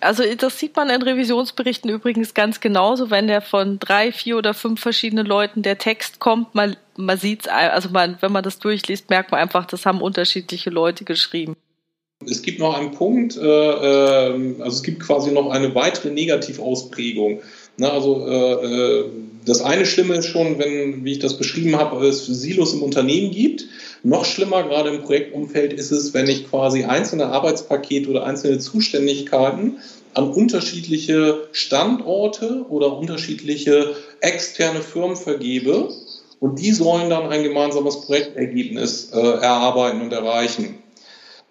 [0.00, 4.54] Also das sieht man in Revisionsberichten übrigens ganz genauso, wenn der von drei, vier oder
[4.54, 8.58] fünf verschiedenen Leuten der Text kommt, man, man sieht es, also man, wenn man das
[8.58, 11.54] durchliest, merkt man einfach, das haben unterschiedliche Leute geschrieben.
[12.26, 17.40] Es gibt noch einen Punkt, äh, äh, also es gibt quasi noch eine weitere Negativausprägung.
[17.80, 19.04] Na, also äh, äh,
[19.46, 23.30] das eine Schlimme ist schon, wenn, wie ich das beschrieben habe, es Silos im Unternehmen
[23.30, 23.64] gibt.
[24.02, 29.78] Noch schlimmer, gerade im Projektumfeld, ist es, wenn ich quasi einzelne Arbeitspakete oder einzelne Zuständigkeiten
[30.12, 35.88] an unterschiedliche Standorte oder unterschiedliche externe Firmen vergebe
[36.38, 40.82] und die sollen dann ein gemeinsames Projektergebnis äh, erarbeiten und erreichen.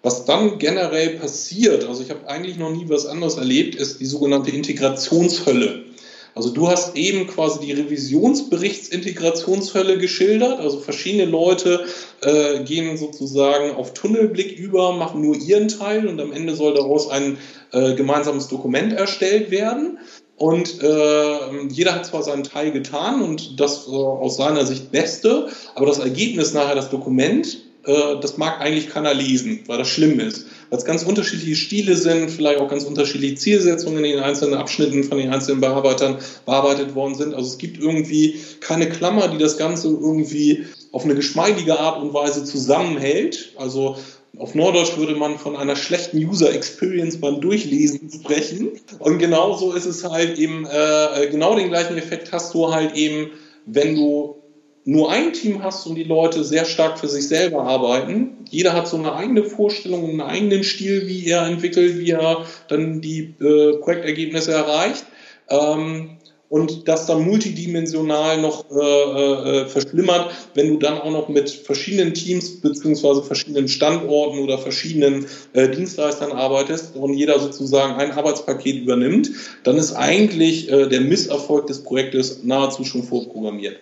[0.04, 4.06] Was dann generell passiert, also ich habe eigentlich noch nie was anderes erlebt, ist die
[4.06, 5.90] sogenannte Integrationshölle.
[6.34, 10.60] Also du hast eben quasi die Revisionsberichtsintegrationshölle geschildert.
[10.60, 11.84] Also verschiedene Leute
[12.22, 17.08] äh, gehen sozusagen auf Tunnelblick über, machen nur ihren Teil und am Ende soll daraus
[17.08, 17.38] ein
[17.72, 19.98] äh, gemeinsames Dokument erstellt werden.
[20.36, 25.48] Und äh, jeder hat zwar seinen Teil getan und das äh, aus seiner Sicht Beste,
[25.74, 30.18] aber das Ergebnis nachher, das Dokument, äh, das mag eigentlich keiner lesen, weil das schlimm
[30.18, 30.46] ist.
[30.70, 35.04] Weil es ganz unterschiedliche Stile sind, vielleicht auch ganz unterschiedliche Zielsetzungen in den einzelnen Abschnitten
[35.04, 37.34] von den einzelnen Bearbeitern bearbeitet worden sind.
[37.34, 42.14] Also es gibt irgendwie keine Klammer, die das Ganze irgendwie auf eine geschmeidige Art und
[42.14, 43.52] Weise zusammenhält.
[43.56, 43.96] Also
[44.38, 48.70] auf Norddeutsch würde man von einer schlechten User Experience beim Durchlesen sprechen.
[48.98, 53.30] Und genauso ist es halt eben, äh, genau den gleichen Effekt hast du halt eben,
[53.66, 54.39] wenn du
[54.84, 58.38] nur ein Team hast und die Leute sehr stark für sich selber arbeiten.
[58.48, 63.00] Jeder hat so eine eigene Vorstellung, einen eigenen Stil, wie er entwickelt, wie er dann
[63.00, 65.04] die äh, Projektergebnisse erreicht.
[65.48, 66.16] Ähm,
[66.48, 72.12] und das dann multidimensional noch äh, äh, verschlimmert, wenn du dann auch noch mit verschiedenen
[72.12, 79.30] Teams beziehungsweise verschiedenen Standorten oder verschiedenen äh, Dienstleistern arbeitest und jeder sozusagen ein Arbeitspaket übernimmt,
[79.62, 83.76] dann ist eigentlich äh, der Misserfolg des Projektes nahezu schon vorprogrammiert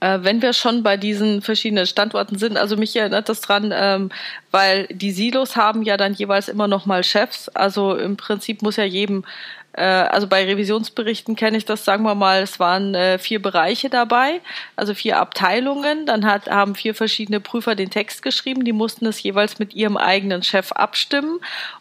[0.00, 4.10] äh, wenn wir schon bei diesen verschiedenen Standorten sind, also mich erinnert das dran, ähm,
[4.50, 7.48] weil die Silos haben ja dann jeweils immer noch mal Chefs.
[7.48, 9.24] Also im Prinzip muss ja jedem
[9.76, 13.90] äh, also bei Revisionsberichten kenne ich das, sagen wir mal, es waren äh, vier Bereiche
[13.90, 14.40] dabei,
[14.76, 16.06] also vier Abteilungen.
[16.06, 19.96] Dann hat, haben vier verschiedene Prüfer den Text geschrieben, die mussten es jeweils mit ihrem
[19.96, 21.40] eigenen Chef abstimmen.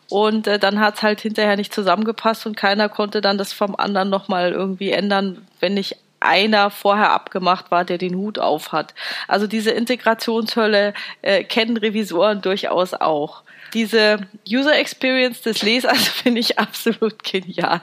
[0.10, 4.10] Und dann hat es halt hinterher nicht zusammengepasst und keiner konnte dann das vom anderen
[4.10, 8.93] nochmal irgendwie ändern, wenn nicht einer vorher abgemacht war, der den Hut auf hat.
[9.27, 13.43] Also diese Integrationshölle äh, kennen Revisoren durchaus auch
[13.73, 17.81] diese User Experience des Lesers finde ich absolut genial.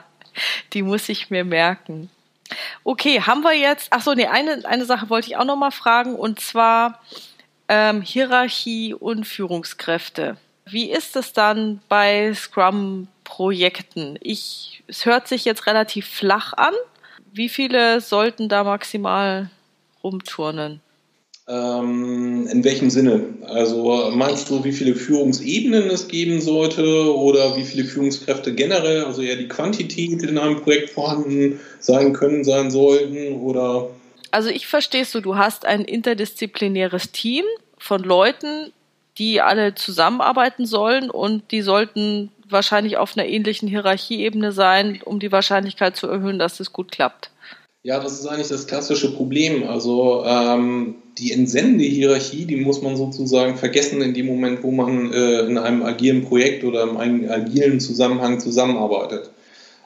[0.73, 2.09] Die muss ich mir merken.
[2.83, 5.71] Okay, haben wir jetzt, ach so, nee, eine, eine Sache wollte ich auch noch mal
[5.71, 7.01] fragen und zwar
[7.67, 10.37] ähm, Hierarchie und Führungskräfte.
[10.65, 14.17] Wie ist es dann bei Scrum-Projekten?
[14.23, 16.73] Es hört sich jetzt relativ flach an.
[17.33, 19.49] Wie viele sollten da maximal
[20.03, 20.81] rumturnen?
[21.47, 23.23] Ähm, in welchem Sinne?
[23.47, 29.21] Also meinst du, wie viele Führungsebenen es geben sollte oder wie viele Führungskräfte generell, also
[29.21, 33.89] eher die Quantität in einem Projekt vorhanden sein können, sein sollten oder?
[34.31, 37.43] Also ich verstehe so, du hast ein interdisziplinäres Team
[37.77, 38.71] von Leuten,
[39.17, 45.31] die alle zusammenarbeiten sollen und die sollten wahrscheinlich auf einer ähnlichen Hierarchieebene sein, um die
[45.31, 47.31] Wahrscheinlichkeit zu erhöhen, dass es gut klappt.
[47.83, 49.67] Ja, das ist eigentlich das klassische Problem.
[49.67, 55.39] Also ähm, die Entsendehierarchie, die muss man sozusagen vergessen in dem Moment, wo man äh,
[55.41, 59.31] in einem agilen Projekt oder in einem agilen Zusammenhang zusammenarbeitet.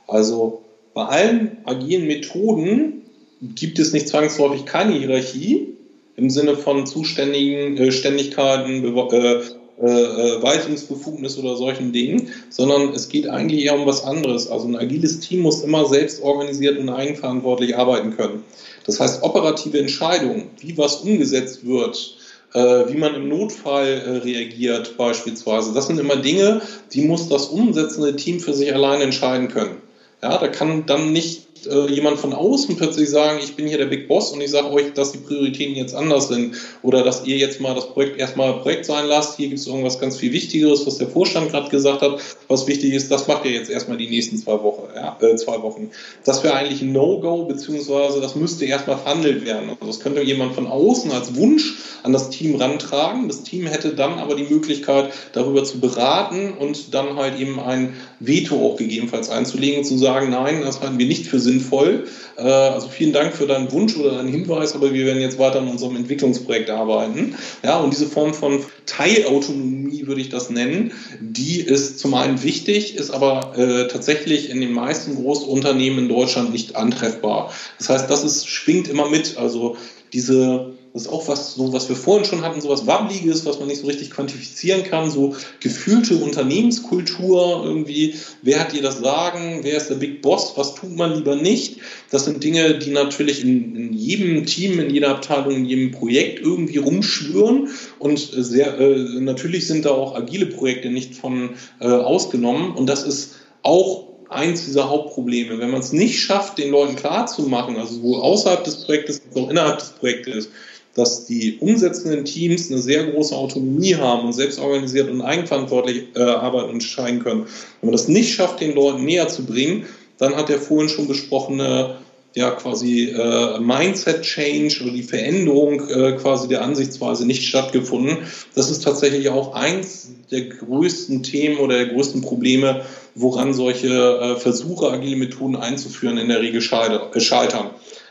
[0.07, 3.03] Also bei allen agilen Methoden
[3.41, 5.74] gibt es nicht zwangsläufig keine Hierarchie
[6.18, 9.42] im Sinne von Zuständigen, äh, Ständigkeiten, äh,
[9.78, 14.48] äh, äh, Weisungsbefugnis oder solchen Dingen, sondern es geht eigentlich eher um was anderes.
[14.50, 18.44] Also ein agiles Team muss immer selbst organisiert und eigenverantwortlich arbeiten können.
[18.86, 22.16] Das heißt, operative Entscheidungen, wie was umgesetzt wird,
[22.54, 26.62] äh, wie man im Notfall äh, reagiert beispielsweise, das sind immer Dinge,
[26.94, 29.82] die muss das umsetzende Team für sich allein entscheiden können.
[30.24, 33.86] Ja, da kann dann nicht äh, jemand von außen plötzlich sagen, ich bin hier der
[33.86, 37.38] Big Boss und ich sage euch, dass die Prioritäten jetzt anders sind oder dass ihr
[37.38, 39.38] jetzt mal das Projekt erstmal Projekt sein lasst.
[39.38, 42.94] Hier gibt es irgendwas ganz viel Wichtigeres, was der Vorstand gerade gesagt hat, was wichtig
[42.94, 43.10] ist.
[43.10, 44.84] Das macht ihr jetzt erstmal die nächsten zwei Wochen.
[44.95, 45.91] Ja, äh, zwei Wochen.
[46.23, 49.69] Das wäre eigentlich ein No-Go, beziehungsweise das müsste erstmal verhandelt werden.
[49.69, 53.27] Also das könnte jemand von außen als Wunsch an das Team rantragen.
[53.27, 57.94] Das Team hätte dann aber die Möglichkeit, darüber zu beraten und dann halt eben ein
[58.19, 62.07] Veto auch gegebenenfalls einzulegen und zu sagen, nein, das halten wir nicht für sinnvoll.
[62.38, 65.60] Äh, also vielen Dank für deinen Wunsch oder deinen Hinweis, aber wir werden jetzt weiter
[65.60, 67.36] an unserem Entwicklungsprojekt arbeiten.
[67.64, 72.95] Ja, und diese Form von Teilautonomie würde ich das nennen, die ist zum einen wichtig,
[72.95, 77.52] ist aber äh, tatsächlich in den meisten Großunternehmen in Deutschland nicht antreffbar.
[77.77, 79.38] Das heißt, das ist, schwingt immer mit.
[79.38, 79.77] Also
[80.14, 83.60] diese das ist auch was, so was wir vorhin schon hatten, so was Wabbliges, was
[83.60, 88.16] man nicht so richtig quantifizieren kann, so gefühlte Unternehmenskultur irgendwie.
[88.44, 89.60] Wer hat dir das Sagen?
[89.64, 90.54] Wer ist der Big Boss?
[90.56, 91.82] Was tut man lieber nicht?
[92.12, 96.40] Das sind Dinge, die natürlich in, in jedem Team, in jeder Abteilung, in jedem Projekt
[96.40, 97.68] irgendwie rumschwören
[98.00, 103.04] und sehr, äh, natürlich sind da auch agile Projekte nicht von äh, ausgenommen und das
[103.04, 105.60] ist auch eins dieser Hauptprobleme.
[105.60, 109.80] Wenn man es nicht schafft, den Leuten klarzumachen, also sowohl außerhalb des Projektes auch innerhalb
[109.80, 110.50] des Projektes,
[110.96, 116.22] dass die umsetzenden Teams eine sehr große Autonomie haben und selbst organisiert und eigenverantwortlich äh,
[116.22, 117.46] arbeiten und entscheiden können.
[117.82, 119.86] Wenn man das nicht schafft, den Leuten näher zu bringen,
[120.18, 121.98] dann hat der vorhin schon besprochene
[122.34, 128.18] ja quasi äh, Mindset Change oder die Veränderung äh, quasi der Ansichtsweise nicht stattgefunden.
[128.56, 132.82] Das ist tatsächlich auch eins der größten Themen oder der größten Probleme,
[133.16, 137.70] woran solche äh, Versuche, agile Methoden einzuführen, in der Regel scheitern.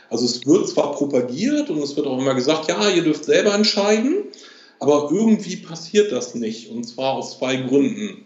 [0.09, 3.53] Also es wird zwar propagiert und es wird auch immer gesagt, ja, ihr dürft selber
[3.53, 4.25] entscheiden,
[4.79, 8.25] aber irgendwie passiert das nicht und zwar aus zwei Gründen.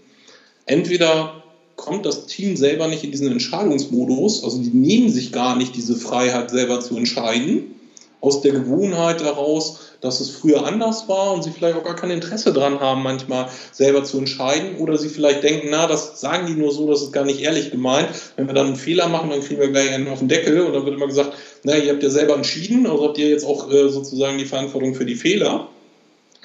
[0.65, 1.43] Entweder
[1.75, 5.95] kommt das Team selber nicht in diesen Entscheidungsmodus, also die nehmen sich gar nicht diese
[5.95, 7.78] Freiheit selber zu entscheiden,
[8.21, 12.11] aus der Gewohnheit heraus, dass es früher anders war und sie vielleicht auch gar kein
[12.11, 16.53] Interesse daran haben, manchmal selber zu entscheiden oder sie vielleicht denken, na, das sagen die
[16.53, 18.09] nur so, das ist gar nicht ehrlich gemeint.
[18.35, 20.73] Wenn wir dann einen Fehler machen, dann kriegen wir gleich einen auf den Deckel und
[20.73, 21.33] dann wird immer gesagt,
[21.63, 24.95] na, ihr habt ja selber entschieden, also habt ihr jetzt auch äh, sozusagen die Verantwortung
[24.95, 25.67] für die Fehler.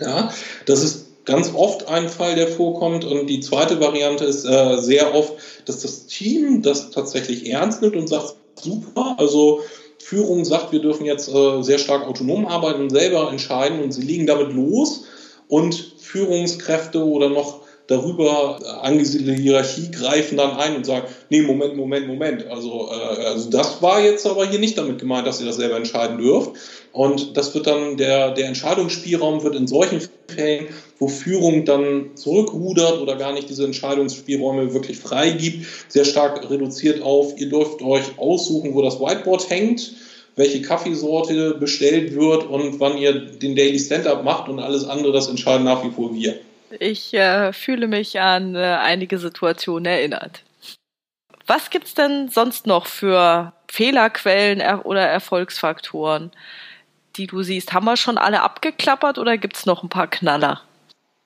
[0.01, 0.33] Ja,
[0.67, 3.05] das ist ganz oft ein Fall, der vorkommt.
[3.05, 5.35] Und die zweite Variante ist äh, sehr oft,
[5.65, 9.61] dass das Team das tatsächlich ernst nimmt und sagt, super, also
[10.05, 14.03] Führung sagt, wir dürfen jetzt äh, sehr stark autonom arbeiten und selber entscheiden und sie
[14.03, 15.05] liegen damit los
[15.49, 22.07] und Führungskräfte oder noch darüber angesiedelte Hierarchie greifen dann ein und sagen, nee, Moment, Moment,
[22.07, 22.47] Moment.
[22.47, 25.77] Also, äh, also das war jetzt aber hier nicht damit gemeint, dass ihr das selber
[25.77, 26.53] entscheiden dürft.
[26.93, 33.01] Und das wird dann, der, der Entscheidungsspielraum wird in solchen Fällen, wo Führung dann zurückrudert
[33.01, 38.75] oder gar nicht diese Entscheidungsspielräume wirklich freigibt, sehr stark reduziert auf, ihr dürft euch aussuchen,
[38.75, 39.95] wo das Whiteboard hängt
[40.37, 45.29] welche Kaffeesorte bestellt wird und wann ihr den Daily Stand-up macht und alles andere, das
[45.29, 46.35] entscheiden nach wie vor wir.
[46.81, 50.43] Ich äh, fühle mich an äh, einige Situationen erinnert.
[51.47, 56.31] Was gibt es denn sonst noch für Fehlerquellen er oder Erfolgsfaktoren,
[57.17, 57.73] die du siehst?
[57.73, 60.63] Haben wir schon alle abgeklappert oder gibt es noch ein paar Knaller?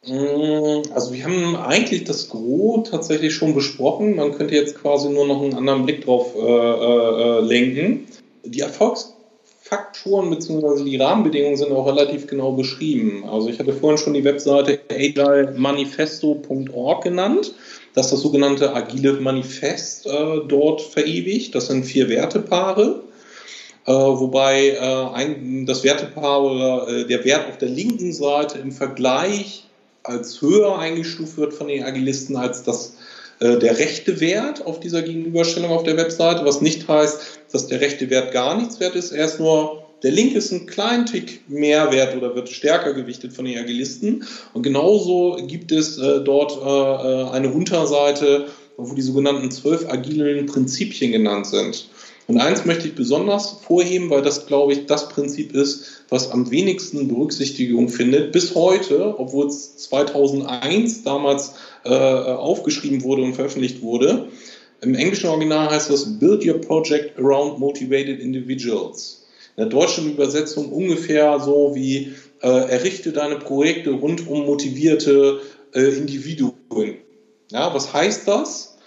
[0.04, 4.16] Mm, also wir haben eigentlich das Gros tatsächlich schon besprochen.
[4.16, 8.08] Man könnte jetzt quasi nur noch einen anderen Blick drauf äh, äh, äh lenken.
[8.44, 9.14] Die Erfolgs
[9.68, 10.84] Faktoren bzw.
[10.84, 13.24] die Rahmenbedingungen sind auch relativ genau beschrieben.
[13.28, 17.52] Also ich hatte vorhin schon die Webseite agilemanifesto.org genannt.
[17.92, 21.54] Das ist das sogenannte agile Manifest äh, dort verewigt.
[21.54, 23.02] Das sind vier Wertepaare.
[23.84, 28.72] Äh, wobei äh, ein, das Wertepaar oder äh, der Wert auf der linken Seite im
[28.72, 29.66] Vergleich
[30.02, 32.96] als höher eingestuft wird von den Agilisten als das
[33.40, 37.20] äh, der rechte Wert auf dieser Gegenüberstellung auf der Webseite, was nicht heißt,
[37.52, 39.12] dass der rechte Wert gar nichts wert ist.
[39.12, 43.32] Er ist nur, der linke ist ein kleinen Tick mehr wert oder wird stärker gewichtet
[43.32, 44.24] von den Agilisten.
[44.55, 48.47] Und genauso gibt es äh, dort äh, äh eine Unterseite,
[48.77, 51.89] wo die sogenannten zwölf agilen Prinzipien genannt sind.
[52.28, 56.50] Und eins möchte ich besonders vorheben, weil das, glaube ich, das Prinzip ist, was am
[56.50, 64.28] wenigsten Berücksichtigung findet, bis heute, obwohl es 2001 damals äh, aufgeschrieben wurde und veröffentlicht wurde.
[64.82, 69.24] Im englischen Original heißt das Build Your Project Around Motivated Individuals.
[69.56, 75.40] In der deutschen Übersetzung ungefähr so wie äh, errichte deine Projekte rund um motivierte
[75.74, 76.98] äh, Individuen.
[77.50, 78.77] Ja, was heißt das?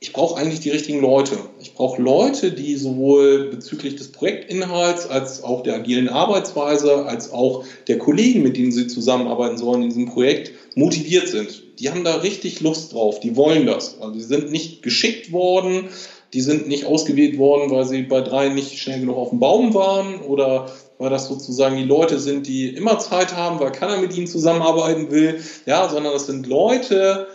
[0.00, 1.36] Ich brauche eigentlich die richtigen Leute.
[1.60, 7.64] Ich brauche Leute, die sowohl bezüglich des Projektinhalts als auch der agilen Arbeitsweise, als auch
[7.88, 11.62] der Kollegen, mit denen sie zusammenarbeiten sollen in diesem Projekt, motiviert sind.
[11.80, 14.00] Die haben da richtig Lust drauf, die wollen das.
[14.00, 15.88] Also die sind nicht geschickt worden,
[16.32, 19.74] die sind nicht ausgewählt worden, weil sie bei drei nicht schnell genug auf dem Baum
[19.74, 24.16] waren oder weil das sozusagen die Leute sind, die immer Zeit haben, weil keiner mit
[24.16, 27.28] ihnen zusammenarbeiten will, ja, sondern das sind Leute,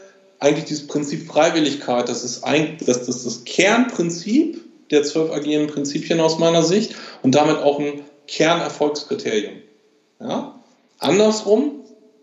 [0.44, 4.62] eigentlich dieses Prinzip Freiwilligkeit, das ist, ein, das, das, das Kernprinzip
[4.92, 9.54] der zwölf agilen Prinzipien aus meiner Sicht und damit auch ein Kernerfolgskriterium.
[10.20, 10.60] Ja?
[11.00, 11.80] Andersrum,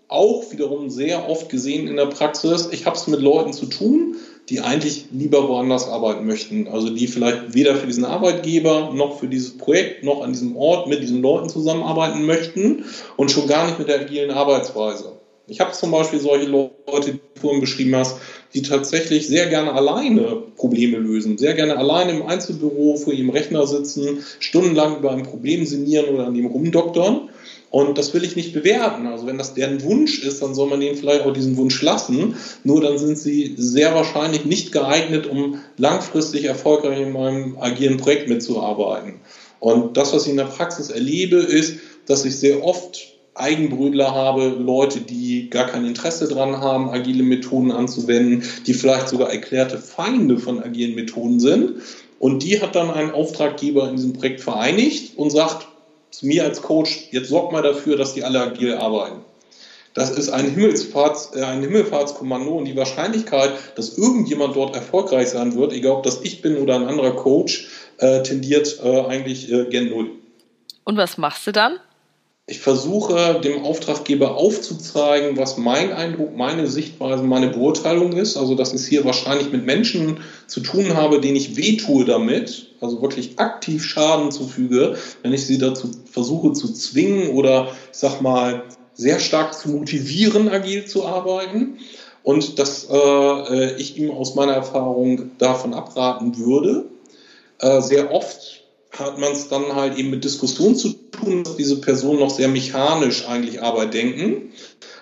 [0.08, 4.16] auch wiederum sehr oft gesehen in der Praxis, ich habe es mit Leuten zu tun,
[4.50, 6.68] die eigentlich lieber woanders arbeiten möchten.
[6.68, 10.88] Also die vielleicht weder für diesen Arbeitgeber noch für dieses Projekt noch an diesem Ort
[10.88, 12.84] mit diesen Leuten zusammenarbeiten möchten
[13.16, 15.19] und schon gar nicht mit der agilen Arbeitsweise.
[15.50, 18.18] Ich habe zum Beispiel solche Leute, die du vorhin beschrieben hast,
[18.54, 23.66] die tatsächlich sehr gerne alleine Probleme lösen, sehr gerne alleine im Einzelbüro vor ihrem Rechner
[23.66, 27.30] sitzen, stundenlang über ein Problem sinnieren oder an ihm rumdoktern.
[27.70, 29.08] Und das will ich nicht bewerten.
[29.08, 32.36] Also wenn das deren Wunsch ist, dann soll man denen vielleicht auch diesen Wunsch lassen.
[32.62, 38.28] Nur dann sind sie sehr wahrscheinlich nicht geeignet, um langfristig erfolgreich in meinem agilen Projekt
[38.28, 39.14] mitzuarbeiten.
[39.58, 44.48] Und das, was ich in der Praxis erlebe, ist, dass ich sehr oft Eigenbrötler habe,
[44.48, 50.38] Leute, die gar kein Interesse daran haben, agile Methoden anzuwenden, die vielleicht sogar erklärte Feinde
[50.38, 51.82] von agilen Methoden sind.
[52.18, 55.68] Und die hat dann ein Auftraggeber in diesem Projekt vereinigt und sagt
[56.10, 59.20] zu mir als Coach, jetzt sorg mal dafür, dass die alle agil arbeiten.
[59.94, 65.56] Das ist ein, Himmelsfahrts, äh, ein Himmelfahrtskommando und die Wahrscheinlichkeit, dass irgendjemand dort erfolgreich sein
[65.56, 69.64] wird, egal ob das ich bin oder ein anderer Coach, äh, tendiert äh, eigentlich äh,
[69.64, 70.10] gen Null.
[70.84, 71.80] Und was machst du dann?
[72.50, 78.36] Ich versuche dem Auftraggeber aufzuzeigen, was mein Eindruck, meine Sichtweise, meine Beurteilung ist.
[78.36, 80.18] Also, dass ich es hier wahrscheinlich mit Menschen
[80.48, 85.58] zu tun habe, denen ich wehtue damit, also wirklich aktiv Schaden zufüge, wenn ich sie
[85.58, 88.64] dazu versuche zu zwingen oder, ich sag mal,
[88.94, 91.78] sehr stark zu motivieren, agil zu arbeiten
[92.24, 96.86] und dass äh, ich ihm aus meiner Erfahrung davon abraten würde.
[97.60, 98.59] Äh, sehr oft
[99.00, 102.48] hat man es dann halt eben mit Diskussion zu tun, dass diese Personen noch sehr
[102.48, 104.52] mechanisch eigentlich Arbeit denken,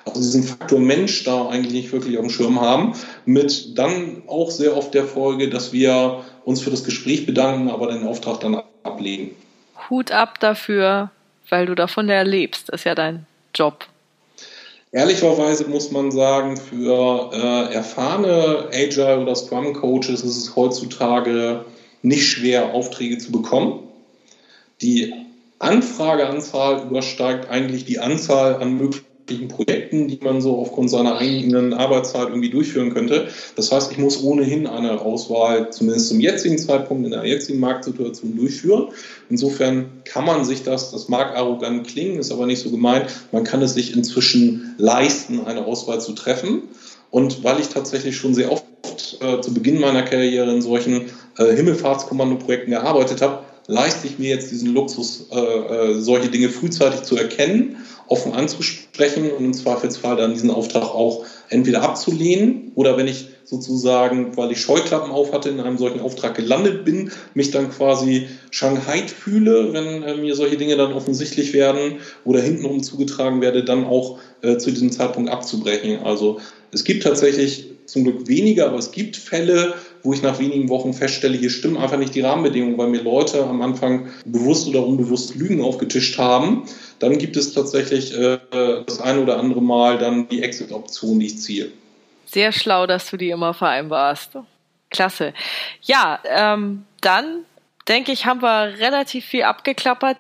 [0.05, 2.95] also diesen Faktor Mensch da eigentlich nicht wirklich auf dem Schirm haben,
[3.27, 7.89] mit dann auch sehr oft der Folge, dass wir uns für das Gespräch bedanken, aber
[7.93, 9.31] den Auftrag dann ablehnen.
[9.91, 11.11] Hut ab dafür,
[11.49, 13.87] weil du davon ja lebst, das ist ja dein Job.
[14.91, 21.65] Ehrlicherweise muss man sagen, für äh, erfahrene Agile oder Scrum Coaches ist es heutzutage
[22.01, 23.88] nicht schwer, Aufträge zu bekommen.
[24.81, 25.13] Die
[25.59, 32.29] Anfrageanzahl übersteigt eigentlich die Anzahl an möglichen Projekten, die man so aufgrund seiner eigenen Arbeitszeit
[32.29, 33.29] irgendwie durchführen könnte.
[33.57, 38.37] Das heißt, ich muss ohnehin eine Auswahl, zumindest zum jetzigen Zeitpunkt in der jetzigen Marktsituation
[38.37, 38.89] durchführen.
[39.29, 43.45] Insofern kann man sich das, das mag arrogant klingen, ist aber nicht so gemeint, man
[43.45, 46.63] kann es sich inzwischen leisten, eine Auswahl zu treffen.
[47.11, 48.65] Und weil ich tatsächlich schon sehr oft
[49.21, 54.51] äh, zu Beginn meiner Karriere in solchen äh, Himmelfahrtskommando-Projekten gearbeitet habe, leiste ich mir jetzt
[54.51, 57.77] diesen Luxus, äh, äh solche Dinge frühzeitig zu erkennen
[58.09, 64.36] offen anzusprechen und im Zweifelsfall dann diesen Auftrag auch entweder abzulehnen oder wenn ich sozusagen,
[64.36, 69.07] weil ich Scheuklappen auf hatte, in einem solchen Auftrag gelandet bin, mich dann quasi Shanghai
[69.07, 74.19] fühle, wenn äh, mir solche Dinge dann offensichtlich werden oder hintenrum zugetragen werde, dann auch
[74.43, 76.01] äh, zu diesem Zeitpunkt abzubrechen.
[76.01, 76.40] Also
[76.73, 80.93] es gibt tatsächlich zum Glück weniger, aber es gibt Fälle, wo ich nach wenigen Wochen
[80.93, 85.35] feststelle, hier stimmen einfach nicht die Rahmenbedingungen, weil mir Leute am Anfang bewusst oder unbewusst
[85.35, 86.65] Lügen aufgetischt haben.
[86.99, 88.39] Dann gibt es tatsächlich äh,
[88.87, 91.70] das eine oder andere Mal dann die Exit-Option, die ich ziehe.
[92.27, 94.39] Sehr schlau, dass du die immer vereinbarst.
[94.91, 95.35] Klasse.
[95.83, 97.45] Ja, ähm, dann
[97.89, 100.19] denke ich, haben wir relativ viel abgeklappert.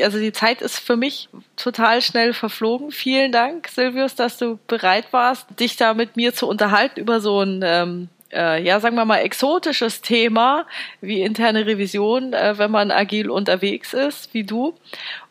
[0.00, 2.90] Also die Zeit ist für mich total schnell verflogen.
[2.90, 7.40] Vielen Dank, Silvius, dass du bereit warst, dich da mit mir zu unterhalten über so
[7.40, 10.66] ein ähm, äh, ja, sagen wir mal, exotisches Thema
[11.00, 14.74] wie interne Revision, äh, wenn man agil unterwegs ist, wie du.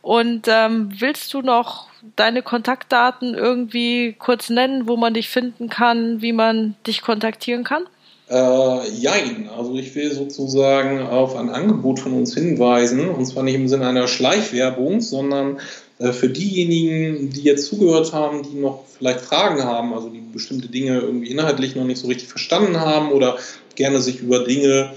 [0.02, 6.22] Und ähm, willst du noch deine Kontaktdaten irgendwie kurz nennen, wo man dich finden kann,
[6.22, 7.84] wie man dich kontaktieren kann?
[8.30, 13.56] Äh, jein, also ich will sozusagen auf ein Angebot von uns hinweisen, und zwar nicht
[13.56, 15.60] im Sinne einer Schleichwerbung, sondern
[16.12, 21.00] für diejenigen, die jetzt zugehört haben, die noch vielleicht Fragen haben, also die bestimmte Dinge
[21.00, 23.38] irgendwie inhaltlich noch nicht so richtig verstanden haben oder
[23.76, 24.94] gerne sich über Dinge,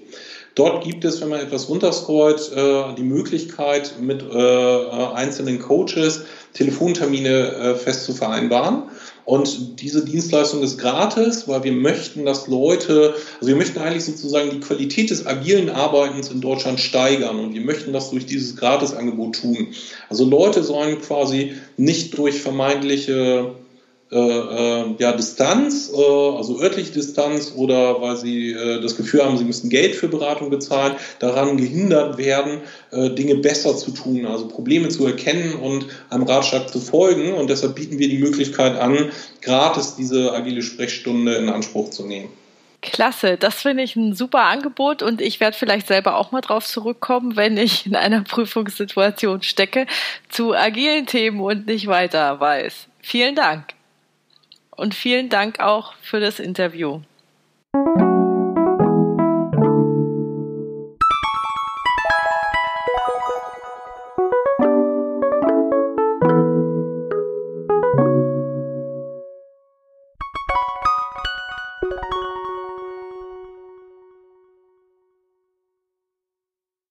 [0.55, 6.23] Dort gibt es, wenn man etwas runterscrollt, äh, die Möglichkeit, mit äh, einzelnen Coaches
[6.55, 8.83] Telefontermine äh, fest zu vereinbaren.
[9.29, 14.49] Und diese Dienstleistung ist gratis, weil wir möchten, dass Leute, also wir möchten eigentlich sozusagen
[14.49, 19.39] die Qualität des agilen Arbeitens in Deutschland steigern und wir möchten das durch dieses Gratisangebot
[19.39, 19.75] tun.
[20.09, 23.53] Also Leute sollen quasi nicht durch vermeintliche
[24.11, 29.69] ja, Distanz, äh, also örtliche Distanz oder weil sie äh, das Gefühl haben, sie müssen
[29.69, 35.07] Geld für Beratung bezahlen, daran gehindert werden, äh, Dinge besser zu tun, also Probleme zu
[35.07, 37.35] erkennen und einem Ratschlag zu folgen.
[37.35, 39.11] Und deshalb bieten wir die Möglichkeit an,
[39.43, 42.31] gratis diese agile Sprechstunde in Anspruch zu nehmen.
[42.81, 46.65] Klasse, das finde ich ein super Angebot und ich werde vielleicht selber auch mal drauf
[46.65, 49.87] zurückkommen, wenn ich in einer Prüfungssituation stecke,
[50.29, 52.87] zu agilen Themen und nicht weiter weiß.
[53.03, 53.78] Vielen Dank
[54.79, 57.01] und vielen Dank auch für das Interview.